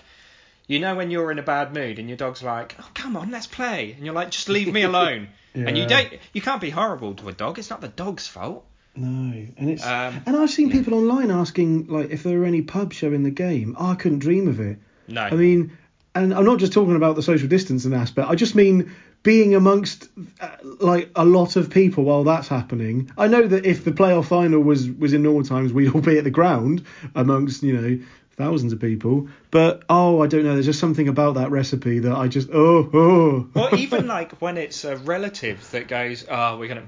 you 0.68 0.80
know, 0.80 0.96
when 0.96 1.10
you're 1.12 1.32
in 1.32 1.40
a 1.40 1.44
bad 1.44 1.74
mood 1.74 1.98
and 1.98 2.08
your 2.10 2.18
dog's 2.18 2.44
like, 2.44 2.76
"Oh, 2.80 2.90
come 2.94 3.18
on, 3.18 3.32
let's 3.32 3.48
play," 3.48 3.94
and 3.94 4.06
you're 4.06 4.14
like, 4.14 4.32
"Just 4.32 4.50
leave 4.50 4.72
me 4.72 4.82
alone." 4.84 5.30
And 5.56 5.76
you 5.76 5.88
don't, 5.88 6.14
you 6.34 6.42
can't 6.42 6.62
be 6.62 6.70
horrible 6.70 7.16
to 7.16 7.30
a 7.30 7.34
dog. 7.34 7.58
It's 7.58 7.72
not 7.72 7.82
the 7.82 7.88
dog's 7.88 8.28
fault. 8.28 8.64
No, 8.96 9.34
and 9.58 9.70
it's 9.70 9.84
Um, 9.84 10.22
and 10.26 10.36
I've 10.36 10.52
seen 10.52 10.68
yeah. 10.68 10.74
people 10.76 10.94
online 10.96 11.32
asking 11.32 11.88
like 11.88 12.12
if 12.12 12.24
there 12.24 12.38
were 12.38 12.46
any 12.46 12.62
pubs 12.62 12.96
showing 12.96 13.24
the 13.24 13.32
game. 13.32 13.76
Oh, 13.80 13.88
I 13.88 13.96
couldn't 13.96 14.20
dream 14.20 14.48
of 14.48 14.60
it. 14.60 14.78
No. 15.08 15.22
I 15.22 15.32
mean, 15.32 15.78
and 16.14 16.34
I'm 16.34 16.46
not 16.46 16.60
just 16.60 16.74
talking 16.74 16.96
about 16.96 17.16
the 17.16 17.24
social 17.24 17.48
distancing 17.48 17.94
aspect. 17.94 18.28
I 18.30 18.36
just 18.36 18.56
mean 18.56 18.92
being 19.24 19.56
amongst 19.56 20.10
uh, 20.40 20.50
like 20.80 21.12
a 21.16 21.26
lot 21.26 21.56
of 21.56 21.70
people 21.70 22.04
while 22.04 22.24
that's 22.24 22.48
happening. 22.48 23.12
I 23.18 23.28
know 23.28 23.48
that 23.48 23.66
if 23.66 23.84
the 23.84 23.92
playoff 23.92 24.26
final 24.26 24.60
was 24.62 24.90
was 24.90 25.14
in 25.14 25.24
normal 25.24 25.44
times, 25.44 25.74
we'd 25.74 25.94
all 25.94 26.02
be 26.02 26.18
at 26.18 26.24
the 26.24 26.32
ground 26.32 26.84
amongst 27.16 27.64
you 27.64 27.74
know 27.80 28.00
thousands 28.38 28.72
of 28.74 28.80
people. 28.80 29.28
But 29.52 29.84
oh, 29.90 30.22
I 30.22 30.28
don't 30.28 30.44
know. 30.44 30.54
There's 30.54 30.66
just 30.68 30.80
something 30.80 31.08
about 31.08 31.36
that 31.36 31.52
recipe 31.52 32.00
that 32.00 32.14
I 32.16 32.28
just 32.28 32.50
oh 32.54 32.90
oh. 32.94 33.50
Well, 33.54 33.76
even 33.80 34.08
like 34.08 34.34
when 34.42 34.58
it's 34.58 34.86
a 34.86 34.96
relative 34.98 35.70
that 35.72 35.88
goes, 35.88 36.26
"Oh, 36.30 36.58
we're 36.58 36.68
gonna 36.70 36.88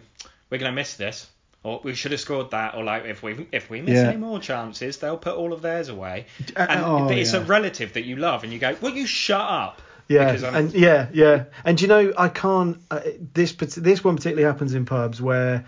we're 0.49 0.59
gonna 0.59 0.71
miss 0.71 0.95
this," 0.95 1.27
or 1.63 1.81
"We 1.83 1.95
should 1.95 2.11
have 2.11 2.21
scored 2.21 2.51
that," 2.51 2.75
or 2.75 2.83
like 2.83 3.05
if 3.05 3.21
we 3.23 3.47
if 3.51 3.69
we 3.69 3.81
miss 3.81 3.95
Yeah. 3.95 4.09
any 4.09 4.17
more 4.17 4.39
chances, 4.39 4.97
they'll 4.97 5.17
put 5.17 5.35
all 5.35 5.51
of 5.53 5.61
theirs 5.61 5.89
away. 5.89 6.27
Uh, 6.55 6.65
And 6.69 6.85
oh, 6.85 7.09
it's 7.09 7.33
a 7.33 7.41
relative 7.41 7.93
that 7.93 8.05
you 8.05 8.15
love, 8.15 8.43
and 8.43 8.53
you 8.53 8.59
go, 8.59 8.75
"Well, 8.81 8.93
you 8.93 9.05
shut 9.07 9.41
up." 9.41 9.81
Yeah, 10.07 10.31
and 10.55 10.73
yeah, 10.73 11.07
yeah, 11.13 11.43
and 11.63 11.79
you 11.79 11.87
know 11.87 12.13
I 12.17 12.29
can't. 12.29 12.77
Uh, 12.89 13.01
this 13.35 13.51
this 13.53 14.03
one 14.03 14.15
particularly 14.15 14.43
happens 14.51 14.73
in 14.73 14.85
pubs 14.85 15.21
where, 15.21 15.65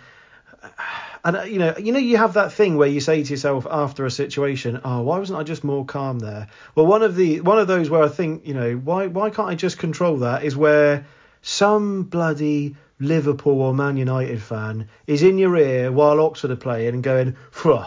and 1.24 1.38
uh, 1.38 1.44
you 1.44 1.60
know, 1.60 1.76
you 1.78 1.92
know, 1.92 2.00
you 2.00 2.18
have 2.18 2.34
that 2.34 2.54
thing 2.54 2.78
where 2.78 2.88
you 2.88 3.00
say 3.00 3.24
to 3.24 3.30
yourself 3.30 3.68
after 3.70 4.06
a 4.06 4.12
situation, 4.12 4.82
"Oh, 4.84 5.02
why 5.02 5.20
wasn't 5.20 5.40
I 5.40 5.44
just 5.44 5.64
more 5.64 5.86
calm 5.86 6.20
there?" 6.20 6.48
Well, 6.76 6.86
one 6.86 7.04
of 7.04 7.16
the 7.16 7.42
one 7.42 7.60
of 7.60 7.68
those 7.68 7.90
where 7.90 8.04
I 8.04 8.08
think, 8.08 8.46
you 8.46 8.54
know, 8.54 8.76
why 8.76 9.08
why 9.08 9.30
can't 9.30 9.50
I 9.50 9.56
just 9.56 9.78
control 9.78 10.18
that 10.18 10.44
is 10.44 10.56
where 10.56 11.06
some 11.42 12.04
bloody 12.04 12.76
Liverpool 13.00 13.62
or 13.62 13.74
Man 13.74 13.98
United 13.98 14.42
fan 14.42 14.88
is 15.08 15.24
in 15.24 15.38
your 15.38 15.58
ear 15.58 15.92
while 15.92 16.20
Oxford 16.20 16.52
are 16.52 16.56
playing 16.56 16.94
and 16.94 17.04
going, 17.04 17.36
"Phew, 17.52 17.80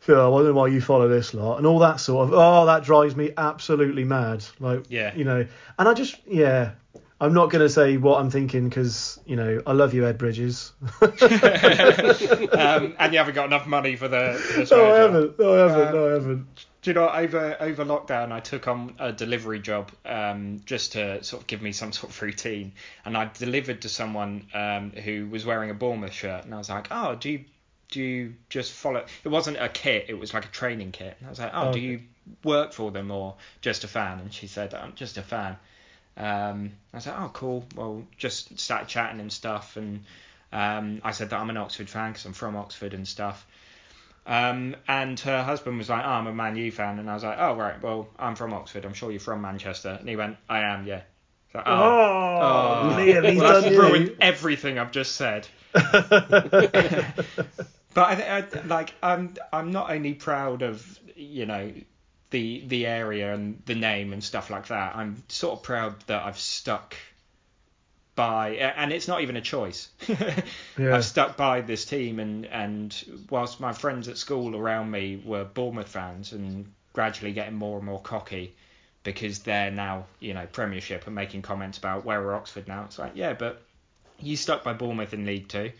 phew, 0.00 0.18
I 0.18 0.28
wonder 0.28 0.52
why 0.52 0.68
you 0.68 0.80
follow 0.80 1.08
this 1.08 1.34
lot," 1.34 1.58
and 1.58 1.66
all 1.66 1.78
that 1.80 2.00
sort 2.00 2.28
of. 2.28 2.34
Oh, 2.34 2.66
that 2.66 2.84
drives 2.84 3.14
me 3.16 3.32
absolutely 3.36 4.04
mad. 4.04 4.44
Like, 4.60 4.84
Yeah. 4.88 5.14
you 5.14 5.24
know, 5.24 5.46
and 5.78 5.88
I 5.88 5.94
just, 5.94 6.16
yeah, 6.26 6.70
I'm 7.22 7.34
not 7.34 7.50
gonna 7.50 7.68
say 7.68 7.98
what 7.98 8.18
I'm 8.18 8.30
thinking 8.30 8.68
because 8.68 9.20
you 9.24 9.36
know 9.36 9.62
I 9.64 9.72
love 9.74 9.94
you, 9.94 10.06
Ed 10.08 10.18
Bridges. 10.18 10.72
um, 11.02 12.94
and 12.98 13.12
you 13.12 13.18
haven't 13.18 13.34
got 13.34 13.46
enough 13.46 13.64
money 13.66 13.94
for 13.94 14.08
the. 14.08 14.32
For 14.34 14.64
the 14.64 14.76
no, 14.76 14.92
I 14.92 14.98
haven't. 14.98 15.38
No, 15.38 15.54
I 15.54 15.68
haven't. 15.68 15.86
Um, 15.86 15.94
no, 15.94 16.08
I 16.08 16.12
haven't. 16.14 16.46
Do 16.82 16.90
you 16.90 16.94
know 16.94 17.08
over 17.08 17.56
over 17.60 17.84
lockdown 17.84 18.32
I 18.32 18.40
took 18.40 18.66
on 18.66 18.96
a 18.98 19.12
delivery 19.12 19.60
job 19.60 19.92
um, 20.04 20.62
just 20.64 20.92
to 20.94 21.22
sort 21.22 21.42
of 21.42 21.46
give 21.46 21.62
me 21.62 21.70
some 21.70 21.92
sort 21.92 22.12
of 22.12 22.20
routine, 22.20 22.72
and 23.04 23.16
I 23.16 23.30
delivered 23.32 23.82
to 23.82 23.88
someone 23.88 24.46
um, 24.52 24.90
who 24.90 25.28
was 25.28 25.46
wearing 25.46 25.70
a 25.70 25.74
Bournemouth 25.74 26.12
shirt, 26.12 26.44
and 26.44 26.52
I 26.52 26.58
was 26.58 26.68
like, 26.68 26.88
oh, 26.90 27.14
do 27.14 27.30
you 27.30 27.44
do 27.88 28.02
you 28.02 28.34
just 28.48 28.72
follow? 28.72 29.04
It 29.22 29.28
wasn't 29.28 29.58
a 29.58 29.68
kit, 29.68 30.06
it 30.08 30.14
was 30.18 30.34
like 30.34 30.44
a 30.44 30.48
training 30.48 30.90
kit, 30.90 31.16
and 31.20 31.28
I 31.28 31.30
was 31.30 31.38
like, 31.38 31.52
oh, 31.54 31.66
do 31.66 31.68
Okay. 31.78 31.80
you 31.80 32.00
work 32.42 32.72
for 32.72 32.90
them 32.90 33.12
or 33.12 33.36
just 33.60 33.84
a 33.84 33.88
fan? 33.88 34.18
And 34.18 34.34
she 34.34 34.48
said, 34.48 34.74
I'm 34.74 34.94
just 34.94 35.18
a 35.18 35.22
fan. 35.22 35.56
Um, 36.16 36.72
I 36.92 36.96
was 36.98 37.06
like, 37.06 37.18
oh, 37.20 37.30
cool. 37.32 37.64
Well, 37.74 38.04
just 38.18 38.58
started 38.58 38.88
chatting 38.88 39.20
and 39.20 39.32
stuff, 39.32 39.76
and 39.76 40.04
um, 40.52 41.00
I 41.04 41.12
said 41.12 41.30
that 41.30 41.40
I'm 41.40 41.50
an 41.50 41.56
Oxford 41.56 41.88
fan 41.88 42.10
because 42.12 42.26
I'm 42.26 42.32
from 42.34 42.56
Oxford 42.56 42.94
and 42.94 43.06
stuff. 43.08 43.46
Um, 44.26 44.76
and 44.86 45.18
her 45.20 45.42
husband 45.42 45.78
was 45.78 45.88
like, 45.88 46.04
oh, 46.04 46.08
I'm 46.08 46.26
a 46.28 46.32
Man 46.32 46.54
U 46.56 46.70
fan. 46.70 46.98
And 47.00 47.10
I 47.10 47.14
was 47.14 47.24
like, 47.24 47.38
oh, 47.40 47.54
right, 47.56 47.82
well, 47.82 48.08
I'm 48.18 48.36
from 48.36 48.52
Oxford. 48.54 48.84
I'm 48.84 48.94
sure 48.94 49.10
you're 49.10 49.18
from 49.18 49.40
Manchester. 49.40 49.96
And 49.98 50.08
he 50.08 50.14
went, 50.16 50.36
I 50.48 50.60
am, 50.60 50.86
yeah. 50.86 51.00
So, 51.52 51.62
oh, 51.66 51.72
Oh, 52.40 52.94
Liam, 52.96 53.28
he's 53.28 53.40
well, 53.40 53.52
that's 53.54 53.64
done 53.64 53.72
you. 53.72 53.80
ruined 53.80 54.16
everything 54.20 54.78
I've 54.78 54.92
just 54.92 55.16
said. 55.16 55.48
But 57.94 58.08
I, 58.20 58.38
I, 58.38 58.66
like 58.66 58.94
I'm 59.02 59.34
I'm 59.52 59.70
not 59.70 59.90
only 59.90 60.14
proud 60.14 60.62
of 60.62 60.98
you 61.14 61.44
know 61.44 61.72
the 62.32 62.64
the 62.66 62.86
area 62.86 63.32
and 63.32 63.62
the 63.66 63.76
name 63.76 64.12
and 64.12 64.24
stuff 64.24 64.50
like 64.50 64.66
that. 64.66 64.96
I'm 64.96 65.22
sort 65.28 65.58
of 65.58 65.62
proud 65.62 66.00
that 66.08 66.24
I've 66.24 66.38
stuck 66.38 66.96
by, 68.14 68.50
and 68.50 68.92
it's 68.92 69.06
not 69.06 69.20
even 69.20 69.36
a 69.36 69.40
choice. 69.40 69.88
Yeah. 70.78 70.96
I've 70.96 71.04
stuck 71.04 71.36
by 71.36 71.60
this 71.60 71.84
team, 71.84 72.18
and 72.18 72.46
and 72.46 73.24
whilst 73.30 73.60
my 73.60 73.72
friends 73.72 74.08
at 74.08 74.16
school 74.16 74.56
around 74.56 74.90
me 74.90 75.22
were 75.24 75.44
Bournemouth 75.44 75.88
fans 75.88 76.32
and 76.32 76.72
gradually 76.94 77.32
getting 77.32 77.54
more 77.54 77.76
and 77.76 77.86
more 77.86 78.00
cocky 78.00 78.54
because 79.04 79.40
they're 79.40 79.70
now 79.70 80.06
you 80.18 80.32
know 80.32 80.46
Premiership 80.50 81.06
and 81.06 81.14
making 81.14 81.42
comments 81.42 81.76
about 81.78 82.04
where 82.04 82.20
are 82.22 82.34
Oxford 82.34 82.66
now. 82.66 82.84
It's 82.84 82.98
like 82.98 83.12
yeah, 83.14 83.34
but 83.34 83.62
you 84.18 84.36
stuck 84.36 84.64
by 84.64 84.72
Bournemouth 84.72 85.12
in 85.12 85.26
League 85.26 85.48
Two. 85.48 85.70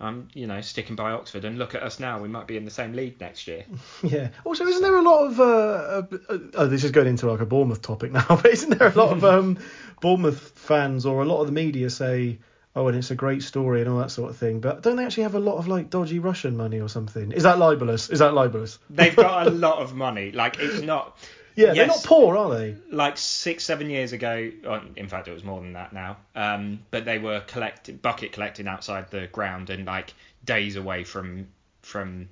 I'm, 0.00 0.28
you 0.32 0.46
know, 0.46 0.60
sticking 0.60 0.94
by 0.94 1.10
Oxford, 1.10 1.44
and 1.44 1.58
look 1.58 1.74
at 1.74 1.82
us 1.82 1.98
now. 1.98 2.20
We 2.20 2.28
might 2.28 2.46
be 2.46 2.56
in 2.56 2.64
the 2.64 2.70
same 2.70 2.92
league 2.92 3.20
next 3.20 3.46
year. 3.48 3.64
Yeah. 4.02 4.28
Also, 4.44 4.64
isn't 4.64 4.82
there 4.82 4.96
a 4.96 5.02
lot 5.02 5.26
of 5.26 5.40
uh, 5.40 5.44
uh, 5.44 6.02
uh, 6.28 6.38
oh, 6.54 6.66
this 6.66 6.84
is 6.84 6.92
going 6.92 7.08
into 7.08 7.28
like 7.30 7.40
a 7.40 7.46
Bournemouth 7.46 7.82
topic 7.82 8.12
now, 8.18 8.24
but 8.28 8.46
isn't 8.46 8.78
there 8.78 8.88
a 8.88 8.94
lot 8.94 9.12
of 9.12 9.24
um, 9.24 9.58
Bournemouth 10.00 10.52
fans 10.54 11.04
or 11.04 11.22
a 11.22 11.24
lot 11.24 11.40
of 11.40 11.46
the 11.46 11.52
media 11.52 11.90
say, 11.90 12.38
oh, 12.76 12.86
and 12.86 12.96
it's 12.96 13.10
a 13.10 13.16
great 13.16 13.42
story 13.42 13.80
and 13.80 13.90
all 13.90 13.98
that 13.98 14.12
sort 14.12 14.30
of 14.30 14.36
thing, 14.36 14.60
but 14.60 14.82
don't 14.82 14.96
they 14.96 15.04
actually 15.04 15.24
have 15.24 15.34
a 15.34 15.40
lot 15.40 15.58
of 15.58 15.66
like 15.66 15.90
dodgy 15.90 16.20
Russian 16.20 16.56
money 16.56 16.80
or 16.80 16.88
something? 16.88 17.32
Is 17.32 17.42
that 17.42 17.58
libelous? 17.58 18.08
Is 18.08 18.20
that 18.20 18.34
libelous? 18.34 18.78
They've 18.88 19.16
got 19.16 19.48
a 19.48 19.50
lot 19.50 19.78
of 19.78 19.94
money. 19.94 20.30
Like 20.30 20.58
it's 20.60 20.80
not 20.80 21.18
Yeah, 21.58 21.74
they're 21.74 21.86
not 21.88 22.04
poor, 22.04 22.36
are 22.36 22.56
they? 22.56 22.76
like 22.90 23.18
six, 23.18 23.64
seven 23.64 23.90
years 23.90 24.12
ago. 24.12 24.50
In 24.96 25.08
fact, 25.08 25.26
it 25.28 25.32
was 25.32 25.42
more 25.42 25.60
than 25.60 25.72
that 25.72 25.92
now. 25.92 26.18
Um, 26.36 26.80
but 26.90 27.04
they 27.04 27.18
were 27.18 27.40
collecting 27.40 27.96
bucket 27.96 28.32
collecting 28.32 28.68
outside 28.68 29.10
the 29.10 29.26
ground 29.26 29.68
and 29.70 29.84
like 29.84 30.14
days 30.44 30.76
away 30.76 31.04
from 31.04 31.48
from 31.82 32.28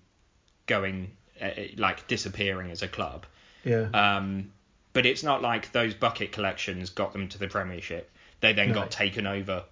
going 0.67 1.11
uh, 1.43 1.51
like 1.77 2.07
disappearing 2.07 2.71
as 2.71 2.83
a 2.83 2.89
club. 2.89 3.27
Yeah. 3.65 3.89
Um, 3.93 4.53
but 4.93 5.07
it's 5.07 5.23
not 5.23 5.43
like 5.43 5.73
those 5.73 5.93
bucket 5.95 6.33
collections 6.33 6.91
got 6.91 7.13
them 7.13 7.29
to 7.29 7.39
the 7.39 7.49
Premiership. 7.49 8.11
They 8.41 8.53
then 8.53 8.69
No. 8.69 8.75
got 8.75 8.91
taken 8.91 9.27
over, 9.27 9.65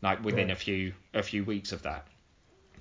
like 0.00 0.24
within 0.24 0.48
Right. 0.48 0.56
a 0.56 0.60
few 0.60 0.94
a 1.12 1.22
few 1.22 1.44
weeks 1.44 1.72
of 1.72 1.82
that. 1.82 2.06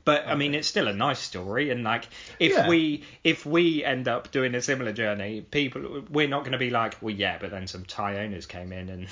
But 0.04 0.28
I 0.28 0.36
mean, 0.36 0.56
it's 0.56 0.68
still 0.68 0.88
a 0.88 0.94
nice 0.94 1.20
story, 1.20 1.70
and 1.70 1.84
like 1.84 2.06
if 2.40 2.54
Yeah. 2.54 2.68
we 2.68 3.04
if 3.24 3.46
we 3.46 3.84
end 3.84 4.08
up 4.08 4.32
doing 4.32 4.56
a 4.56 4.62
similar 4.62 4.92
journey, 4.94 5.42
people 5.42 6.04
we're 6.10 6.28
not 6.28 6.40
going 6.40 6.54
to 6.54 6.58
be 6.58 6.70
like, 6.72 6.98
well, 7.02 7.14
yeah, 7.14 7.38
but 7.40 7.52
then 7.52 7.68
some 7.68 7.86
Thai 7.86 8.18
owners 8.20 8.46
came 8.46 8.72
in 8.74 8.90
and 8.90 9.08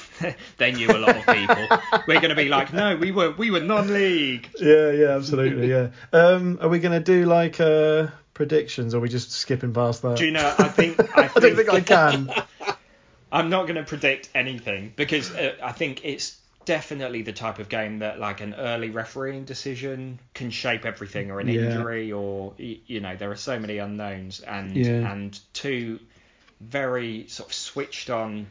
they 0.58 0.72
knew 0.72 0.90
a 0.90 0.98
lot 0.98 1.16
of 1.16 1.26
people. 1.28 1.68
we're 2.08 2.20
going 2.20 2.30
to 2.30 2.36
be 2.36 2.50
like, 2.50 2.74
no, 2.74 2.96
we 2.96 3.12
were 3.12 3.32
we 3.32 3.52
were 3.52 3.60
non-league. 3.60 4.50
Yeah, 4.60 4.92
yeah, 4.92 5.16
absolutely, 5.16 5.70
yeah. 5.70 5.90
Um, 6.12 6.58
are 6.62 6.70
we 6.70 6.80
gonna 6.80 7.00
do 7.00 7.26
like 7.26 7.60
uh 7.60 8.08
predictions, 8.34 8.94
or 8.94 8.98
are 8.98 9.02
we 9.02 9.10
just 9.10 9.32
skipping 9.32 9.74
past 9.74 10.02
that? 10.02 10.18
Do 10.18 10.26
you 10.26 10.32
know? 10.32 10.56
I 10.58 10.70
think 10.70 11.00
I, 11.18 11.30
I 11.36 11.40
don't 11.40 11.56
think 11.56 11.70
I 11.70 11.82
can. 11.82 12.34
I'm 13.32 13.50
not 13.52 13.64
going 13.68 13.76
to 13.76 13.84
predict 13.84 14.30
anything 14.34 14.92
because 14.96 15.32
uh, 15.36 15.54
I 15.62 15.72
think 15.72 16.04
it's 16.04 16.36
definitely 16.66 17.22
the 17.22 17.34
type 17.34 17.60
of 17.60 17.70
game 17.70 18.00
that 18.00 18.20
like 18.20 18.42
an 18.42 18.54
early 18.54 18.90
refereeing 18.90 19.46
decision 19.46 20.20
can 20.34 20.52
shape 20.52 20.86
everything 20.86 21.32
or 21.32 21.40
an 21.40 21.48
Yeah. 21.48 21.62
injury 21.62 22.12
or 22.12 22.54
you 22.58 23.00
know 23.00 23.16
there 23.16 23.32
are 23.32 23.36
so 23.36 23.58
many 23.60 23.78
unknowns 23.78 24.40
and 24.42 24.76
Yeah. 24.76 25.12
and 25.12 25.40
two 25.54 26.00
very 26.62 27.26
sort 27.28 27.50
of 27.50 27.54
switched 27.56 28.10
on 28.10 28.48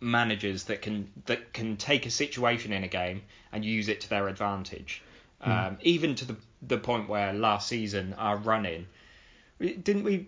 managers 0.00 0.64
that 0.64 0.82
can 0.82 1.10
that 1.26 1.52
can 1.52 1.76
take 1.76 2.04
a 2.06 2.10
situation 2.10 2.72
in 2.72 2.84
a 2.84 2.88
game 2.88 3.22
and 3.52 3.64
use 3.64 3.88
it 3.88 4.00
to 4.02 4.10
their 4.10 4.28
advantage 4.28 5.02
um, 5.40 5.78
even 5.82 6.14
to 6.16 6.24
the 6.24 6.36
the 6.62 6.78
point 6.78 7.08
where 7.08 7.32
last 7.32 7.68
season 7.68 8.14
our 8.14 8.36
run 8.36 8.66
in 8.66 8.86
didn't 9.60 10.02
we 10.04 10.26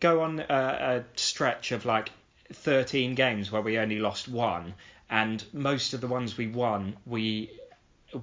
go 0.00 0.22
on 0.22 0.40
a, 0.40 0.44
a 0.48 1.04
stretch 1.18 1.72
of 1.72 1.84
like 1.86 2.10
13 2.52 3.14
games 3.14 3.52
where 3.52 3.60
we 3.60 3.78
only 3.78 3.98
lost 3.98 4.26
one, 4.26 4.72
and 5.10 5.44
most 5.52 5.94
of 5.94 6.00
the 6.00 6.06
ones 6.06 6.36
we 6.36 6.46
won, 6.46 6.96
we 7.06 7.50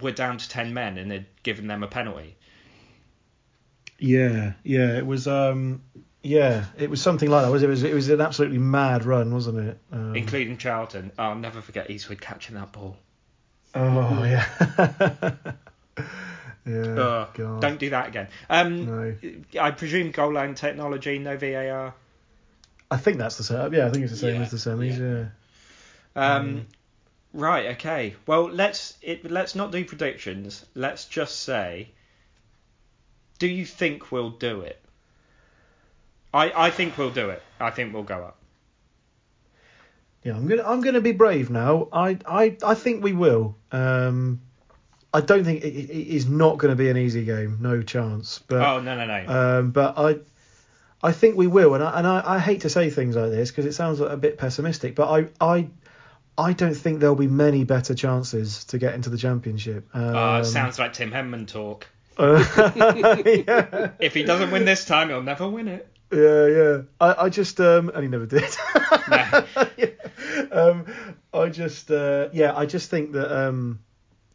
were 0.02 0.12
down 0.12 0.38
to 0.38 0.50
10 0.50 0.74
men 0.74 0.98
and 0.98 1.12
had 1.12 1.26
given 1.44 1.68
them 1.68 1.84
a 1.84 1.88
penalty. 1.88 2.36
Yeah, 3.98 4.54
yeah, 4.64 4.98
it 4.98 5.06
was. 5.06 5.28
Um, 5.28 5.82
yeah, 6.22 6.66
it 6.78 6.90
was 6.90 7.02
something 7.02 7.30
like 7.30 7.44
that. 7.46 7.52
Was 7.52 7.64
it? 7.64 7.68
it 7.68 7.70
was 7.70 7.84
it 7.84 7.94
was 7.94 8.10
an 8.10 8.20
absolutely 8.20 8.58
mad 8.58 9.06
run, 9.06 9.34
wasn't 9.34 9.60
it? 9.60 9.78
Um, 9.92 10.16
Including 10.16 10.58
Charlton. 10.58 11.12
I'll 11.18 11.36
never 11.36 11.62
forget 11.62 11.90
Eastwood 11.90 12.20
catching 12.20 12.56
that 12.56 12.72
ball. 12.74 12.98
Oh 13.74 14.24
yeah. 14.24 14.46
yeah. 16.66 16.74
Ugh, 16.76 17.30
God. 17.36 17.62
don't 17.62 17.80
do 17.80 17.90
that 17.92 18.08
again. 18.08 18.28
Um, 18.50 18.86
No. 18.86 19.16
I 19.62 19.72
presume 19.72 20.12
goal 20.12 20.34
line 20.34 20.56
technology, 20.56 21.20
no 21.20 21.38
VAR. 21.38 21.94
I 22.92 22.98
think 22.98 23.18
that's 23.18 23.38
the 23.38 23.44
same. 23.44 23.74
Yeah, 23.74 23.88
I 23.88 23.92
think 23.92 24.04
it's 24.04 24.14
the 24.14 24.18
same 24.20 24.36
Yeah, 24.36 24.42
as 24.42 24.52
the 24.52 24.58
semis. 24.58 25.00
Yeah. 26.16 26.26
Um, 26.36 26.68
Right. 27.36 27.66
Okay. 27.76 28.16
Well, 28.26 28.50
let's 28.50 28.98
it, 29.02 29.30
let's 29.30 29.56
not 29.56 29.74
do 29.74 29.84
predictions. 29.84 30.66
Let's 30.74 31.04
just 31.04 31.42
say, 31.42 31.90
do 33.40 33.48
you 33.48 33.66
think 33.66 34.10
we'll 34.10 34.30
do 34.30 34.62
it? 34.62 34.82
I 36.34 36.68
I 36.68 36.70
think 36.70 36.98
we'll 36.98 37.12
do 37.12 37.30
it. 37.32 37.44
I 37.60 37.72
think 37.72 37.94
we'll 37.94 38.04
go 38.04 38.24
up. 38.24 38.38
Yeah, 40.24 40.38
I'm 40.38 40.48
gonna 40.48 40.64
I'm 40.66 40.80
gonna 40.80 41.02
be 41.02 41.12
brave 41.12 41.50
now. 41.50 41.90
I 41.92 42.18
I 42.26 42.56
I 42.64 42.74
think 42.74 43.04
we 43.04 43.12
will. 43.12 43.58
Um, 43.70 44.40
I 45.14 45.20
don't 45.20 45.44
think 45.44 45.62
it, 45.62 45.74
it 45.74 46.16
is 46.16 46.28
not 46.28 46.58
going 46.58 46.72
to 46.72 46.76
be 46.78 46.90
an 46.90 46.98
easy 46.98 47.26
game. 47.26 47.58
No 47.60 47.82
chance. 47.82 48.40
But 48.48 48.62
oh 48.62 48.80
no 48.80 48.96
no 48.96 49.06
no. 49.06 49.60
Um, 49.60 49.72
but 49.72 49.98
I, 49.98 50.20
I 51.04 51.12
think 51.12 51.36
we 51.36 51.48
will, 51.48 51.74
and 51.74 51.84
I 51.84 51.98
and 51.98 52.08
I, 52.08 52.36
I 52.36 52.40
hate 52.40 52.62
to 52.62 52.70
say 52.70 52.90
things 52.90 53.18
like 53.18 53.32
this 53.32 53.52
because 53.52 53.66
it 53.66 53.74
sounds 53.74 54.00
a 54.00 54.16
bit 54.16 54.38
pessimistic, 54.38 54.96
but 54.96 55.10
I 55.10 55.28
I 55.42 55.68
I 56.38 56.54
don't 56.54 56.74
think 56.76 57.00
there'll 57.00 57.16
be 57.16 57.28
many 57.28 57.64
better 57.64 57.96
chances 57.96 58.66
to 58.66 58.78
get 58.78 58.94
into 58.94 59.10
the 59.10 59.18
championship. 59.18 59.88
Um, 59.94 60.16
Uh, 60.16 60.44
sounds 60.44 60.78
like 60.80 60.94
Tim 60.94 61.12
Henman 61.12 61.48
talk. 61.48 61.88
uh, 62.18 62.44
yeah, 63.26 63.92
If 64.00 64.14
he 64.14 64.24
doesn't 64.24 64.52
win 64.52 64.66
this 64.66 64.86
time, 64.86 65.10
he'll 65.10 65.22
never 65.24 65.48
win 65.48 65.68
it. 65.68 65.88
yeah, 66.12 66.46
yeah. 66.48 66.82
I, 67.00 67.26
I 67.26 67.30
just 67.30 67.60
um, 67.60 67.90
and 67.90 68.04
he 68.04 68.08
never 68.10 68.26
did. 68.26 68.44
No. 69.10 69.46
um, 70.52 70.86
I 71.34 71.50
just 71.50 71.90
uh, 71.92 72.30
yeah, 72.34 72.56
I 72.56 72.66
just 72.66 72.90
think 72.90 73.14
that 73.14 73.32
um, 73.48 73.80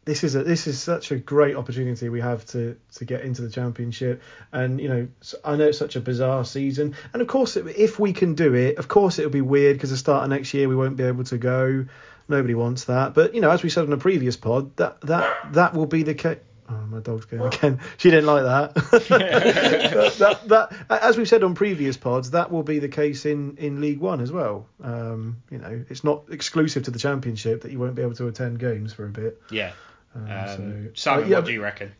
this 0.03 0.23
is 0.23 0.35
a 0.35 0.43
this 0.43 0.65
is 0.65 0.81
such 0.81 1.11
a 1.11 1.17
great 1.17 1.55
opportunity 1.55 2.09
we 2.09 2.21
have 2.21 2.45
to 2.47 2.75
to 2.95 3.05
get 3.05 3.21
into 3.21 3.43
the 3.43 3.49
championship, 3.49 4.21
and 4.51 4.81
you 4.81 4.89
know 4.89 5.07
I 5.45 5.55
know 5.55 5.67
it's 5.67 5.77
such 5.77 5.95
a 5.95 6.01
bizarre 6.01 6.43
season, 6.43 6.95
and 7.13 7.21
of 7.21 7.27
course 7.27 7.55
it, 7.55 7.67
if 7.67 7.99
we 7.99 8.11
can 8.11 8.33
do 8.33 8.55
it, 8.55 8.77
of 8.77 8.87
course 8.87 9.19
it'll 9.19 9.31
be 9.31 9.41
weird 9.41 9.77
because 9.77 9.91
the 9.91 9.97
start 9.97 10.23
of 10.23 10.29
next 10.29 10.53
year 10.53 10.67
we 10.67 10.75
won't 10.75 10.97
be 10.97 11.03
able 11.03 11.23
to 11.25 11.37
go. 11.37 11.85
Nobody 12.27 12.55
wants 12.55 12.85
that, 12.85 13.13
but 13.13 13.35
you 13.35 13.41
know 13.41 13.51
as 13.51 13.61
we 13.61 13.69
said 13.69 13.83
on 13.85 13.93
a 13.93 13.97
previous 13.97 14.37
pod, 14.37 14.75
that 14.77 15.01
that 15.01 15.53
that 15.53 15.73
will 15.75 15.85
be 15.85 16.03
the 16.03 16.15
case. 16.15 16.39
Oh, 16.67 16.85
my 16.85 16.99
dog's 16.99 17.25
going 17.25 17.53
again. 17.53 17.81
She 17.97 18.09
didn't 18.09 18.27
like 18.27 18.43
that. 18.43 18.73
that, 20.19 20.47
that, 20.47 20.47
that. 20.47 21.03
As 21.03 21.17
we've 21.17 21.27
said 21.27 21.43
on 21.43 21.53
previous 21.53 21.97
pods, 21.97 22.31
that 22.31 22.49
will 22.49 22.63
be 22.63 22.79
the 22.79 22.87
case 22.87 23.25
in, 23.25 23.57
in 23.57 23.81
League 23.81 23.99
One 23.99 24.21
as 24.21 24.31
well. 24.31 24.67
Um, 24.81 25.41
you 25.49 25.57
know, 25.57 25.83
it's 25.89 26.05
not 26.05 26.23
exclusive 26.31 26.83
to 26.83 26.91
the 26.91 26.99
Championship 26.99 27.63
that 27.63 27.73
you 27.73 27.79
won't 27.79 27.95
be 27.95 28.03
able 28.03 28.15
to 28.15 28.27
attend 28.27 28.59
games 28.59 28.93
for 28.93 29.05
a 29.05 29.09
bit. 29.09 29.41
Yeah. 29.51 29.73
Um, 30.15 30.23
Um, 30.29 30.47
so, 30.47 30.89
Simon, 30.93 31.25
uh, 31.25 31.27
yeah, 31.27 31.35
what 31.37 31.45
do 31.45 31.53
you 31.53 31.61
reckon? 31.63 31.91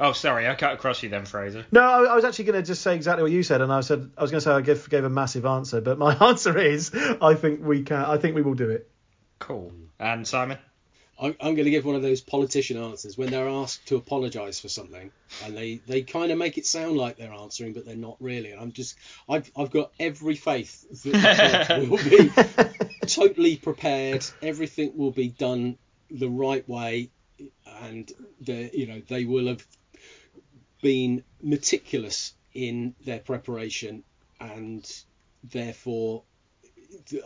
Oh, 0.00 0.12
sorry, 0.12 0.48
I 0.48 0.54
cut 0.54 0.74
across 0.74 1.02
you 1.02 1.08
then, 1.08 1.24
Fraser. 1.24 1.66
No, 1.72 1.80
I, 1.80 2.04
I 2.04 2.14
was 2.14 2.24
actually 2.24 2.44
going 2.44 2.62
to 2.62 2.66
just 2.66 2.82
say 2.82 2.94
exactly 2.94 3.24
what 3.24 3.32
you 3.32 3.42
said, 3.42 3.60
and 3.60 3.72
I 3.72 3.80
said 3.80 4.10
I 4.16 4.22
was 4.22 4.30
going 4.30 4.40
to 4.40 4.44
say 4.44 4.52
I 4.52 4.60
gave, 4.60 4.88
gave 4.88 5.04
a 5.04 5.10
massive 5.10 5.44
answer, 5.44 5.80
but 5.80 5.98
my 5.98 6.14
answer 6.28 6.56
is 6.56 6.92
I 7.20 7.34
think 7.34 7.64
we 7.64 7.82
can. 7.82 8.04
I 8.04 8.16
think 8.16 8.36
we 8.36 8.42
will 8.42 8.54
do 8.54 8.70
it. 8.70 8.88
Cool. 9.40 9.72
And 9.98 10.26
Simon? 10.26 10.58
I'm, 11.20 11.34
I'm 11.40 11.54
going 11.54 11.64
to 11.64 11.70
give 11.70 11.84
one 11.84 11.96
of 11.96 12.02
those 12.02 12.20
politician 12.20 12.76
answers 12.76 13.18
when 13.18 13.30
they're 13.30 13.48
asked 13.48 13.88
to 13.88 13.96
apologise 13.96 14.60
for 14.60 14.68
something, 14.68 15.10
and 15.44 15.56
they, 15.56 15.80
they 15.86 16.02
kind 16.02 16.30
of 16.30 16.38
make 16.38 16.58
it 16.58 16.66
sound 16.66 16.96
like 16.96 17.16
they're 17.16 17.32
answering, 17.32 17.72
but 17.72 17.84
they're 17.84 17.96
not 17.96 18.16
really. 18.20 18.52
And 18.52 18.60
I'm 18.60 18.70
just 18.70 18.96
I've 19.28 19.50
I've 19.56 19.70
got 19.70 19.90
every 19.98 20.36
faith 20.36 21.02
that 21.02 21.12
the 21.12 21.64
club 21.66 21.88
will 21.88 23.00
be 23.00 23.06
totally 23.08 23.56
prepared. 23.56 24.24
Everything 24.42 24.96
will 24.96 25.10
be 25.10 25.28
done 25.28 25.76
the 26.08 26.28
right 26.28 26.66
way, 26.68 27.10
and 27.82 28.10
the 28.40 28.70
you 28.72 28.86
know 28.86 29.00
they 29.08 29.24
will 29.24 29.46
have 29.48 29.64
been 30.82 31.22
meticulous 31.42 32.34
in 32.54 32.94
their 33.04 33.18
preparation, 33.18 34.02
and 34.40 34.88
therefore 35.44 36.22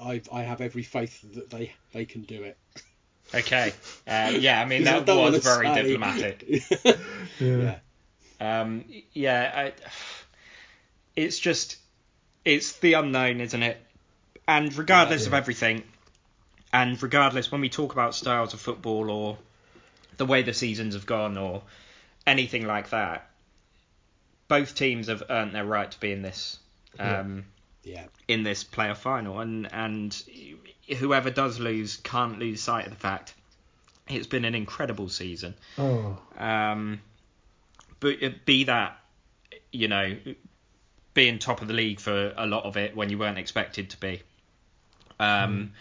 I 0.00 0.20
I 0.32 0.42
have 0.42 0.60
every 0.60 0.82
faith 0.82 1.20
that 1.34 1.50
they 1.50 1.72
they 1.92 2.04
can 2.04 2.22
do 2.22 2.42
it. 2.42 2.58
Okay. 3.34 3.72
Uh, 4.06 4.32
yeah, 4.38 4.60
I 4.60 4.64
mean 4.66 4.82
I 4.88 4.92
that 5.00 5.06
don't 5.06 5.32
was 5.32 5.42
very 5.44 5.66
say- 5.66 5.82
diplomatic. 5.82 6.64
yeah. 7.40 7.78
Um, 8.40 8.84
yeah, 9.12 9.52
I, 9.54 9.72
it's 11.14 11.38
just, 11.38 11.76
it's 12.44 12.72
the 12.80 12.94
unknown, 12.94 13.40
isn't 13.40 13.62
it? 13.62 13.80
And 14.48 14.74
regardless 14.76 15.26
of 15.26 15.32
Yeah. 15.32 15.38
everything, 15.38 15.84
and 16.72 17.00
regardless, 17.00 17.52
when 17.52 17.60
we 17.60 17.68
talk 17.68 17.92
about 17.92 18.16
styles 18.16 18.52
of 18.52 18.60
football 18.60 19.10
or 19.10 19.38
the 20.16 20.26
way 20.26 20.42
the 20.42 20.54
seasons 20.54 20.94
have 20.94 21.06
gone 21.06 21.36
or 21.38 21.62
anything 22.26 22.66
like 22.66 22.90
that, 22.90 23.28
both 24.48 24.74
teams 24.74 25.08
have 25.08 25.22
earned 25.30 25.54
their 25.54 25.64
right 25.64 25.90
to 25.90 26.00
be 26.00 26.12
in 26.12 26.22
this 26.22 26.58
um, 26.98 27.44
Yeah. 27.82 28.04
in 28.28 28.42
this 28.42 28.64
playoff 28.64 28.98
final, 28.98 29.40
and 29.40 29.72
and 29.72 30.14
whoever 30.98 31.30
does 31.30 31.58
lose 31.58 31.96
can't 31.96 32.38
lose 32.38 32.60
sight 32.62 32.86
of 32.86 32.92
the 32.92 32.98
fact 32.98 33.34
it's 34.08 34.26
been 34.26 34.44
an 34.44 34.54
incredible 34.54 35.08
season. 35.08 35.54
Oh, 35.78 36.18
Um, 36.36 37.00
but 38.00 38.44
be 38.44 38.64
that, 38.64 38.98
you 39.70 39.88
know, 39.88 40.18
being 41.14 41.38
top 41.38 41.62
of 41.62 41.68
the 41.68 41.74
league 41.74 42.00
for 42.00 42.34
a 42.36 42.46
lot 42.46 42.64
of 42.64 42.76
it 42.76 42.96
when 42.96 43.10
you 43.10 43.18
weren't 43.18 43.38
expected 43.38 43.90
to 43.90 44.00
be. 44.00 44.22
Um, 45.20 45.72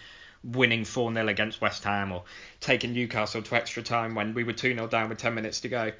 Winning 0.44 0.86
4 0.86 1.14
0 1.14 1.28
against 1.28 1.62
West 1.62 1.84
Ham 1.84 2.12
or 2.12 2.24
taking 2.60 2.94
Newcastle 2.94 3.42
to 3.42 3.56
extra 3.56 3.84
time 3.84 4.16
when 4.16 4.34
we 4.34 4.44
were 4.44 4.54
2 4.54 4.74
0 4.74 4.88
down 4.88 5.10
with 5.10 5.18
10 5.18 5.34
minutes 5.34 5.62
to 5.62 5.70
go. 5.70 5.92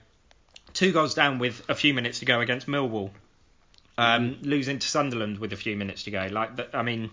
Two 0.74 0.92
goals 0.92 1.14
down 1.14 1.38
with 1.40 1.62
a 1.70 1.76
few 1.76 1.94
minutes 1.94 2.20
to 2.20 2.26
go 2.26 2.40
against 2.40 2.68
Millwall. 2.68 3.12
Um, 3.98 4.38
Losing 4.42 4.80
to 4.80 4.88
Sunderland 4.88 5.38
with 5.38 5.54
a 5.54 5.58
few 5.58 5.76
minutes 5.76 6.04
to 6.04 6.12
go. 6.12 6.28
Like, 6.32 6.74
I 6.74 6.82
mean, 6.82 7.12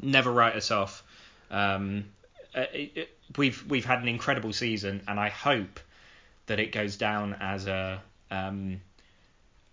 never 0.00 0.32
write 0.32 0.56
us 0.56 0.70
off. 0.70 1.02
Um, 1.50 2.06
uh, 2.54 2.64
it, 2.72 2.92
it, 2.94 3.10
we've 3.36 3.64
we've 3.68 3.84
had 3.84 4.00
an 4.00 4.08
incredible 4.08 4.52
season, 4.52 5.02
and 5.06 5.20
I 5.20 5.28
hope 5.28 5.80
that 6.46 6.58
it 6.58 6.72
goes 6.72 6.96
down 6.96 7.36
as 7.40 7.66
a 7.66 8.02
um, 8.30 8.80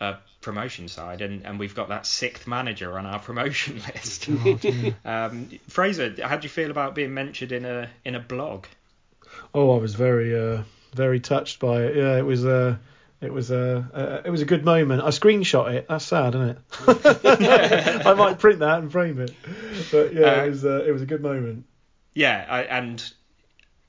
a 0.04 0.20
promotion 0.42 0.88
side, 0.88 1.22
and, 1.22 1.46
and 1.46 1.58
we've 1.58 1.76
got 1.76 1.90
that 1.90 2.06
sixth 2.06 2.46
manager 2.48 2.98
on 2.98 3.06
our 3.06 3.20
promotion 3.20 3.82
list. 3.96 4.30
um, 5.06 5.50
Fraser, 5.68 6.14
how 6.22 6.38
do 6.38 6.44
you 6.44 6.50
feel 6.50 6.70
about 6.70 6.96
being 6.96 7.14
mentioned 7.14 7.52
in 7.52 7.66
a 7.66 7.90
in 8.06 8.16
a 8.16 8.20
blog? 8.20 8.66
oh, 9.54 9.76
I 9.76 9.80
was 9.80 9.96
very, 9.96 10.38
uh, 10.38 10.64
very 10.94 11.20
touched 11.20 11.60
by 11.60 11.84
it. 11.84 11.96
Yeah, 11.96 12.18
it 12.18 12.26
was, 12.26 12.46
uh, 12.46 12.78
it 13.22 13.32
was, 13.32 13.52
uh, 13.52 13.84
uh, 13.94 14.22
it 14.26 14.30
was 14.30 14.42
a 14.42 14.46
good 14.46 14.66
moment. 14.66 15.02
I 15.04 15.10
screenshot 15.10 15.74
it. 15.74 15.88
That's 15.88 16.06
sad, 16.06 16.36
isn't 16.36 16.50
it? 16.50 16.58
I 18.06 18.14
might 18.14 18.40
print 18.40 18.60
that 18.60 18.80
and 18.80 18.92
frame 18.92 19.20
it. 19.20 19.34
But 19.92 20.14
yeah, 20.14 20.44
it 20.44 20.50
was, 20.50 20.64
it 20.64 20.92
was 20.92 21.02
a 21.02 21.06
good 21.06 21.22
moment. 21.22 21.66
Yeah, 22.14 22.46
I, 22.48 22.64
and. 22.64 23.14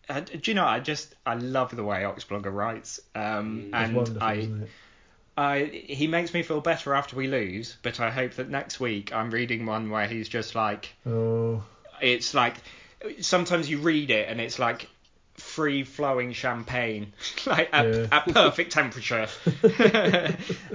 Uh, 0.07 0.21
do 0.21 0.51
you 0.51 0.55
know? 0.55 0.67
I 0.67 0.81
just 0.81 1.15
I 1.25 1.33
love 1.33 1.75
the 1.75 1.83
way 1.83 2.03
Oxblogger 2.03 2.53
writes, 2.53 3.01
um, 3.15 3.71
and 3.73 3.97
wonderful, 3.97 4.23
I? 4.23 4.51
I 5.37 5.65
he 5.65 6.07
makes 6.07 6.33
me 6.33 6.43
feel 6.43 6.61
better 6.61 6.95
after 6.95 7.17
we 7.17 7.27
lose, 7.27 7.77
but 7.83 7.99
I 8.01 8.11
hope 8.11 8.35
that 8.35 8.49
next 8.49 8.79
week 8.79 9.13
I'm 9.13 9.31
reading 9.31 9.67
one 9.67 9.91
where 9.91 10.07
he's 10.07 10.29
just 10.29 10.55
like 10.55 10.95
Oh, 11.07 11.63
it's 12.01 12.35
like 12.35 12.55
sometimes 13.21 13.69
you 13.69 13.79
read 13.79 14.11
it 14.11 14.29
and 14.29 14.41
it's 14.41 14.59
like 14.59 14.89
free 15.35 15.83
flowing 15.83 16.33
champagne 16.33 17.13
like 17.47 17.69
at, 17.73 17.85
Yeah. 17.87 18.07
at 18.13 18.29
perfect 18.33 18.71
temperature 18.81 19.27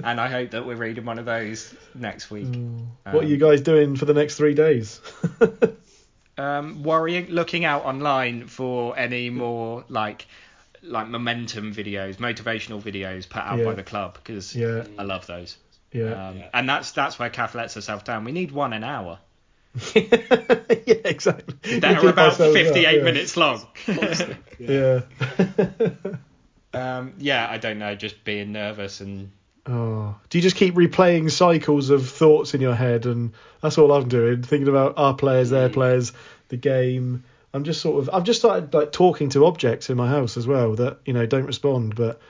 and 0.04 0.20
I 0.20 0.28
hope 0.28 0.50
that 0.50 0.66
we're 0.66 0.76
reading 0.76 1.06
one 1.06 1.18
of 1.18 1.24
those 1.24 1.74
next 1.94 2.30
week 2.30 2.54
what 3.10 3.24
are 3.24 3.26
you 3.26 3.38
guys 3.38 3.62
doing 3.62 3.96
for 3.96 4.04
the 4.04 4.12
next 4.14 4.36
three 4.36 4.52
days? 4.54 5.00
um 6.38 6.82
worrying 6.82 7.28
looking 7.30 7.64
out 7.64 7.84
online 7.84 8.46
for 8.46 8.96
any 8.98 9.30
more 9.30 9.84
like 9.88 10.26
like 10.82 11.08
momentum 11.08 11.74
videos 11.74 12.16
motivational 12.16 12.80
videos 12.82 13.28
put 13.28 13.42
out 13.42 13.58
Yeah. 13.58 13.64
by 13.64 13.74
the 13.74 13.82
club 13.82 14.14
because 14.14 14.54
Yeah. 14.54 14.84
I 14.98 15.02
love 15.02 15.26
those 15.26 15.56
yeah. 15.92 16.28
um, 16.28 16.38
Yeah. 16.38 16.48
and 16.54 16.68
that's 16.68 16.92
that's 16.92 17.18
where 17.18 17.30
Kath 17.30 17.54
lets 17.54 17.74
herself 17.74 18.04
down 18.04 18.24
we 18.24 18.32
need 18.32 18.52
one 18.52 18.72
an 18.72 18.84
hour 18.84 19.18
yeah, 19.94 20.02
exactly. 21.04 21.54
We 21.64 21.78
that 21.78 22.02
are 22.02 22.08
about 22.08 22.30
ourselves 22.30 22.56
up, 22.56 22.64
58 22.74 22.96
yeah. 22.98 23.02
minutes 23.04 23.36
long 23.36 23.66
Yeah. 24.58 25.00
Um, 26.72 27.14
yeah, 27.18 27.48
I 27.50 27.58
don't 27.58 27.78
know, 27.80 27.96
just 27.96 28.22
being 28.22 28.52
nervous 28.52 29.00
and 29.00 29.32
oh, 29.66 30.14
do 30.28 30.38
you 30.38 30.42
just 30.42 30.54
keep 30.54 30.74
replaying 30.74 31.30
cycles 31.30 31.90
of 31.90 32.08
thoughts 32.08 32.54
in 32.54 32.60
your 32.60 32.76
head, 32.76 33.06
and 33.06 33.32
that's 33.60 33.76
all 33.76 33.90
I'm 33.90 34.08
doing, 34.08 34.42
thinking 34.42 34.68
about 34.68 34.94
our 34.96 35.14
players, 35.14 35.50
their 35.50 35.68
players, 35.68 36.12
the 36.48 36.56
game. 36.56 37.24
I'm 37.52 37.64
just 37.64 37.80
sort 37.80 38.00
of, 38.00 38.10
I've 38.12 38.24
just 38.24 38.38
started 38.38 38.72
like 38.72 38.92
talking 38.92 39.30
to 39.30 39.46
objects 39.46 39.90
in 39.90 39.96
my 39.96 40.08
house 40.08 40.36
as 40.36 40.46
well 40.46 40.76
that 40.76 40.98
you 41.04 41.12
know 41.12 41.26
don't 41.26 41.46
respond, 41.46 41.96
but 41.96 42.20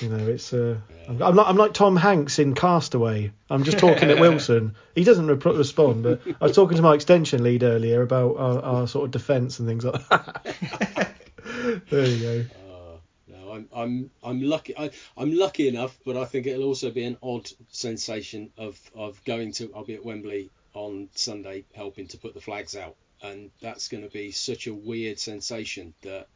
you 0.00 0.08
know 0.08 0.26
it's. 0.26 0.52
Uh, 0.52 0.78
I'm, 1.08 1.22
I'm 1.22 1.34
like 1.34 1.46
I'm 1.48 1.56
like 1.56 1.74
Tom 1.74 1.96
Hanks 1.96 2.38
in 2.38 2.54
Castaway. 2.54 3.32
I'm 3.48 3.64
just 3.64 3.78
talking 3.78 4.10
at 4.10 4.20
Wilson. 4.20 4.76
He 4.94 5.02
doesn't 5.02 5.26
rep- 5.26 5.44
respond, 5.44 6.04
but 6.04 6.20
I 6.40 6.44
was 6.44 6.54
talking 6.54 6.76
to 6.76 6.82
my 6.82 6.94
extension 6.94 7.42
lead 7.42 7.64
earlier 7.64 8.02
about 8.02 8.36
our, 8.36 8.62
our 8.62 8.86
sort 8.86 9.06
of 9.06 9.10
defence 9.10 9.58
and 9.58 9.68
things 9.68 9.84
like 9.84 10.08
that. 10.08 11.14
there 11.90 12.06
you 12.06 12.22
go. 12.22 12.44
Uh, 12.54 12.96
no, 13.26 13.52
I'm 13.52 13.68
I'm 13.74 14.10
I'm 14.22 14.42
lucky. 14.42 14.78
I, 14.78 14.90
I'm 15.16 15.34
lucky 15.34 15.66
enough, 15.66 15.98
but 16.06 16.16
I 16.16 16.26
think 16.26 16.46
it'll 16.46 16.64
also 16.66 16.92
be 16.92 17.04
an 17.04 17.16
odd 17.22 17.50
sensation 17.70 18.50
of 18.56 18.78
of 18.94 19.22
going 19.24 19.50
to. 19.54 19.72
I'll 19.74 19.84
be 19.84 19.94
at 19.94 20.04
Wembley 20.04 20.50
on 20.74 21.08
Sunday, 21.14 21.64
helping 21.74 22.06
to 22.08 22.18
put 22.18 22.34
the 22.34 22.40
flags 22.40 22.76
out, 22.76 22.94
and 23.22 23.50
that's 23.60 23.88
going 23.88 24.02
to 24.04 24.10
be 24.10 24.30
such 24.30 24.66
a 24.66 24.74
weird 24.74 25.18
sensation 25.18 25.94
that 26.02 26.28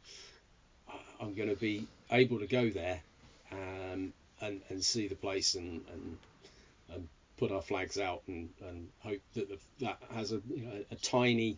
I'm 1.19 1.33
going 1.33 1.49
to 1.49 1.55
be 1.55 1.87
able 2.11 2.39
to 2.39 2.47
go 2.47 2.69
there, 2.69 3.01
um, 3.51 4.13
and 4.41 4.61
and 4.69 4.83
see 4.83 5.07
the 5.07 5.15
place 5.15 5.55
and 5.55 5.81
and 5.91 6.17
and 6.93 7.07
put 7.37 7.51
our 7.51 7.61
flags 7.61 7.97
out 7.97 8.21
and 8.27 8.49
and 8.67 8.89
hope 8.99 9.21
that 9.33 9.49
the, 9.49 9.57
that 9.85 9.99
has 10.13 10.31
a 10.31 10.41
you 10.49 10.63
know 10.65 10.85
a 10.91 10.95
tiny 10.95 11.57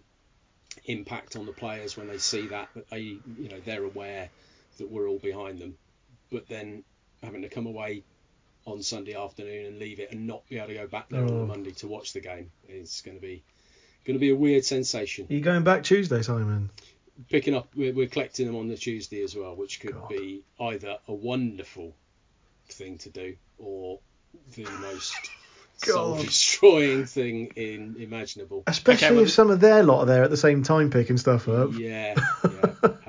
impact 0.86 1.36
on 1.36 1.46
the 1.46 1.52
players 1.52 1.98
when 1.98 2.08
they 2.08 2.18
see 2.20 2.48
that 2.48 2.70
that 2.76 2.90
they 2.90 3.00
you 3.00 3.50
know 3.50 3.60
they're 3.66 3.84
aware 3.84 4.30
that 4.78 4.90
we're 4.92 5.08
all 5.08 5.18
behind 5.18 5.60
them 5.60 5.76
but 6.32 6.48
then 6.48 6.84
having 7.24 7.42
to 7.42 7.50
come 7.50 7.66
away 7.66 8.04
on 8.66 8.84
Sunday 8.84 9.16
afternoon 9.16 9.66
and 9.66 9.80
leave 9.80 10.00
it 10.00 10.12
and 10.12 10.28
not 10.28 10.48
be 10.50 10.58
able 10.58 10.68
to 10.68 10.74
go 10.76 10.88
back 10.88 11.10
there 11.10 11.24
on 11.24 11.32
Oh. 11.32 11.40
the 11.40 11.46
Monday 11.46 11.72
to 11.72 11.88
watch 11.88 12.14
the 12.14 12.20
game 12.20 12.52
is 12.70 13.02
going 13.04 13.18
to 13.18 13.22
be 13.22 13.42
going 14.08 14.16
to 14.16 14.20
be 14.20 14.32
a 14.32 14.36
weird 14.36 14.66
sensation 14.66 15.28
Are 15.30 15.34
you 15.34 15.42
going 15.42 15.64
back 15.64 15.84
Tuesday, 15.84 16.22
Simon? 16.24 16.70
picking 17.30 17.54
up 17.56 17.68
we're, 17.76 17.94
we're 17.94 18.08
collecting 18.08 18.46
them 18.48 18.56
on 18.56 18.68
the 18.68 18.78
Tuesday 18.78 19.24
as 19.24 19.36
well 19.36 19.56
which 19.56 19.80
could 19.80 19.94
God. 19.94 20.08
be 20.10 20.44
either 20.60 20.98
a 21.08 21.14
wonderful 21.14 21.94
thing 22.70 22.98
to 23.00 23.10
do 23.10 23.36
or 23.58 24.00
the 24.56 24.64
most 24.82 25.16
soul-destroying 25.78 27.06
thing 27.06 27.48
in 27.56 27.96
imaginable 28.00 28.64
Especially 28.68 29.08
Okay, 29.08 29.16
well- 29.16 29.24
if 29.26 29.32
some 29.32 29.50
of 29.50 29.60
their 29.60 29.84
lot 29.84 30.02
are 30.02 30.06
there 30.06 30.24
at 30.24 30.30
the 30.30 30.38
same 30.38 30.64
time 30.64 30.90
picking 30.90 31.18
stuff 31.18 31.48
up. 31.48 31.72
yeah 31.74 32.14
yeah 32.44 32.90
hey 33.04 33.07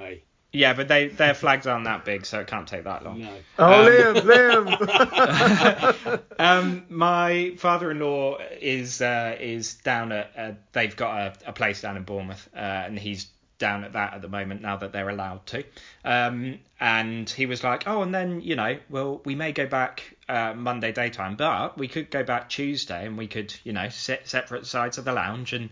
yeah, 0.52 0.72
but 0.74 0.88
they 0.88 1.08
their 1.08 1.34
flags 1.34 1.66
aren't 1.66 1.84
that 1.84 2.04
big, 2.04 2.24
so 2.26 2.40
it 2.40 2.46
can't 2.46 2.66
take 2.66 2.84
that 2.84 3.04
long. 3.04 3.20
no 3.20 3.36
Oh, 3.58 3.82
Um, 3.82 4.16
Liam, 4.16 4.22
Liam! 4.22 6.20
Um, 6.38 6.84
my 6.88 7.54
father-in-law 7.58 8.38
is 8.60 9.02
uh, 9.02 9.36
is 9.38 9.74
down 9.74 10.12
at 10.12 10.32
uh, 10.36 10.52
they've 10.72 10.94
got 10.96 11.18
a, 11.44 11.48
a 11.50 11.52
place 11.52 11.80
down 11.82 11.96
in 11.96 12.04
Bournemouth, 12.04 12.48
uh, 12.54 12.58
and 12.58 12.98
he's 12.98 13.26
down 13.58 13.82
at 13.82 13.92
that 13.94 14.14
at 14.14 14.22
the 14.22 14.28
moment 14.28 14.62
now 14.62 14.76
that 14.76 14.92
they're 14.92 15.08
allowed 15.08 15.44
to. 15.46 15.64
Um, 16.04 16.60
and 16.78 17.28
he 17.28 17.46
was 17.46 17.64
like, 17.64 17.88
oh, 17.88 18.02
and 18.02 18.14
then 18.14 18.40
you 18.40 18.54
know, 18.56 18.78
well, 18.88 19.20
we 19.24 19.34
may 19.34 19.50
go 19.52 19.66
back 19.66 20.14
uh, 20.28 20.54
Monday 20.54 20.92
daytime, 20.92 21.34
but 21.36 21.76
we 21.76 21.88
could 21.88 22.08
go 22.10 22.22
back 22.22 22.48
Tuesday, 22.48 23.04
and 23.04 23.18
we 23.18 23.26
could 23.26 23.52
you 23.64 23.72
know 23.72 23.88
sit 23.88 24.28
separate 24.28 24.64
sides 24.64 24.96
of 24.98 25.04
the 25.04 25.12
lounge 25.12 25.52
and 25.52 25.70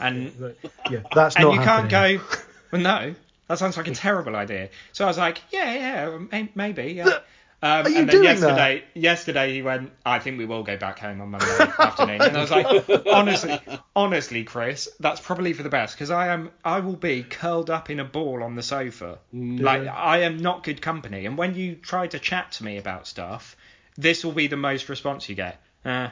and 0.00 0.32
yeah, 0.90 1.00
that's 1.12 1.34
and 1.36 1.44
not 1.44 1.54
you 1.54 1.60
happening. 1.60 1.90
can't 1.90 2.20
go. 2.20 2.24
Well, 2.72 2.80
no, 2.82 3.14
that 3.48 3.58
sounds 3.58 3.76
like 3.76 3.88
a 3.88 3.94
terrible 3.94 4.36
idea. 4.36 4.70
So 4.92 5.04
I 5.04 5.08
was 5.08 5.18
like, 5.18 5.40
yeah, 5.50 5.74
yeah, 5.74 6.18
may- 6.30 6.50
maybe. 6.54 6.92
Yeah. 6.94 7.18
Um, 7.62 7.86
Are 7.86 7.88
you 7.88 8.00
and 8.00 8.08
then 8.08 8.16
doing 8.16 8.24
yesterday, 8.24 8.84
yesterday 8.94 9.54
he 9.54 9.62
went. 9.62 9.90
I 10.04 10.18
think 10.18 10.36
we 10.36 10.44
will 10.44 10.62
go 10.62 10.76
back 10.76 10.98
home 10.98 11.22
on 11.22 11.30
Monday 11.30 11.46
afternoon. 11.78 12.20
And 12.20 12.36
I 12.36 12.40
was 12.42 12.50
like, 12.50 13.00
honestly, 13.10 13.58
honestly, 13.96 14.44
Chris, 14.44 14.88
that's 15.00 15.20
probably 15.20 15.54
for 15.54 15.62
the 15.62 15.70
best 15.70 15.94
because 15.96 16.10
I 16.10 16.28
am, 16.28 16.50
I 16.62 16.80
will 16.80 16.96
be 16.96 17.22
curled 17.22 17.70
up 17.70 17.88
in 17.88 17.98
a 17.98 18.04
ball 18.04 18.42
on 18.42 18.56
the 18.56 18.62
sofa. 18.62 19.18
Like 19.32 19.86
I 19.88 20.18
am 20.22 20.36
not 20.36 20.64
good 20.64 20.82
company. 20.82 21.24
And 21.24 21.38
when 21.38 21.54
you 21.54 21.76
try 21.76 22.06
to 22.08 22.18
chat 22.18 22.52
to 22.52 22.64
me 22.64 22.76
about 22.76 23.06
stuff, 23.06 23.56
this 23.96 24.22
will 24.22 24.32
be 24.32 24.48
the 24.48 24.58
most 24.58 24.90
response 24.90 25.26
you 25.30 25.34
get. 25.34 25.58
Uh, 25.82 26.10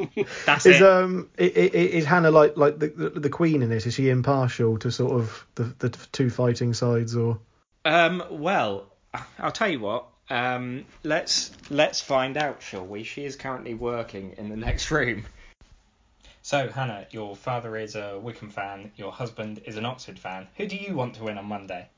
that's 0.47 0.67
Is 0.67 0.81
it. 0.81 0.83
um 0.83 1.29
is 1.39 2.05
Hannah 2.05 2.31
like 2.31 2.57
like 2.57 2.79
the, 2.79 2.89
the 2.89 3.11
the 3.21 3.31
queen 3.31 3.63
in 3.63 3.71
this? 3.71 3.87
Is 3.87 3.95
she 3.95 4.09
impartial 4.09 4.79
to 4.79 4.91
sort 4.91 5.13
of 5.13 5.47
the 5.55 5.65
the 5.79 5.91
two 6.13 6.31
fighting 6.31 6.75
sides 6.75 7.17
or? 7.17 7.39
Um, 7.85 8.23
well, 8.31 8.87
I'll 9.39 9.53
tell 9.53 9.69
you 9.69 9.81
what. 9.81 10.07
Um, 10.31 10.85
let's 11.05 11.51
let's 11.71 12.01
find 12.01 12.37
out, 12.37 12.63
shall 12.63 12.85
we? 12.85 13.03
She 13.03 13.25
is 13.25 13.37
currently 13.37 13.75
working 13.75 14.35
in 14.37 14.49
the 14.51 14.57
next 14.57 14.91
room. 14.93 15.25
So, 16.43 16.69
Hannah, 16.69 17.07
your 17.11 17.37
father 17.37 17.77
is 17.77 17.95
a 17.95 18.19
Wycombe 18.19 18.51
fan. 18.51 18.93
Your 18.97 19.13
husband 19.13 19.61
is 19.67 19.77
an 19.77 19.85
Oxford 19.85 20.19
fan. 20.19 20.47
Who 20.57 20.67
do 20.67 20.77
you 20.77 20.95
want 20.95 21.15
to 21.15 21.25
win 21.25 21.37
on 21.39 21.47
Monday? 21.47 21.89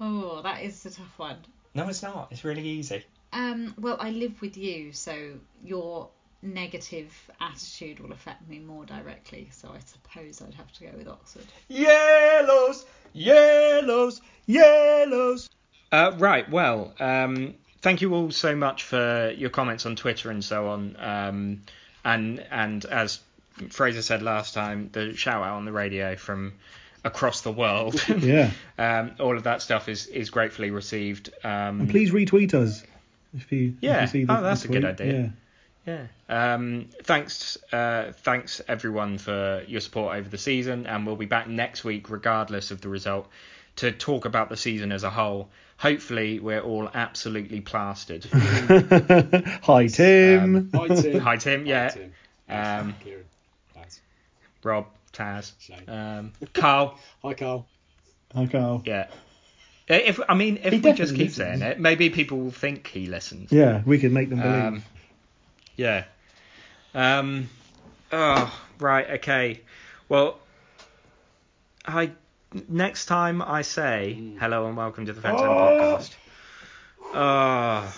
Oh, 0.00 0.42
that 0.42 0.62
is 0.62 0.84
a 0.84 0.90
tough 0.90 1.18
one. 1.18 1.36
No, 1.74 1.88
it's 1.88 2.02
not. 2.02 2.28
It's 2.30 2.44
really 2.44 2.62
easy. 2.66 3.04
Um, 3.32 3.74
well, 3.78 3.96
I 3.98 4.10
live 4.10 4.40
with 4.40 4.56
you, 4.56 4.92
so 4.92 5.34
you're 5.62 6.08
negative 6.44 7.12
attitude 7.40 7.98
will 8.00 8.12
affect 8.12 8.48
me 8.48 8.58
more 8.58 8.84
directly. 8.84 9.48
So 9.52 9.68
I 9.74 9.78
suppose 9.80 10.42
I'd 10.42 10.54
have 10.54 10.70
to 10.74 10.84
go 10.84 10.90
with 10.96 11.08
Oxford. 11.08 11.46
Yellows, 11.68 12.84
yellows, 13.12 14.20
yellows. 14.46 15.48
Uh, 15.90 16.12
right. 16.18 16.48
Well, 16.50 16.92
um, 17.00 17.54
thank 17.82 18.02
you 18.02 18.14
all 18.14 18.30
so 18.30 18.54
much 18.54 18.82
for 18.84 19.32
your 19.36 19.50
comments 19.50 19.86
on 19.86 19.96
Twitter 19.96 20.30
and 20.30 20.44
so 20.44 20.68
on. 20.68 20.96
Um, 20.98 21.62
and 22.04 22.44
and 22.50 22.84
as 22.84 23.20
Fraser 23.70 24.02
said 24.02 24.22
last 24.22 24.54
time, 24.54 24.90
the 24.92 25.14
shout 25.16 25.42
out 25.42 25.54
on 25.56 25.64
the 25.64 25.72
radio 25.72 26.16
from 26.16 26.52
across 27.04 27.40
the 27.42 27.52
world. 27.52 28.02
Yeah. 28.18 28.50
um, 28.78 29.12
all 29.20 29.36
of 29.36 29.44
that 29.44 29.62
stuff 29.62 29.88
is 29.88 30.06
is 30.08 30.30
gratefully 30.30 30.70
received. 30.70 31.30
Um, 31.44 31.80
And 31.82 31.90
please 31.90 32.10
retweet 32.10 32.54
us 32.54 32.82
if 33.36 33.50
you, 33.52 33.74
Yeah. 33.80 33.96
if 33.96 34.14
you 34.14 34.20
see 34.20 34.24
the 34.24 34.38
Oh, 34.38 34.42
that's 34.42 34.62
the 34.62 34.68
a 34.70 34.72
good 34.72 34.84
idea. 34.84 35.12
Yeah. 35.12 35.28
Yeah. 35.86 36.06
Um, 36.28 36.88
thanks, 37.02 37.58
uh, 37.72 38.12
thanks 38.22 38.60
everyone 38.68 39.18
for 39.18 39.62
your 39.68 39.80
support 39.80 40.16
over 40.16 40.28
the 40.28 40.38
season, 40.38 40.86
and 40.86 41.06
we'll 41.06 41.16
be 41.16 41.26
back 41.26 41.46
next 41.48 41.84
week, 41.84 42.08
regardless 42.10 42.70
of 42.70 42.80
the 42.80 42.88
result, 42.88 43.28
to 43.76 43.92
talk 43.92 44.24
about 44.24 44.48
the 44.48 44.56
season 44.56 44.92
as 44.92 45.04
a 45.04 45.10
whole. 45.10 45.50
Hopefully, 45.76 46.38
we're 46.40 46.60
all 46.60 46.88
absolutely 46.94 47.60
plastered. 47.60 48.24
Hi 48.32 49.86
Tim. 49.88 50.56
Um, 50.56 50.70
Hi 50.74 50.88
Tim. 51.02 51.20
Hi 51.20 51.36
Tim, 51.36 51.66
yeah. 51.66 51.90
Hi, 51.90 51.90
Tim. 51.90 52.12
Um, 52.88 52.94
Kieran. 53.02 53.24
Rob, 54.62 54.86
Taz, 55.12 55.52
Shane. 55.60 55.86
um, 55.88 56.32
Carl, 56.54 56.98
Hi 57.22 57.34
Carl. 57.34 57.66
Hi 58.34 58.46
Carl. 58.46 58.82
yeah. 58.86 59.08
If 59.86 60.18
I 60.26 60.34
mean, 60.34 60.58
if 60.64 60.72
He 60.72 60.78
we 60.78 60.92
just 60.94 61.12
keep 61.14 61.26
listens. 61.28 61.36
saying 61.36 61.60
it, 61.62 61.78
maybe 61.78 62.08
people 62.08 62.38
will 62.38 62.50
think 62.50 62.86
he 62.86 63.06
listens. 63.06 63.52
Yeah, 63.52 63.82
we 63.84 63.98
can 63.98 64.14
make 64.14 64.30
them 64.30 64.40
believe. 64.40 64.84
Yeah. 65.76 66.04
Um. 66.94 67.48
Oh, 68.12 68.60
right. 68.78 69.10
Okay. 69.12 69.60
Well, 70.08 70.38
I 71.84 72.12
next 72.68 73.06
time 73.06 73.42
I 73.42 73.62
say 73.62 74.34
hello 74.38 74.66
and 74.68 74.76
welcome 74.76 75.06
to 75.06 75.12
the 75.12 75.20
Fence 75.20 75.40
End 75.40 75.50
Oh. 75.50 75.56
podcast. 75.56 76.10
Oh. 77.12 77.94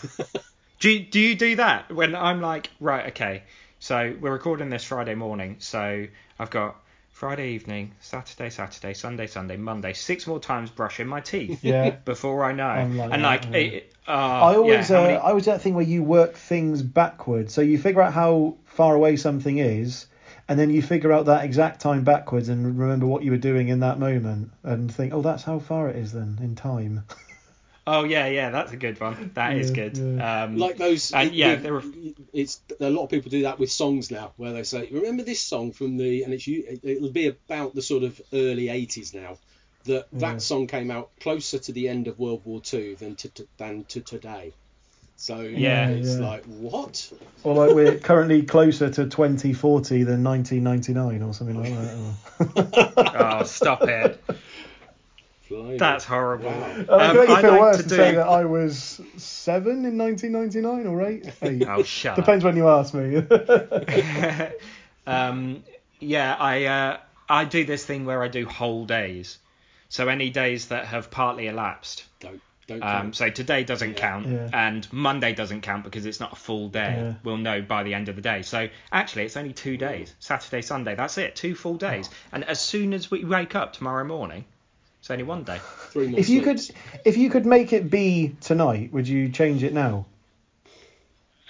do 0.80 0.90
you, 0.90 1.00
do 1.04 1.20
you 1.20 1.34
do 1.34 1.56
that 1.56 1.92
when 1.92 2.14
I'm 2.14 2.40
like 2.40 2.70
right? 2.80 3.08
Okay. 3.08 3.42
So 3.78 4.16
we're 4.20 4.32
recording 4.32 4.70
this 4.70 4.84
Friday 4.84 5.14
morning. 5.14 5.56
So 5.58 6.06
I've 6.38 6.50
got 6.50 6.76
Friday 7.16 7.52
evening, 7.52 7.92
Saturday, 7.98 8.50
Saturday, 8.50 8.92
Sunday, 8.92 9.26
Sunday, 9.26 9.56
Monday. 9.56 9.94
Six 9.94 10.26
more 10.26 10.38
times 10.38 10.68
brushing 10.68 11.06
my 11.06 11.22
teeth 11.22 11.60
yeah. 11.64 11.88
before 12.04 12.44
I 12.44 12.52
know. 12.52 12.92
Like 12.94 13.10
and 13.10 13.22
like, 13.22 13.44
yeah. 13.44 13.56
it, 13.56 13.94
uh, 14.06 14.10
I 14.10 14.54
always, 14.54 14.90
yeah, 14.90 14.98
uh, 14.98 15.02
many- 15.02 15.16
I 15.16 15.28
always 15.30 15.46
do 15.46 15.52
that 15.52 15.62
thing 15.62 15.74
where 15.74 15.82
you 15.82 16.02
work 16.02 16.34
things 16.34 16.82
backwards. 16.82 17.54
So 17.54 17.62
you 17.62 17.78
figure 17.78 18.02
out 18.02 18.12
how 18.12 18.56
far 18.66 18.94
away 18.94 19.16
something 19.16 19.56
is, 19.56 20.08
and 20.46 20.60
then 20.60 20.68
you 20.68 20.82
figure 20.82 21.10
out 21.10 21.24
that 21.24 21.42
exact 21.42 21.80
time 21.80 22.04
backwards 22.04 22.50
and 22.50 22.78
remember 22.78 23.06
what 23.06 23.22
you 23.22 23.30
were 23.30 23.38
doing 23.38 23.68
in 23.68 23.80
that 23.80 23.98
moment, 23.98 24.50
and 24.62 24.94
think, 24.94 25.14
oh, 25.14 25.22
that's 25.22 25.42
how 25.42 25.58
far 25.58 25.88
it 25.88 25.96
is 25.96 26.12
then 26.12 26.38
in 26.42 26.54
time. 26.54 27.04
Oh 27.89 28.03
yeah, 28.05 28.26
yeah, 28.26 28.51
that's 28.51 28.72
a 28.72 28.76
good 28.76 29.01
one. 29.01 29.30
That 29.34 29.57
is 29.57 29.70
Yeah, 29.70 29.74
good. 29.76 29.97
yeah. 29.99 30.43
Um, 30.45 30.57
Like 30.57 30.76
those. 30.76 31.12
and 31.12 31.32
yeah, 31.32 31.53
it- 31.53 31.62
there 31.62 31.76
are 31.76 31.82
it's 32.32 32.61
a 32.80 32.91
lot 32.91 33.05
of 33.05 33.11
people 33.11 33.30
do 33.30 33.43
that 33.43 33.59
with 33.61 33.70
songs 33.70 34.11
now, 34.11 34.32
where 34.37 34.53
they 34.53 34.64
say, 34.64 34.89
"Remember 34.91 35.22
this 35.22 35.41
song 35.41 35.70
from 35.72 35.97
the," 35.97 36.22
and 36.24 36.34
it's 36.34 36.47
u- 36.49 36.80
it'll 36.82 37.11
be 37.12 37.28
about 37.28 37.74
the 37.76 37.82
sort 37.82 38.03
of 38.03 38.20
early 38.32 38.68
'80s 38.68 39.14
now. 39.14 39.39
That 39.84 40.09
Yeah. 40.12 40.18
that 40.32 40.43
song 40.43 40.66
came 40.66 40.91
out 40.91 41.11
closer 41.20 41.59
to 41.61 41.72
the 41.72 41.89
end 41.89 42.09
of 42.09 42.18
World 42.18 42.43
War 42.45 42.61
Two 42.61 42.97
than 42.99 43.14
to, 43.16 43.28
to 43.28 43.47
than 43.57 43.84
to 43.84 44.01
today. 44.01 44.53
So 45.18 45.41
Yeah. 45.43 45.89
it's 45.91 46.18
Yeah. 46.18 46.26
like 46.28 46.45
what? 46.45 47.11
Or 47.45 47.55
like 47.55 47.74
we're 47.74 47.99
currently 47.99 48.43
closer 48.43 48.91
to 48.91 49.07
2040 49.09 50.03
than 50.03 50.24
1999 50.24 51.22
or 51.22 51.32
something 51.32 51.57
like 51.57 51.72
that. 51.72 53.14
oh, 53.41 53.45
stop 53.45 53.82
it. 53.84 54.20
Blimey. 55.49 55.78
That's 55.78 56.05
horrible. 56.05 56.51
Wow. 56.51 56.62
I 56.64 56.70
Um, 56.70 56.86
can 56.86 57.16
make 57.16 57.28
you 57.28 57.34
I'd 57.36 57.40
feel 57.42 57.51
like 57.53 57.61
worse 57.61 57.76
to 57.76 57.82
and 57.82 57.88
do- 57.90 57.97
say 57.97 58.14
that 58.16 58.26
I 58.26 58.44
was 58.44 59.01
seven 59.16 59.84
in 59.84 59.97
1999 59.99 60.86
or 60.86 61.03
eight. 61.07 61.30
Eight. 61.42 61.68
Oh, 61.68 61.82
shut 61.82 62.16
Depends 62.16 62.44
when 62.44 62.57
you 62.57 62.68
ask 62.68 62.94
me. 62.94 63.16
um, 65.07 65.62
yeah, 66.01 66.34
I 66.38 66.64
uh, 66.64 66.97
I 67.28 67.44
do 67.44 67.64
this 67.64 67.84
thing 67.84 68.05
where 68.07 68.22
I 68.22 68.28
do 68.28 68.47
whole 68.47 68.84
days. 68.86 69.38
So 69.88 70.09
any 70.09 70.30
days 70.30 70.68
that 70.68 70.86
have 70.86 71.11
partly 71.11 71.47
elapsed. 71.47 72.05
Don't 72.20 72.40
don't. 72.66 72.82
Um, 72.82 73.12
so 73.12 73.30
today 73.30 73.62
doesn't 73.62 73.90
Yeah. 73.90 73.94
count, 73.99 74.26
Yeah. 74.26 74.49
and 74.53 74.92
Monday 74.92 75.32
doesn't 75.32 75.61
count 75.61 75.84
because 75.84 76.05
it's 76.07 76.18
not 76.18 76.32
a 76.32 76.36
full 76.36 76.68
day. 76.68 76.94
Yeah. 76.99 77.14
We'll 77.22 77.36
know 77.36 77.62
by 77.62 77.84
the 77.84 77.94
end 77.94 78.09
of 78.09 78.16
the 78.16 78.22
day. 78.22 78.42
So 78.42 78.68
actually, 78.90 79.24
it's 79.24 79.36
only 79.36 79.53
two 79.53 79.76
days: 79.76 80.12
Saturday, 80.18 80.62
Sunday. 80.62 80.97
That's 80.97 81.18
it, 81.18 81.36
two 81.36 81.55
full 81.55 81.76
days. 81.76 82.11
And 82.32 82.42
as 82.44 82.61
soon 82.61 82.92
as 82.92 83.11
we 83.11 83.24
wake 83.24 83.55
up 83.55 83.72
tomorrow 83.72 84.03
morning, 84.05 84.44
it's 85.01 85.11
only 85.11 85.24
one 85.24 85.44
day. 85.44 85.61
Three 85.90 86.09
more 86.09 86.20
if 86.20 86.28
you 86.28 86.42
could, 86.42 86.61
if 87.05 87.16
you 87.16 87.30
could 87.30 87.47
make 87.47 87.72
it 87.72 87.90
be 87.90 88.36
tonight, 88.40 88.92
would 88.92 89.07
you 89.07 89.28
change 89.30 89.62
it 89.62 89.72
now, 89.72 90.07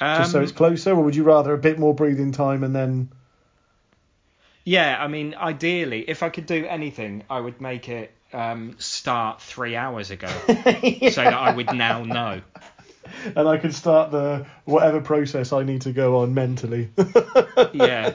just 0.00 0.32
so 0.32 0.38
Um, 0.38 0.44
it's 0.44 0.52
closer, 0.52 0.92
or 0.92 1.02
would 1.02 1.16
you 1.16 1.24
rather 1.24 1.52
a 1.52 1.58
bit 1.58 1.78
more 1.78 1.94
breathing 1.94 2.32
time 2.32 2.64
and 2.64 2.74
then? 2.74 3.08
Yeah, 4.64 4.96
I 5.00 5.06
mean, 5.06 5.34
ideally, 5.36 6.04
if 6.08 6.22
I 6.22 6.28
could 6.28 6.46
do 6.46 6.66
anything, 6.66 7.22
I 7.30 7.38
would 7.38 7.60
make 7.60 7.88
it 7.88 8.12
um, 8.32 8.74
start 8.78 9.40
three 9.40 9.76
hours 9.76 10.10
ago, 10.10 10.26
so 10.46 10.54
that 10.54 11.34
I 11.34 11.54
would 11.54 11.72
now 11.72 12.02
know. 12.02 12.40
and 13.36 13.48
I 13.48 13.56
could 13.58 13.74
start 13.74 14.10
the 14.10 14.46
whatever 14.64 15.00
process 15.00 15.52
I 15.52 15.62
need 15.62 15.82
to 15.82 15.92
go 15.92 16.18
on 16.18 16.34
mentally. 16.34 16.90
Yeah. 17.72 18.14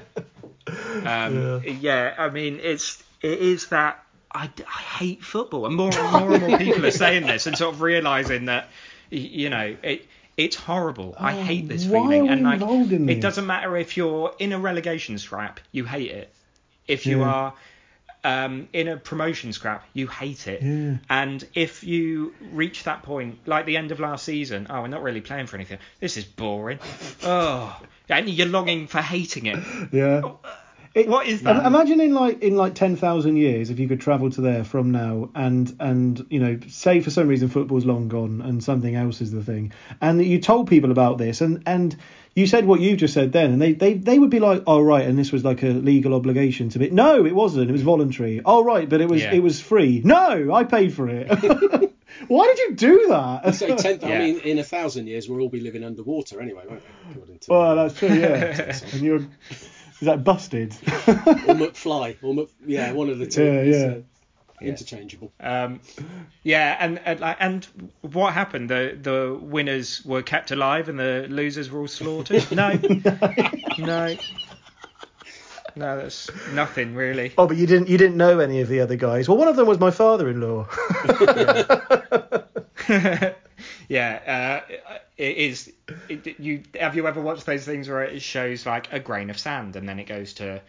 Um, 1.04 1.64
yeah. 1.66 2.14
I 2.18 2.30
mean, 2.30 2.60
it's 2.62 3.02
it 3.22 3.40
is 3.40 3.68
that 3.68 4.04
I, 4.34 4.50
I 4.68 4.82
hate 4.82 5.24
football, 5.24 5.66
and 5.66 5.76
more 5.76 5.92
and 5.94 6.12
more 6.12 6.34
and 6.36 6.48
more 6.48 6.58
people 6.58 6.86
are 6.86 6.92
saying 6.92 7.26
this 7.28 7.48
and 7.48 7.58
sort 7.58 7.74
of 7.76 7.82
realizing 7.82 8.46
that 8.46 8.70
you 9.10 9.50
know 9.50 9.76
it. 9.84 10.08
It's 10.38 10.56
horrible. 10.56 11.14
I 11.20 11.38
Oh, 11.38 11.44
hate 11.44 11.68
this 11.68 11.86
feeling, 11.86 12.30
and 12.30 12.44
like 12.44 12.62
it 12.62 13.06
this? 13.06 13.22
doesn't 13.22 13.46
matter 13.46 13.76
if 13.78 13.98
you're 13.98 14.34
in 14.40 14.54
a 14.54 14.60
relegation 14.60 15.18
scrap, 15.18 15.60
you 15.74 15.84
hate 15.86 16.10
it. 16.10 16.34
If 16.88 17.06
you 17.06 17.20
Yeah. 17.20 17.26
are 17.34 17.54
um, 18.24 18.68
in 18.72 18.88
a 18.88 18.98
promotion 18.98 19.52
scrap, 19.52 19.84
you 19.94 20.08
hate 20.08 20.48
it. 20.48 20.62
Yeah. 20.62 20.98
And 21.10 21.46
if 21.54 21.84
you 21.84 22.34
reach 22.54 22.84
that 22.86 23.04
point, 23.04 23.40
like 23.46 23.66
the 23.66 23.78
end 23.78 23.92
of 23.92 24.00
last 24.00 24.24
season, 24.24 24.68
oh, 24.70 24.82
we're 24.82 24.88
not 24.88 25.04
really 25.04 25.22
playing 25.22 25.48
for 25.48 25.58
anything. 25.58 25.80
This 26.00 26.18
is 26.18 26.24
boring. 26.24 26.80
oh, 27.24 27.78
and 28.10 28.30
you're 28.30 28.48
longing 28.48 28.88
for 28.88 29.02
hating 29.02 29.48
it. 29.48 29.60
yeah. 29.92 30.22
It- 30.94 31.08
What 31.08 31.26
is 31.28 31.42
that? 31.44 31.66
Imagine 31.66 32.02
in 32.02 32.14
like 32.14 32.42
in 32.44 32.56
like 32.56 32.76
ten 32.76 32.96
thousand 32.98 33.38
years, 33.38 33.70
if 33.70 33.80
you 33.80 33.88
could 33.88 34.02
travel 34.02 34.30
to 34.32 34.42
there 34.42 34.64
from 34.66 34.92
now, 34.92 35.30
and 35.34 35.74
and 35.80 36.26
you 36.30 36.40
know, 36.40 36.60
say 36.68 37.00
for 37.00 37.10
some 37.12 37.28
reason 37.28 37.48
football's 37.48 37.86
long 37.86 38.10
gone 38.10 38.42
and 38.42 38.62
something 38.64 38.94
else 38.96 39.22
is 39.22 39.32
the 39.32 39.44
thing, 39.44 39.72
and 40.02 40.20
that 40.20 40.26
you 40.26 40.40
told 40.40 40.68
people 40.70 40.92
about 40.92 41.18
this, 41.18 41.40
and 41.40 41.64
and 41.66 41.96
you 42.36 42.46
said 42.46 42.66
what 42.66 42.80
you 42.82 42.98
just 42.98 43.14
said 43.14 43.32
then, 43.32 43.52
and 43.52 43.62
they 43.62 43.72
they 43.74 43.94
they 43.94 44.20
would 44.20 44.30
be 44.30 44.40
like, 44.42 44.64
oh 44.68 44.82
right, 44.82 45.06
and 45.08 45.18
this 45.18 45.32
was 45.32 45.46
like 45.46 45.64
a 45.64 45.68
legal 45.68 46.14
obligation 46.14 46.68
to 46.70 46.80
be. 46.80 46.90
No, 46.90 47.26
it 47.26 47.34
wasn't. 47.36 47.70
It 47.70 47.74
was 47.74 47.84
voluntary. 47.84 48.42
Oh 48.44 48.64
right, 48.64 48.90
but 48.90 49.00
it 49.00 49.08
was 49.10 49.22
Yeah. 49.22 49.34
it 49.34 49.42
was 49.44 49.62
free. 49.62 50.02
No, 50.04 50.52
I 50.54 50.66
paid 50.66 50.94
for 50.94 51.08
it. 51.10 51.28
Why 52.28 52.46
did 52.48 52.60
you 52.60 52.76
do 52.76 53.06
that? 53.10 53.56
So 53.56 53.76
tenth. 53.78 54.04
Yeah. 54.04 54.10
I 54.10 54.20
mean, 54.20 54.40
in 54.40 54.60
a 54.60 54.64
thousand 54.64 55.08
years, 55.08 55.28
we'll 55.30 55.40
all 55.42 55.50
be 55.50 55.62
living 55.62 55.84
underwater 55.84 56.42
anyway, 56.42 56.64
won't 56.70 56.84
we? 57.28 57.38
Well, 57.48 57.76
that's 57.78 57.98
true. 57.98 58.10
Yeah, 58.10 58.78
and 58.94 59.02
you're 59.02 59.26
is 60.02 60.08
that 60.08 60.24
busted? 60.24 60.74
or 60.88 60.88
McFly, 61.56 62.18
or 62.24 62.34
Mc, 62.34 62.50
yeah, 62.66 62.92
one 62.92 63.10
of 63.10 63.20
the 63.20 63.28
two. 63.28 63.46
Yeah, 63.46 63.62
yeah. 63.62 63.86
uh, 63.86 64.02
interchangeable. 64.62 65.32
Um, 65.40 65.80
yeah, 66.44 66.76
and 66.80 67.00
and, 67.06 67.20
like, 67.20 67.38
and 67.40 67.68
what 68.02 68.34
happened? 68.34 68.70
The 68.70 68.98
the 69.00 69.38
winners 69.40 70.04
were 70.04 70.24
kept 70.24 70.50
alive 70.50 70.90
and 70.90 70.98
the 71.00 71.28
losers 71.30 71.70
were 71.70 71.82
all 71.82 71.88
slaughtered. 71.88 72.48
No, 72.52 72.74
no, 73.78 74.18
no. 75.76 75.98
That's 76.02 76.30
nothing 76.52 76.96
really. 76.96 77.34
Oh, 77.38 77.48
but 77.48 77.58
you 77.58 77.68
didn't 77.68 77.88
you 77.88 77.98
didn't 77.98 78.18
know 78.18 78.40
any 78.40 78.62
of 78.62 78.68
the 78.68 78.80
other 78.80 78.96
guys. 78.96 79.30
Well, 79.30 79.38
one 79.38 79.48
of 79.48 79.56
them 79.56 79.68
was 79.68 79.80
my 79.80 79.92
father-in-law. 79.92 80.68
Yeah, 83.92 84.62
uh, 84.70 84.74
it 85.18 85.38
is. 85.38 85.74
It, 86.08 86.40
you 86.40 86.64
have 86.80 86.96
you 86.96 87.08
ever 87.08 87.20
watched 87.20 87.46
those 87.46 87.66
things 87.66 87.90
where 87.90 88.04
it 88.04 88.22
shows 88.22 88.66
like 88.66 88.94
a 88.94 89.02
grain 89.02 89.30
of 89.30 89.38
sand 89.38 89.76
and 89.76 89.88
then 89.88 90.00
it 90.00 90.06
goes 90.06 90.34
to 90.36 90.62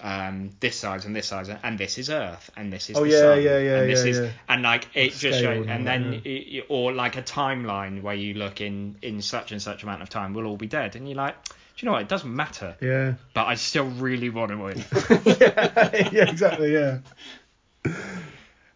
um, 0.00 0.48
this 0.60 0.76
size 0.76 1.04
and 1.04 1.14
this 1.14 1.26
size 1.26 1.50
and 1.62 1.78
this 1.78 1.98
is 1.98 2.08
Earth 2.08 2.50
and 2.56 2.72
this 2.72 2.88
is 2.88 2.96
Oh, 2.96 3.04
the 3.04 3.10
yeah, 3.10 3.18
sun 3.18 3.42
yeah, 3.42 3.58
yeah, 3.58 3.76
and 3.80 3.90
this 3.90 4.04
yeah, 4.04 4.10
is 4.10 4.18
yeah. 4.20 4.30
and 4.48 4.62
like 4.62 4.88
it 4.94 5.12
just 5.12 5.40
shows 5.40 5.66
and 5.68 5.86
then 5.86 6.10
that, 6.10 6.26
it, 6.26 6.64
or 6.70 6.90
like 6.94 7.18
a 7.18 7.22
timeline 7.22 8.00
where 8.00 8.14
you 8.14 8.32
look 8.32 8.62
in 8.62 8.96
in 9.02 9.20
such 9.20 9.52
and 9.52 9.60
such 9.60 9.82
amount 9.82 10.00
of 10.00 10.08
time 10.08 10.32
we'll 10.32 10.46
all 10.46 10.56
be 10.56 10.66
dead 10.66 10.96
and 10.96 11.06
you're 11.06 11.18
like 11.18 11.36
do 11.44 11.52
you 11.80 11.86
know 11.86 11.92
what 11.92 12.00
it 12.00 12.08
doesn't 12.08 12.34
matter 12.34 12.74
yeah. 12.80 13.12
but 13.34 13.46
I 13.46 13.56
still 13.56 13.84
really 13.84 14.30
want 14.30 14.52
to 14.52 14.56
win. 14.56 14.78
yeah, 16.12 16.30
exactly. 16.30 16.72
Yeah. 16.72 17.00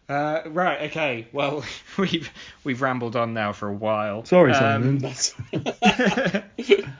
Uh, 0.07 0.41
right, 0.47 0.83
okay. 0.83 1.27
Well, 1.31 1.63
we've 1.97 2.29
we've 2.63 2.81
rambled 2.81 3.15
on 3.15 3.33
now 3.33 3.53
for 3.53 3.67
a 3.67 3.73
while. 3.73 4.23
Sorry, 4.25 4.53
Um, 4.53 4.99
Simon. 5.13 6.43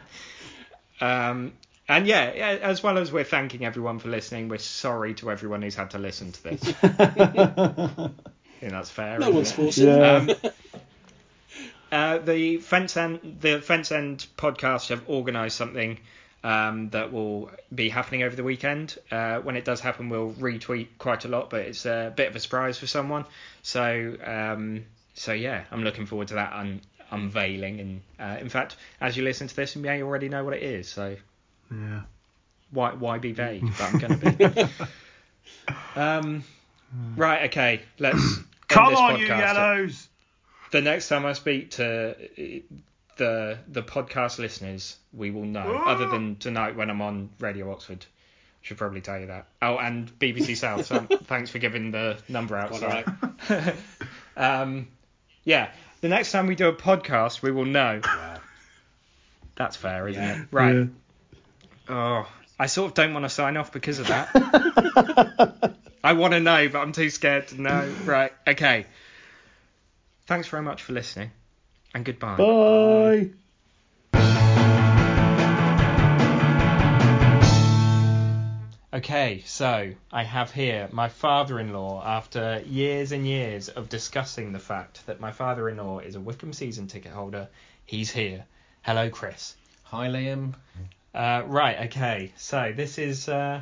Um, 1.01 1.51
and 1.89 2.07
yeah, 2.07 2.33
yeah, 2.33 2.47
as 2.61 2.81
well 2.81 2.97
as 2.97 3.11
we're 3.11 3.25
thanking 3.25 3.65
everyone 3.65 3.99
for 3.99 4.07
listening, 4.07 4.47
we're 4.47 4.57
sorry 4.59 5.13
to 5.15 5.29
everyone 5.29 5.61
who's 5.61 5.75
had 5.75 5.91
to 5.91 5.97
listen 5.99 6.31
to 6.31 6.43
this. 6.43 6.73
I 6.81 8.09
think 8.59 8.71
that's 8.71 8.89
fair. 8.89 9.19
No 9.19 9.29
one's 9.31 9.51
forcing 9.51 9.87
Yeah. 9.89 10.15
Um, 10.15 10.31
uh, 11.91 12.17
the 12.19 12.57
fence 12.57 12.97
end 12.97 13.37
the 13.41 13.61
fence 13.61 13.91
end 13.91 14.25
podcast 14.37 14.89
have 14.89 15.07
organised 15.09 15.57
something 15.57 15.99
um, 16.45 16.91
that 16.91 17.11
will 17.11 17.49
be 17.73 17.89
happening 17.89 18.21
over 18.21 18.35
the 18.35 18.43
weekend. 18.43 18.95
Uh, 19.09 19.39
when 19.39 19.55
it 19.57 19.65
does 19.65 19.79
happen, 19.79 20.09
we'll 20.09 20.31
retweet 20.33 20.89
quite 20.99 21.25
a 21.25 21.27
lot, 21.27 21.49
but 21.49 21.61
it's 21.61 21.87
a 21.87 22.13
bit 22.15 22.29
of 22.29 22.35
a 22.35 22.39
surprise 22.39 22.77
for 22.77 22.85
someone. 22.85 23.25
So 23.63 24.15
um, 24.23 24.85
so 25.15 25.33
yeah, 25.33 25.63
I'm 25.71 25.83
looking 25.83 26.05
forward 26.05 26.27
to 26.27 26.35
that 26.35 26.53
un- 26.53 26.81
unveiling. 27.09 27.79
And 27.79 28.01
uh, 28.19 28.37
in 28.39 28.49
fact, 28.49 28.75
as 29.01 29.17
you 29.17 29.23
listen 29.23 29.47
to 29.47 29.55
this, 29.55 29.75
you 29.75 29.81
may 29.81 30.03
already 30.03 30.29
know 30.29 30.43
what 30.43 30.53
it 30.53 30.61
is. 30.61 30.87
So 30.87 31.15
Yeah. 31.71 32.01
why 32.69 32.93
why 32.93 33.17
be 33.17 33.31
vague? 33.31 33.63
But 33.77 33.83
I'm 33.83 33.99
to 34.19 34.35
be. 34.37 35.99
um, 35.99 36.43
right. 37.17 37.45
Okay. 37.49 37.81
Let's. 37.97 38.39
Come 38.67 38.93
on, 38.95 39.19
you 39.19 39.27
yellows! 39.27 40.07
the 40.71 40.81
next 40.81 41.07
time 41.07 41.25
I 41.25 41.33
speak 41.33 41.71
to 41.71 42.15
the 43.17 43.57
the 43.67 43.83
podcast 43.83 44.39
listeners, 44.39 44.97
we 45.13 45.31
will 45.31 45.45
know. 45.45 45.81
Other 45.85 46.07
than 46.07 46.35
tonight 46.37 46.75
when 46.75 46.89
I'm 46.89 47.01
on 47.01 47.29
Radio 47.39 47.71
Oxford, 47.71 48.05
should 48.61 48.77
probably 48.77 49.01
tell 49.01 49.19
you 49.19 49.27
that. 49.27 49.47
Oh, 49.61 49.77
and 49.77 50.11
BBC 50.19 50.57
South. 50.57 50.85
So 50.85 50.99
thanks 51.25 51.49
for 51.51 51.59
giving 51.59 51.91
the 51.91 52.17
number 52.27 52.55
out. 52.57 52.75
Sorry. 52.75 53.03
um, 54.37 54.87
yeah, 55.43 55.69
the 56.01 56.07
next 56.09 56.31
time 56.31 56.47
we 56.47 56.55
do 56.55 56.67
a 56.67 56.73
podcast, 56.73 57.41
we 57.41 57.51
will 57.51 57.65
know. 57.65 58.01
Wow. 58.03 58.37
That's 59.55 59.75
fair, 59.75 60.07
isn't 60.07 60.21
Yeah. 60.21 60.41
it? 60.41 60.47
Right. 60.51 60.75
Yeah. 60.75 60.85
Oh, 61.87 62.27
I 62.59 62.65
sort 62.65 62.89
of 62.91 62.93
don't 62.95 63.13
want 63.13 63.23
to 63.25 63.29
sign 63.29 63.57
off 63.57 63.71
because 63.71 63.99
of 63.99 64.07
that. 64.07 64.29
I 66.03 66.13
want 66.13 66.33
to 66.33 66.39
know, 66.39 66.67
but 66.69 66.79
I'm 66.79 66.91
too 66.91 67.09
scared 67.09 67.47
to 67.49 67.61
know. 67.61 67.93
Right. 68.03 68.33
Okay. 68.47 68.85
Thanks 70.27 70.47
very 70.47 70.63
much 70.63 70.81
for 70.83 70.93
listening, 70.93 71.31
and 71.95 72.03
goodbye. 72.03 72.35
Bye. 72.35 73.29
Okay, 78.93 79.43
so 79.45 79.91
I 80.11 80.23
have 80.23 80.51
here 80.51 80.87
my 80.91 81.09
father-in-law. 81.09 82.03
After 82.05 82.61
years 82.65 83.11
and 83.11 83.25
years 83.25 83.69
of 83.69 83.89
discussing 83.89 84.51
the 84.51 84.59
fact 84.59 85.05
that 85.07 85.19
my 85.19 85.31
father-in-law 85.31 85.99
is 85.99 86.15
a 86.15 86.19
Wycombe 86.19 86.53
season 86.53 86.87
ticket 86.87 87.11
holder, 87.11 87.47
he's 87.85 88.11
here. 88.11 88.45
Hello, 88.83 89.09
Chris. 89.09 89.55
Hi, 89.83 90.07
Liam. 90.07 90.53
Uh, 91.13 91.43
right, 91.45 91.87
okay. 91.87 92.33
So 92.37 92.73
this 92.75 92.97
is 92.97 93.27
uh, 93.29 93.61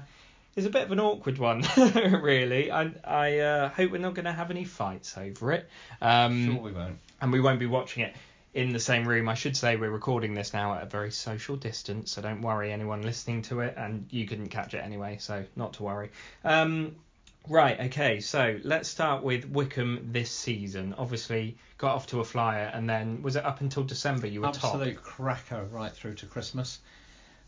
is 0.56 0.66
a 0.66 0.70
bit 0.70 0.84
of 0.84 0.92
an 0.92 1.00
awkward 1.00 1.38
one, 1.38 1.64
really. 2.22 2.72
I 2.72 2.92
I 3.04 3.40
uh, 3.40 3.70
hope 3.70 3.92
we're 3.92 3.98
not 3.98 4.14
going 4.14 4.26
to 4.26 4.32
have 4.34 4.52
any 4.52 4.66
fights 4.66 5.18
over 5.18 5.52
it. 5.54 5.70
Um, 6.02 6.46
Sure, 6.46 6.62
we 6.62 6.72
won't. 6.72 7.00
and 7.22 7.32
we 7.32 7.40
won't 7.40 7.60
be 7.60 7.66
watching 7.66 8.04
it 8.04 8.16
in 8.54 8.72
the 8.72 8.80
same 8.80 9.08
room. 9.08 9.28
I 9.30 9.34
should 9.34 9.58
say 9.58 9.76
we're 9.78 9.90
recording 9.90 10.36
this 10.36 10.54
now 10.54 10.76
at 10.76 10.84
a 10.84 10.86
very 10.86 11.12
social 11.12 11.56
distance, 11.56 12.12
so 12.12 12.22
don't 12.22 12.42
worry 12.42 12.72
anyone 12.72 13.02
listening 13.02 13.42
to 13.44 13.62
it, 13.62 13.74
and 13.78 14.06
you 14.12 14.28
couldn't 14.28 14.50
catch 14.50 14.74
it 14.76 14.80
anyway, 14.80 15.18
so 15.20 15.44
not 15.56 15.74
to 15.74 15.84
worry. 15.84 16.12
Um, 16.44 16.96
right, 17.50 17.80
okay, 17.88 18.20
so 18.20 18.60
let's 18.64 18.88
start 18.88 19.24
with 19.24 19.46
Wycombe 19.50 20.10
this 20.12 20.30
season. 20.30 20.94
Obviously, 21.00 21.58
got 21.80 21.96
off 21.96 22.06
to 22.08 22.20
a 22.20 22.24
flyer, 22.24 22.70
and 22.72 22.88
then 22.88 23.24
was 23.24 23.36
it 23.36 23.44
up 23.44 23.62
until 23.62 23.84
December 23.84 24.28
you 24.28 24.42
were 24.42 24.52
top? 24.52 24.76
Absolute 24.76 25.02
cracker 25.02 25.64
right 25.72 25.92
through 25.92 26.14
to 26.16 26.28
Christmas, 26.28 26.80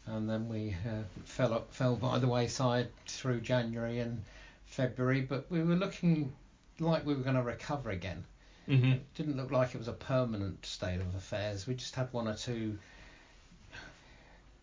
and 0.07 0.29
then 0.29 0.47
we 0.47 0.75
uh, 0.87 1.03
fell 1.25 1.53
up, 1.53 1.73
fell 1.73 1.95
by 1.95 2.19
the 2.19 2.27
wayside 2.27 2.87
through 3.07 3.41
January 3.41 3.99
and 3.99 4.21
February. 4.65 5.21
But 5.21 5.49
we 5.49 5.63
were 5.63 5.75
looking 5.75 6.33
like 6.79 7.05
we 7.05 7.15
were 7.15 7.23
going 7.23 7.35
to 7.35 7.41
recover 7.41 7.89
again. 7.89 8.23
hmm 8.65 8.93
Didn't 9.15 9.37
look 9.37 9.51
like 9.51 9.73
it 9.75 9.77
was 9.77 9.87
a 9.87 9.93
permanent 9.93 10.65
state 10.65 10.99
of 11.01 11.15
affairs. 11.15 11.67
We 11.67 11.75
just 11.75 11.95
had 11.95 12.11
one 12.11 12.27
or 12.27 12.35
two 12.35 12.77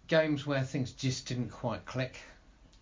games 0.09 0.47
where 0.47 0.63
things 0.63 0.93
just 0.93 1.27
didn't 1.27 1.51
quite 1.51 1.85
click. 1.87 2.19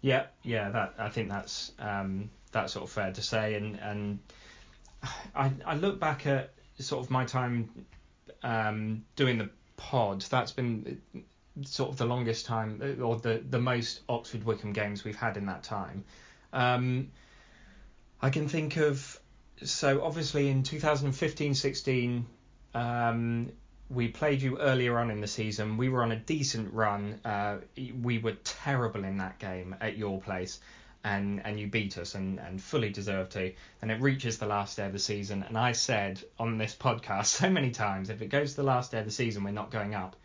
Yeah, 0.03 0.27
yeah, 0.43 0.71
that 0.71 0.95
I 0.99 1.11
think 1.11 1.29
that's 1.29 1.73
um, 1.79 2.31
that's 2.53 2.73
sort 2.73 2.85
of 2.85 2.91
fair 2.91 3.13
to 3.13 3.23
say, 3.23 3.55
and 3.55 3.79
and 3.81 4.19
I 5.35 5.53
I 5.67 5.75
look 5.77 6.01
back 6.01 6.27
at 6.27 6.53
sort 6.79 7.05
of 7.05 7.11
my 7.11 7.25
time 7.27 7.87
um, 8.43 9.05
doing 9.17 9.39
the 9.39 9.51
pod. 9.77 10.23
That's 10.23 10.53
been 10.53 11.03
sort 11.65 11.91
of 11.91 11.97
the 11.97 12.07
longest 12.07 12.47
time, 12.47 12.99
or 13.03 13.17
the 13.17 13.43
the 13.49 13.61
most 13.61 14.01
Oxford 14.09 14.45
Wycombe 14.45 14.73
games 14.73 15.05
we've 15.05 15.17
had 15.17 15.37
in 15.37 15.47
that 15.47 15.63
time. 15.63 16.05
Um, 16.53 17.11
I 18.21 18.31
can 18.31 18.49
think 18.49 18.77
of 18.77 19.19
so 19.63 20.03
obviously 20.03 20.49
in 20.49 20.63
2015-16 20.63 22.25
um, 22.75 23.53
we 23.91 24.09
played 24.09 24.41
you 24.41 24.59
earlier 24.59 24.99
on 24.99 25.11
in 25.11 25.21
the 25.21 25.27
season. 25.27 25.77
We 25.77 25.89
were 25.89 26.03
on 26.03 26.13
a 26.13 26.17
decent 26.17 26.73
run. 26.73 27.21
Uh, 27.25 27.59
we 28.01 28.19
were 28.19 28.37
terrible 28.45 29.05
in 29.05 29.19
that 29.19 29.39
game 29.39 29.75
at 29.81 29.99
your 29.99 30.21
place, 30.21 30.61
and 31.03 31.45
and 31.45 31.59
you 31.59 31.67
beat 31.67 31.99
us 31.99 32.15
and, 32.15 32.39
and 32.39 32.63
fully 32.63 32.91
deserved 32.91 33.33
to. 33.33 33.53
And 33.83 33.91
it 33.91 34.01
reaches 34.01 34.39
the 34.39 34.47
last 34.47 34.77
day 34.77 34.87
of 34.87 34.93
the 34.93 34.99
season, 34.99 35.43
and 35.43 35.59
I 35.59 35.73
said 35.73 36.23
on 36.39 36.57
this 36.57 36.75
podcast 36.81 37.27
so 37.27 37.51
many 37.51 37.71
times, 37.73 38.11
if 38.11 38.23
it 38.23 38.29
goes 38.29 38.51
to 38.51 38.57
the 38.57 38.63
last 38.63 38.93
day 38.93 39.01
of 39.01 39.07
the 39.07 39.11
season, 39.11 39.43
we're 39.43 39.51
not 39.51 39.73
going 39.73 39.95
up. 39.95 40.17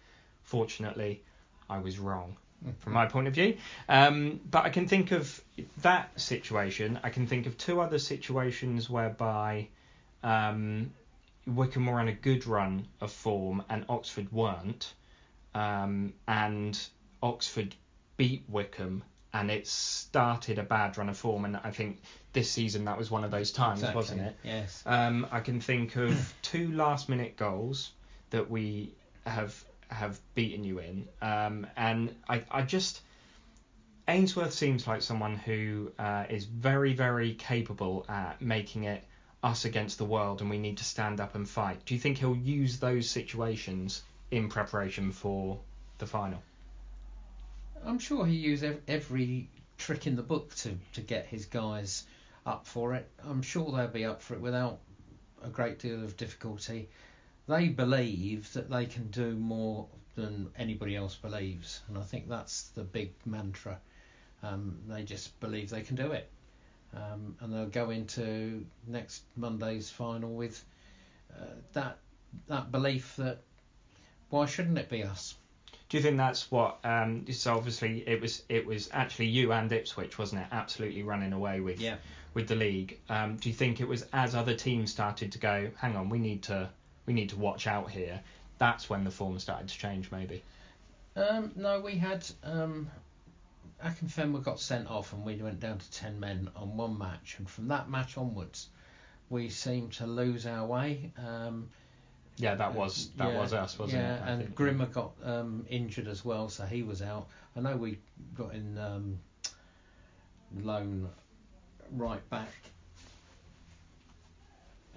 Fortunately, 0.45 1.21
I 1.69 1.79
was 1.79 1.99
wrong 1.99 2.37
from 2.79 2.93
my 2.93 3.05
point 3.05 3.27
of 3.27 3.33
view. 3.33 3.57
Um, 3.89 4.39
but 4.49 4.65
I 4.65 4.69
can 4.69 4.87
think 4.87 5.11
of 5.11 5.41
that 5.81 6.19
situation. 6.19 6.99
I 7.03 7.09
can 7.09 7.27
think 7.27 7.45
of 7.45 7.57
two 7.57 7.79
other 7.81 7.99
situations 7.99 8.89
whereby 8.89 9.67
um, 10.23 10.91
Wycombe 11.45 11.85
were 11.85 11.99
on 11.99 12.07
a 12.07 12.13
good 12.13 12.47
run 12.47 12.87
of 13.01 13.11
form 13.11 13.63
and 13.69 13.85
Oxford 13.89 14.31
weren't, 14.31 14.93
um, 15.53 16.13
and 16.27 16.79
Oxford 17.21 17.75
beat 18.17 18.43
Wycombe. 18.47 19.03
And 19.33 19.51
it 19.51 19.67
started 19.67 20.59
a 20.59 20.63
bad 20.63 20.97
run 20.97 21.09
of 21.09 21.17
form, 21.17 21.43
and 21.43 21.59
I 21.61 21.69
think 21.69 22.01
this 22.31 22.49
season 22.49 22.85
that 22.85 22.97
was 22.97 23.11
one 23.11 23.25
of 23.25 23.31
those 23.31 23.51
times, 23.51 23.79
Exactly. 23.79 23.97
wasn't 23.97 24.21
it? 24.21 24.35
Yes. 24.43 24.81
Um, 24.85 25.27
I 25.29 25.41
can 25.41 25.59
think 25.59 25.97
of 25.97 26.33
two 26.41 26.71
last 26.71 27.09
minute 27.09 27.35
goals 27.35 27.91
that 28.29 28.49
we 28.49 28.93
have 29.25 29.61
have 29.89 30.19
beaten 30.33 30.63
you 30.63 30.79
in, 30.79 31.07
um, 31.21 31.67
and 31.77 32.15
I, 32.27 32.43
I 32.51 32.61
just 32.61 33.01
Ainsworth 34.07 34.53
seems 34.53 34.85
like 34.85 35.01
someone 35.01 35.35
who 35.35 35.91
uh, 35.97 36.25
is 36.29 36.45
very 36.45 36.93
very 36.93 37.33
capable 37.33 38.05
at 38.07 38.41
making 38.41 38.83
it 38.83 39.03
us 39.43 39.65
against 39.65 39.97
the 39.97 40.05
world, 40.05 40.41
and 40.41 40.49
we 40.49 40.57
need 40.57 40.77
to 40.77 40.83
stand 40.83 41.21
up 41.21 41.35
and 41.35 41.47
fight. 41.47 41.85
Do 41.85 41.93
you 41.93 41.99
think 41.99 42.17
he'll 42.17 42.35
use 42.35 42.79
those 42.79 43.09
situations 43.09 44.01
in 44.31 44.49
preparation 44.49 45.11
for 45.11 45.59
the 45.99 46.05
final? 46.05 46.41
I'm 47.85 47.99
sure 47.99 48.25
he 48.25 48.35
used 48.35 48.63
ev- 48.63 48.81
every 48.87 49.47
trick 49.77 50.07
in 50.07 50.15
the 50.15 50.23
book 50.23 50.55
to, 50.55 50.75
to 50.93 51.01
get 51.01 51.27
his 51.27 51.45
guys 51.45 52.05
up 52.45 52.65
for 52.65 52.95
it. 52.95 53.07
I'm 53.23 53.41
sure 53.41 53.71
they'll 53.71 53.87
be 53.87 54.05
up 54.05 54.21
for 54.21 54.33
it 54.33 54.41
without 54.41 54.79
a 55.43 55.49
great 55.49 55.79
deal 55.79 56.03
of 56.03 56.17
difficulty. 56.17 56.89
They 57.47 57.67
believe 57.69 58.51
that 58.53 58.69
they 58.69 58.85
can 58.85 59.09
do 59.11 59.35
more 59.35 59.87
than 60.15 60.49
anybody 60.57 60.95
else 60.95 61.15
believes, 61.15 61.81
and 61.87 61.97
I 61.97 62.01
think 62.01 62.27
that's 62.29 62.69
the 62.69 62.83
big 62.83 63.13
mantra. 63.25 63.79
Um, 64.41 64.79
they 64.87 65.03
just 65.03 65.39
believe 65.39 65.69
they 65.69 65.81
can 65.81 65.95
do 65.95 66.11
it, 66.11 66.29
um, 66.95 67.35
and 67.39 67.53
they'll 67.53 67.67
go 67.67 67.89
into 67.91 68.65
next 68.87 69.23
Monday's 69.35 69.89
final 69.89 70.33
with 70.33 70.63
uh, 71.37 71.43
that 71.73 71.97
that 72.47 72.71
belief 72.71 73.15
that 73.17 73.41
why 74.29 74.45
shouldn't 74.45 74.77
it 74.77 74.89
be 74.89 75.03
us? 75.03 75.35
Do 75.89 75.97
you 75.97 76.03
think 76.03 76.17
that's 76.17 76.49
what? 76.49 76.79
Um, 76.83 77.25
so 77.31 77.55
obviously 77.55 78.03
it 78.07 78.19
was 78.21 78.43
it 78.49 78.65
was 78.65 78.89
actually 78.91 79.27
you 79.27 79.51
and 79.51 79.71
Ipswich, 79.71 80.17
wasn't 80.17 80.41
it? 80.41 80.47
Absolutely 80.51 81.03
running 81.03 81.33
away 81.33 81.59
with 81.59 81.79
Yeah. 81.79 81.97
with 82.33 82.47
the 82.47 82.55
league. 82.55 82.99
Um, 83.09 83.35
do 83.37 83.49
you 83.49 83.55
think 83.55 83.81
it 83.81 83.87
was 83.87 84.05
as 84.13 84.33
other 84.33 84.55
teams 84.55 84.91
started 84.91 85.31
to 85.33 85.37
go, 85.37 85.69
hang 85.77 85.95
on, 85.95 86.09
we 86.09 86.17
need 86.19 86.43
to 86.43 86.69
we 87.05 87.13
need 87.13 87.29
to 87.29 87.37
watch 87.37 87.67
out 87.67 87.89
here? 87.89 88.21
That's 88.57 88.89
when 88.89 89.03
the 89.03 89.11
form 89.11 89.37
started 89.39 89.67
to 89.67 89.77
change, 89.77 90.11
maybe. 90.11 90.43
Um, 91.15 91.51
no, 91.55 91.79
we 91.81 91.95
had 91.97 92.25
um, 92.43 92.89
Akinfenwa 93.83 94.43
got 94.43 94.59
sent 94.59 94.89
off, 94.89 95.13
and 95.13 95.23
we 95.25 95.35
went 95.35 95.59
down 95.59 95.77
to 95.79 95.91
ten 95.91 96.19
men 96.19 96.49
on 96.55 96.75
one 96.77 96.97
match, 96.97 97.35
and 97.37 97.49
from 97.49 97.67
that 97.69 97.89
match 97.89 98.17
onwards, 98.17 98.69
we 99.29 99.49
seemed 99.49 99.93
to 99.93 100.05
lose 100.07 100.45
our 100.45 100.65
way. 100.65 101.11
Um, 101.17 101.69
Yeah, 102.37 102.55
that 102.55 102.73
was 102.75 103.09
that 103.17 103.31
yeah, 103.31 103.39
was 103.39 103.53
us, 103.53 103.79
wasn't 103.79 104.01
yeah, 104.01 104.15
it? 104.15 104.21
I 104.23 104.29
and 104.31 104.41
think. 104.43 104.55
Grimmer 104.55 104.85
got 104.87 105.11
um, 105.23 105.65
injured 105.69 106.07
as 106.07 106.25
well, 106.25 106.49
so 106.49 106.65
he 106.65 106.83
was 106.83 107.01
out. 107.01 107.27
I 107.55 107.61
know 107.61 107.75
we 107.77 107.99
got 108.33 108.53
in 108.53 108.77
um, 108.77 109.19
loan 110.61 111.09
right 111.91 112.27
back. 112.29 112.51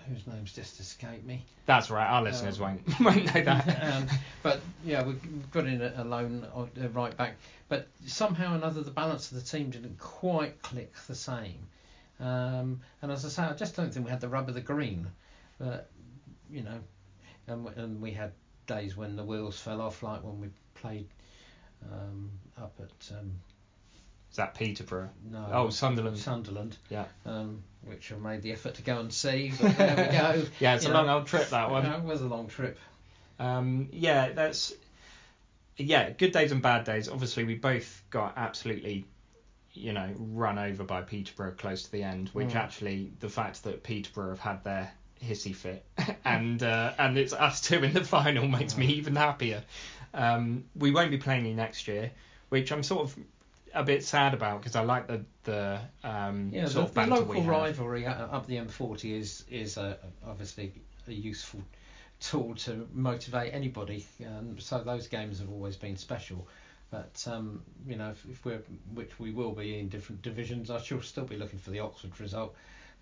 Whose 0.09 0.27
name's 0.27 0.53
just 0.53 0.81
escaped 0.81 1.25
me. 1.25 1.45
That's 1.67 1.91
right. 1.91 2.07
Our 2.07 2.23
listeners 2.23 2.59
won't 2.59 2.81
won't 3.01 3.35
know 3.35 3.43
that. 3.43 3.93
um, 3.93 4.07
but 4.43 4.61
yeah, 4.85 5.03
we 5.03 5.15
got 5.53 5.67
in 5.67 5.83
a, 5.83 5.93
a 5.99 6.05
loan 6.05 6.47
uh, 6.55 6.89
right 6.91 7.17
back. 7.17 7.37
But 7.69 7.89
somehow 8.07 8.53
or 8.53 8.57
another, 8.57 8.83
the 8.83 8.91
balance 8.91 9.31
of 9.31 9.43
the 9.43 9.45
team 9.45 9.71
didn't 9.71 9.99
quite 9.99 10.63
click 10.63 10.95
the 11.07 11.15
same. 11.15 11.67
Um, 12.21 12.81
and 13.03 13.13
as 13.13 13.25
I 13.25 13.29
say, 13.29 13.43
I 13.43 13.53
just 13.53 13.77
don't 13.77 13.93
think 13.93 14.07
we 14.07 14.11
had 14.11 14.21
the 14.21 14.29
rub 14.29 14.49
of 14.49 14.55
the 14.55 14.61
green. 14.61 15.07
But 15.59 15.91
you 16.51 16.63
know, 16.63 16.81
and, 17.47 17.69
and 17.77 18.01
we 18.01 18.13
had 18.13 18.33
days 18.67 18.97
when 18.97 19.17
the 19.17 19.25
wheels 19.25 19.59
fell 19.59 19.81
off, 19.81 20.03
like 20.03 20.23
when 20.23 20.41
we 20.41 20.49
played 20.75 21.09
um, 21.93 22.31
up 22.57 22.75
at 22.81 23.17
um, 23.19 23.33
Is 24.31 24.37
that 24.37 24.55
Peterborough? 24.55 25.11
no, 25.31 25.49
Oh, 25.53 25.71
Sunderland. 25.71 26.19
Sunderland. 26.19 26.77
Yeah. 26.91 27.07
Um, 27.27 27.63
which 27.83 28.13
I 28.13 28.17
made 28.17 28.43
the 28.43 28.53
effort 28.53 28.75
to 28.75 28.83
go 28.83 29.01
and 29.01 29.13
see, 29.13 29.53
but 29.61 29.77
there 29.79 29.97
we 29.97 30.17
go. 30.19 30.47
Yeah, 30.61 30.75
it's 30.75 30.85
You 30.85 30.91
a 30.91 30.93
know, 30.93 31.01
long 31.01 31.09
old 31.09 31.27
trip 31.27 31.49
that 31.51 31.71
one. 31.71 31.87
It 31.93 32.03
was 32.03 32.21
a 32.21 32.27
long 32.27 32.49
trip. 32.49 32.79
Um, 33.39 33.89
yeah, 33.93 34.33
that's 34.33 34.73
yeah, 35.77 36.11
good 36.11 36.33
days 36.33 36.53
and 36.53 36.61
bad 36.61 36.85
days. 36.85 37.09
Obviously, 37.09 37.45
we 37.45 37.55
both 37.55 38.03
got 38.11 38.35
absolutely, 38.37 39.05
you 39.73 39.93
know, 39.93 40.11
run 40.19 40.59
over 40.59 40.83
by 40.85 41.03
Peterborough 41.03 41.53
close 41.53 41.85
to 41.85 41.93
the 41.93 42.03
end. 42.03 42.29
Which 42.33 42.49
Mm. 42.49 42.57
actually, 42.57 43.13
the 43.21 43.29
fact 43.29 43.63
that 43.65 43.83
Peterborough 43.85 44.31
have 44.31 44.41
had 44.41 44.65
their 44.65 44.93
hissy 45.25 45.55
fit 45.55 45.85
and 46.25 46.63
uh, 46.63 46.93
and 46.99 47.17
it's 47.19 47.33
us 47.33 47.61
two 47.61 47.83
in 47.83 47.93
the 47.93 48.05
final 48.05 48.47
makes 48.47 48.77
me 48.77 48.87
even 48.87 49.17
happier. 49.17 49.63
Um, 50.15 50.65
we 50.77 50.91
won't 50.91 51.11
be 51.11 51.19
playing 51.19 51.47
you 51.47 51.55
next 51.55 51.87
year, 51.89 52.11
which 52.49 52.73
I'm 52.73 52.83
sort 52.83 53.03
of 53.03 53.17
a 53.75 53.83
bit 53.83 54.05
sad 54.05 54.35
about 54.35 54.61
because 54.61 54.77
I 54.77 54.83
like 54.83 55.07
the 55.07 55.25
the 55.45 55.81
um, 56.05 56.51
Yeah, 56.53 56.67
sort 56.67 56.95
the, 56.95 57.01
of 57.01 57.09
the 57.09 57.15
local 57.15 57.43
rivalry 57.43 58.07
up 58.07 58.47
the 58.47 58.57
M40 58.57 59.19
is 59.19 59.45
is 59.51 59.79
uh, 59.79 59.97
obviously 60.27 60.73
a 61.07 61.13
useful 61.13 61.63
tool 62.21 62.55
to 62.57 62.89
motivate 62.93 63.55
anybody. 63.55 64.07
Um, 64.27 64.59
so 64.59 64.83
those 64.83 65.07
games 65.07 65.39
have 65.39 65.51
always 65.51 65.77
been 65.77 65.97
special. 65.97 66.47
But 66.91 67.25
um, 67.31 67.63
you 67.87 67.97
know, 67.97 68.11
if, 68.11 68.25
if 68.31 68.45
we're 68.45 68.63
which 68.95 69.19
we 69.19 69.31
will 69.31 69.53
be 69.53 69.79
in 69.79 69.89
different 69.89 70.23
divisions, 70.23 70.71
I 70.71 70.81
shall 70.81 71.03
still 71.03 71.25
be 71.25 71.37
looking 71.37 71.59
for 71.59 71.71
the 71.71 71.81
Oxford 71.81 72.19
result. 72.21 72.55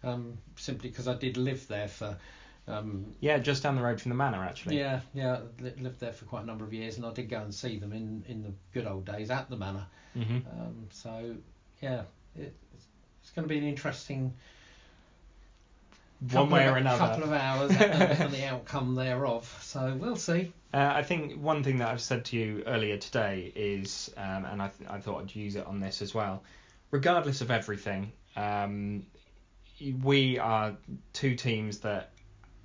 Um, 0.05 0.37
simply 0.57 0.91
because 0.91 1.09
I 1.09 1.15
did 1.15 1.37
live 1.37 1.67
there 1.69 1.89
for. 1.89 2.17
Um, 2.69 3.15
Yeah, 3.21 3.39
just 3.39 3.63
down 3.63 3.77
the 3.77 3.83
road 3.83 4.01
from 4.01 4.09
the 4.09 4.17
manor 4.17 4.45
actually. 4.45 4.79
yeah, 4.79 5.01
yeah, 5.15 5.39
lived 5.61 6.01
there 6.01 6.13
for 6.13 6.25
quite 6.25 6.43
a 6.43 6.47
number 6.47 6.65
of 6.65 6.73
years, 6.75 6.97
and 6.97 7.07
I 7.07 7.13
did 7.13 7.29
go 7.29 7.41
and 7.41 7.55
see 7.55 7.79
them 7.79 7.93
in, 7.93 8.25
in 8.27 8.43
the 8.43 8.53
good 8.75 8.87
old 8.87 9.05
days 9.05 9.31
at 9.31 9.49
the 9.49 9.57
manor. 9.57 9.87
hmm 10.15 10.39
Um, 10.51 10.89
so 10.91 11.37
yeah, 11.81 12.03
it, 12.37 12.55
it's, 13.23 13.31
going 13.35 13.47
to 13.47 13.53
be 13.53 13.59
an 13.59 13.65
interesting 13.65 14.33
One 16.33 16.49
way 16.51 16.67
of, 16.67 16.75
or 16.75 16.79
another. 16.79 16.99
couple 16.99 17.25
of 17.25 17.33
hours 17.33 17.71
and, 17.71 17.81
and 17.83 18.33
the 18.33 18.47
outcome 18.47 18.95
thereof. 18.95 19.59
So 19.63 19.95
we'll 20.01 20.17
see. 20.17 20.53
Uh, 20.73 20.93
I 20.97 21.03
think 21.03 21.41
one 21.41 21.63
thing 21.63 21.79
that 21.79 21.89
I've 21.89 22.01
said 22.01 22.25
to 22.27 22.37
you 22.37 22.63
earlier 22.67 22.97
today 22.97 23.53
is, 23.55 24.11
um, 24.17 24.45
and 24.45 24.61
I, 24.63 24.69
th- 24.69 24.91
I 24.91 24.99
thought 25.01 25.23
I'd 25.23 25.35
use 25.37 25.55
it 25.57 25.67
on 25.67 25.79
this 25.81 26.03
as 26.03 26.15
well. 26.15 26.43
Regardless 26.91 27.41
of 27.43 27.51
everything, 27.51 28.13
um, 28.37 29.05
we 30.03 30.39
are 30.39 30.77
two 31.13 31.35
teams 31.35 31.79
that 31.81 32.11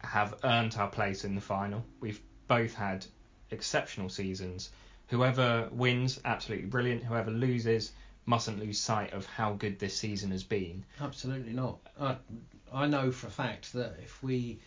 have 0.03 0.35
earned 0.43 0.75
our 0.77 0.89
place 0.89 1.23
in 1.23 1.35
the 1.35 1.41
final. 1.41 1.83
We've 1.99 2.21
both 2.47 2.73
had 2.73 3.05
exceptional 3.49 4.09
seasons. 4.09 4.71
Whoever 5.07 5.69
wins, 5.71 6.19
absolutely 6.23 6.67
brilliant. 6.67 7.03
Whoever 7.03 7.31
loses, 7.31 7.91
mustn't 8.25 8.59
lose 8.59 8.79
sight 8.79 9.13
of 9.13 9.25
how 9.25 9.53
good 9.53 9.79
this 9.79 9.97
season 9.97 10.31
has 10.31 10.43
been. 10.43 10.85
Absolutely 10.99 11.53
not. 11.53 11.79
I 11.99 12.17
I 12.71 12.87
know 12.87 13.11
for 13.11 13.27
a 13.27 13.31
fact 13.31 13.73
that 13.73 13.97
if 14.01 14.23
we 14.23 14.59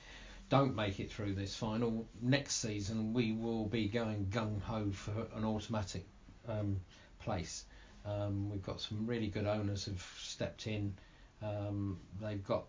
don't 0.51 0.75
make 0.75 1.01
it 1.01 1.11
through 1.11 1.35
this 1.35 1.57
final 1.57 2.07
next 2.21 2.57
season, 2.57 3.15
we 3.15 3.33
will 3.33 3.65
be 3.67 3.89
going 3.89 4.27
gung 4.27 4.61
ho 4.61 4.91
for 4.93 5.27
an 5.35 5.45
automatic 5.45 6.07
um, 6.47 6.81
place. 7.21 7.65
Um, 8.05 8.51
we've 8.51 8.63
got 8.63 8.81
some 8.81 9.07
really 9.07 9.29
good 9.29 9.47
owners 9.47 9.85
who've 9.87 10.19
stepped 10.19 10.67
in. 10.67 10.95
Um, 11.43 11.99
they've 12.21 12.45
got 12.45 12.65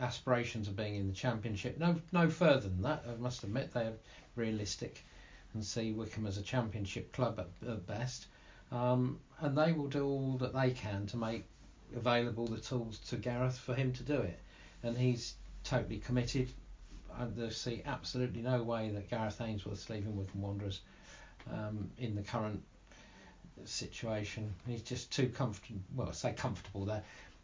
aspirations 0.00 0.68
of 0.68 0.76
being 0.76 0.96
in 0.96 1.08
the 1.08 1.14
championship. 1.14 1.78
No, 1.78 1.96
no 2.12 2.28
further 2.28 2.68
than 2.68 2.82
that. 2.82 3.04
I 3.08 3.20
must 3.20 3.44
admit 3.44 3.72
they're 3.72 3.92
realistic 4.34 5.04
and 5.54 5.64
see 5.64 5.92
Wycombe 5.92 6.26
as 6.26 6.38
a 6.38 6.42
championship 6.42 7.12
club 7.12 7.38
at, 7.38 7.68
at 7.68 7.86
best. 7.86 8.26
Um, 8.72 9.18
and 9.40 9.56
they 9.56 9.72
will 9.72 9.88
do 9.88 10.04
all 10.04 10.36
that 10.38 10.52
they 10.52 10.70
can 10.70 11.06
to 11.06 11.16
make 11.16 11.44
available 11.94 12.46
the 12.46 12.58
tools 12.58 12.98
to 13.08 13.16
Gareth 13.16 13.58
for 13.58 13.74
him 13.74 13.92
to 13.94 14.02
do 14.02 14.16
it. 14.20 14.38
And 14.82 14.96
he's 14.96 15.34
totally 15.64 15.98
committed. 15.98 16.50
I 17.18 17.48
see 17.48 17.82
absolutely 17.86 18.42
no 18.42 18.62
way 18.62 18.90
that 18.90 19.08
Gareth 19.08 19.40
Ainsworth's 19.40 19.88
leaving 19.88 20.16
Wycombe 20.16 20.42
Wanderers 20.42 20.80
um, 21.50 21.90
in 21.98 22.14
the 22.14 22.22
current 22.22 22.62
situation. 23.64 24.52
He's 24.66 24.82
just 24.82 25.10
too 25.10 25.28
comfortable. 25.28 25.80
Well, 25.94 26.08
I 26.08 26.12
say 26.12 26.32
comfortable 26.32 26.84
there. 26.84 27.02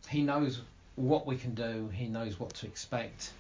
He 0.09 0.23
knows 0.23 0.61
what 0.97 1.26
we 1.26 1.36
can 1.36 1.55
do. 1.55 1.90
He 1.93 2.07
knows 2.07 2.38
what 2.38 2.55
to 2.55 2.66
expect, 2.66 3.32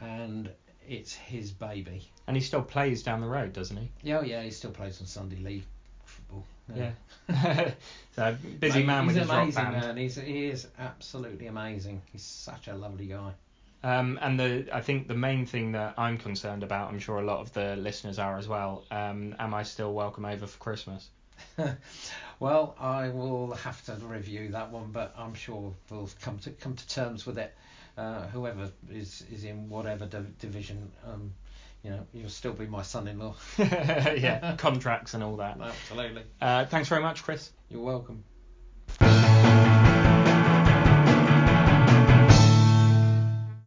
and 0.00 0.50
it's 0.88 1.14
his 1.14 1.50
baby. 1.52 2.08
And 2.26 2.36
he 2.36 2.42
still 2.42 2.62
plays 2.62 3.02
down 3.02 3.20
the 3.20 3.26
road, 3.26 3.52
doesn't 3.52 3.76
he? 3.76 3.90
Yeah, 4.02 4.18
oh 4.18 4.22
yeah, 4.22 4.42
he 4.42 4.50
still 4.50 4.70
plays 4.72 5.00
on 5.00 5.06
Sunday 5.06 5.36
league 5.36 5.64
football. 6.04 6.44
Yeah. 6.74 6.92
so 8.16 8.36
busy 8.58 8.80
Mate, 8.80 8.86
man 8.86 9.06
with 9.06 9.16
his 9.16 9.28
rock 9.28 9.42
amazing, 9.42 9.64
band. 9.64 9.80
man. 9.80 9.96
He's 9.96 10.16
he 10.16 10.46
is 10.46 10.66
absolutely 10.78 11.46
amazing. 11.46 12.02
He's 12.12 12.24
such 12.24 12.68
a 12.68 12.74
lovely 12.74 13.06
guy. 13.06 13.32
Um, 13.82 14.18
and 14.20 14.40
the 14.40 14.68
I 14.72 14.80
think 14.80 15.06
the 15.06 15.14
main 15.14 15.46
thing 15.46 15.72
that 15.72 15.94
I'm 15.96 16.18
concerned 16.18 16.62
about, 16.62 16.90
I'm 16.90 16.98
sure 16.98 17.18
a 17.18 17.24
lot 17.24 17.40
of 17.40 17.52
the 17.52 17.76
listeners 17.76 18.18
are 18.18 18.36
as 18.36 18.48
well. 18.48 18.84
Um, 18.90 19.36
am 19.38 19.54
I 19.54 19.62
still 19.62 19.92
welcome 19.92 20.24
over 20.24 20.46
for 20.46 20.58
Christmas? 20.58 21.08
well, 22.40 22.74
I 22.78 23.08
will 23.08 23.54
have 23.54 23.84
to 23.86 23.94
review 23.94 24.50
that 24.50 24.70
one, 24.70 24.90
but 24.92 25.14
I'm 25.16 25.34
sure 25.34 25.74
we'll 25.90 26.10
come 26.20 26.38
to 26.40 26.50
come 26.50 26.74
to 26.74 26.88
terms 26.88 27.26
with 27.26 27.38
it. 27.38 27.54
Uh, 27.96 28.26
whoever 28.28 28.70
is 28.90 29.24
is 29.32 29.44
in 29.44 29.68
whatever 29.68 30.06
div- 30.06 30.38
division, 30.38 30.90
um, 31.06 31.32
you 31.82 31.90
know, 31.90 32.06
you'll 32.12 32.28
still 32.28 32.52
be 32.52 32.66
my 32.66 32.82
son-in-law. 32.82 33.34
yeah, 33.58 34.54
contracts 34.58 35.14
and 35.14 35.22
all 35.22 35.36
that. 35.36 35.58
Absolutely. 35.60 36.24
Uh, 36.40 36.66
thanks 36.66 36.88
very 36.88 37.02
much, 37.02 37.22
Chris. 37.22 37.50
You're 37.70 37.82
welcome. 37.82 38.24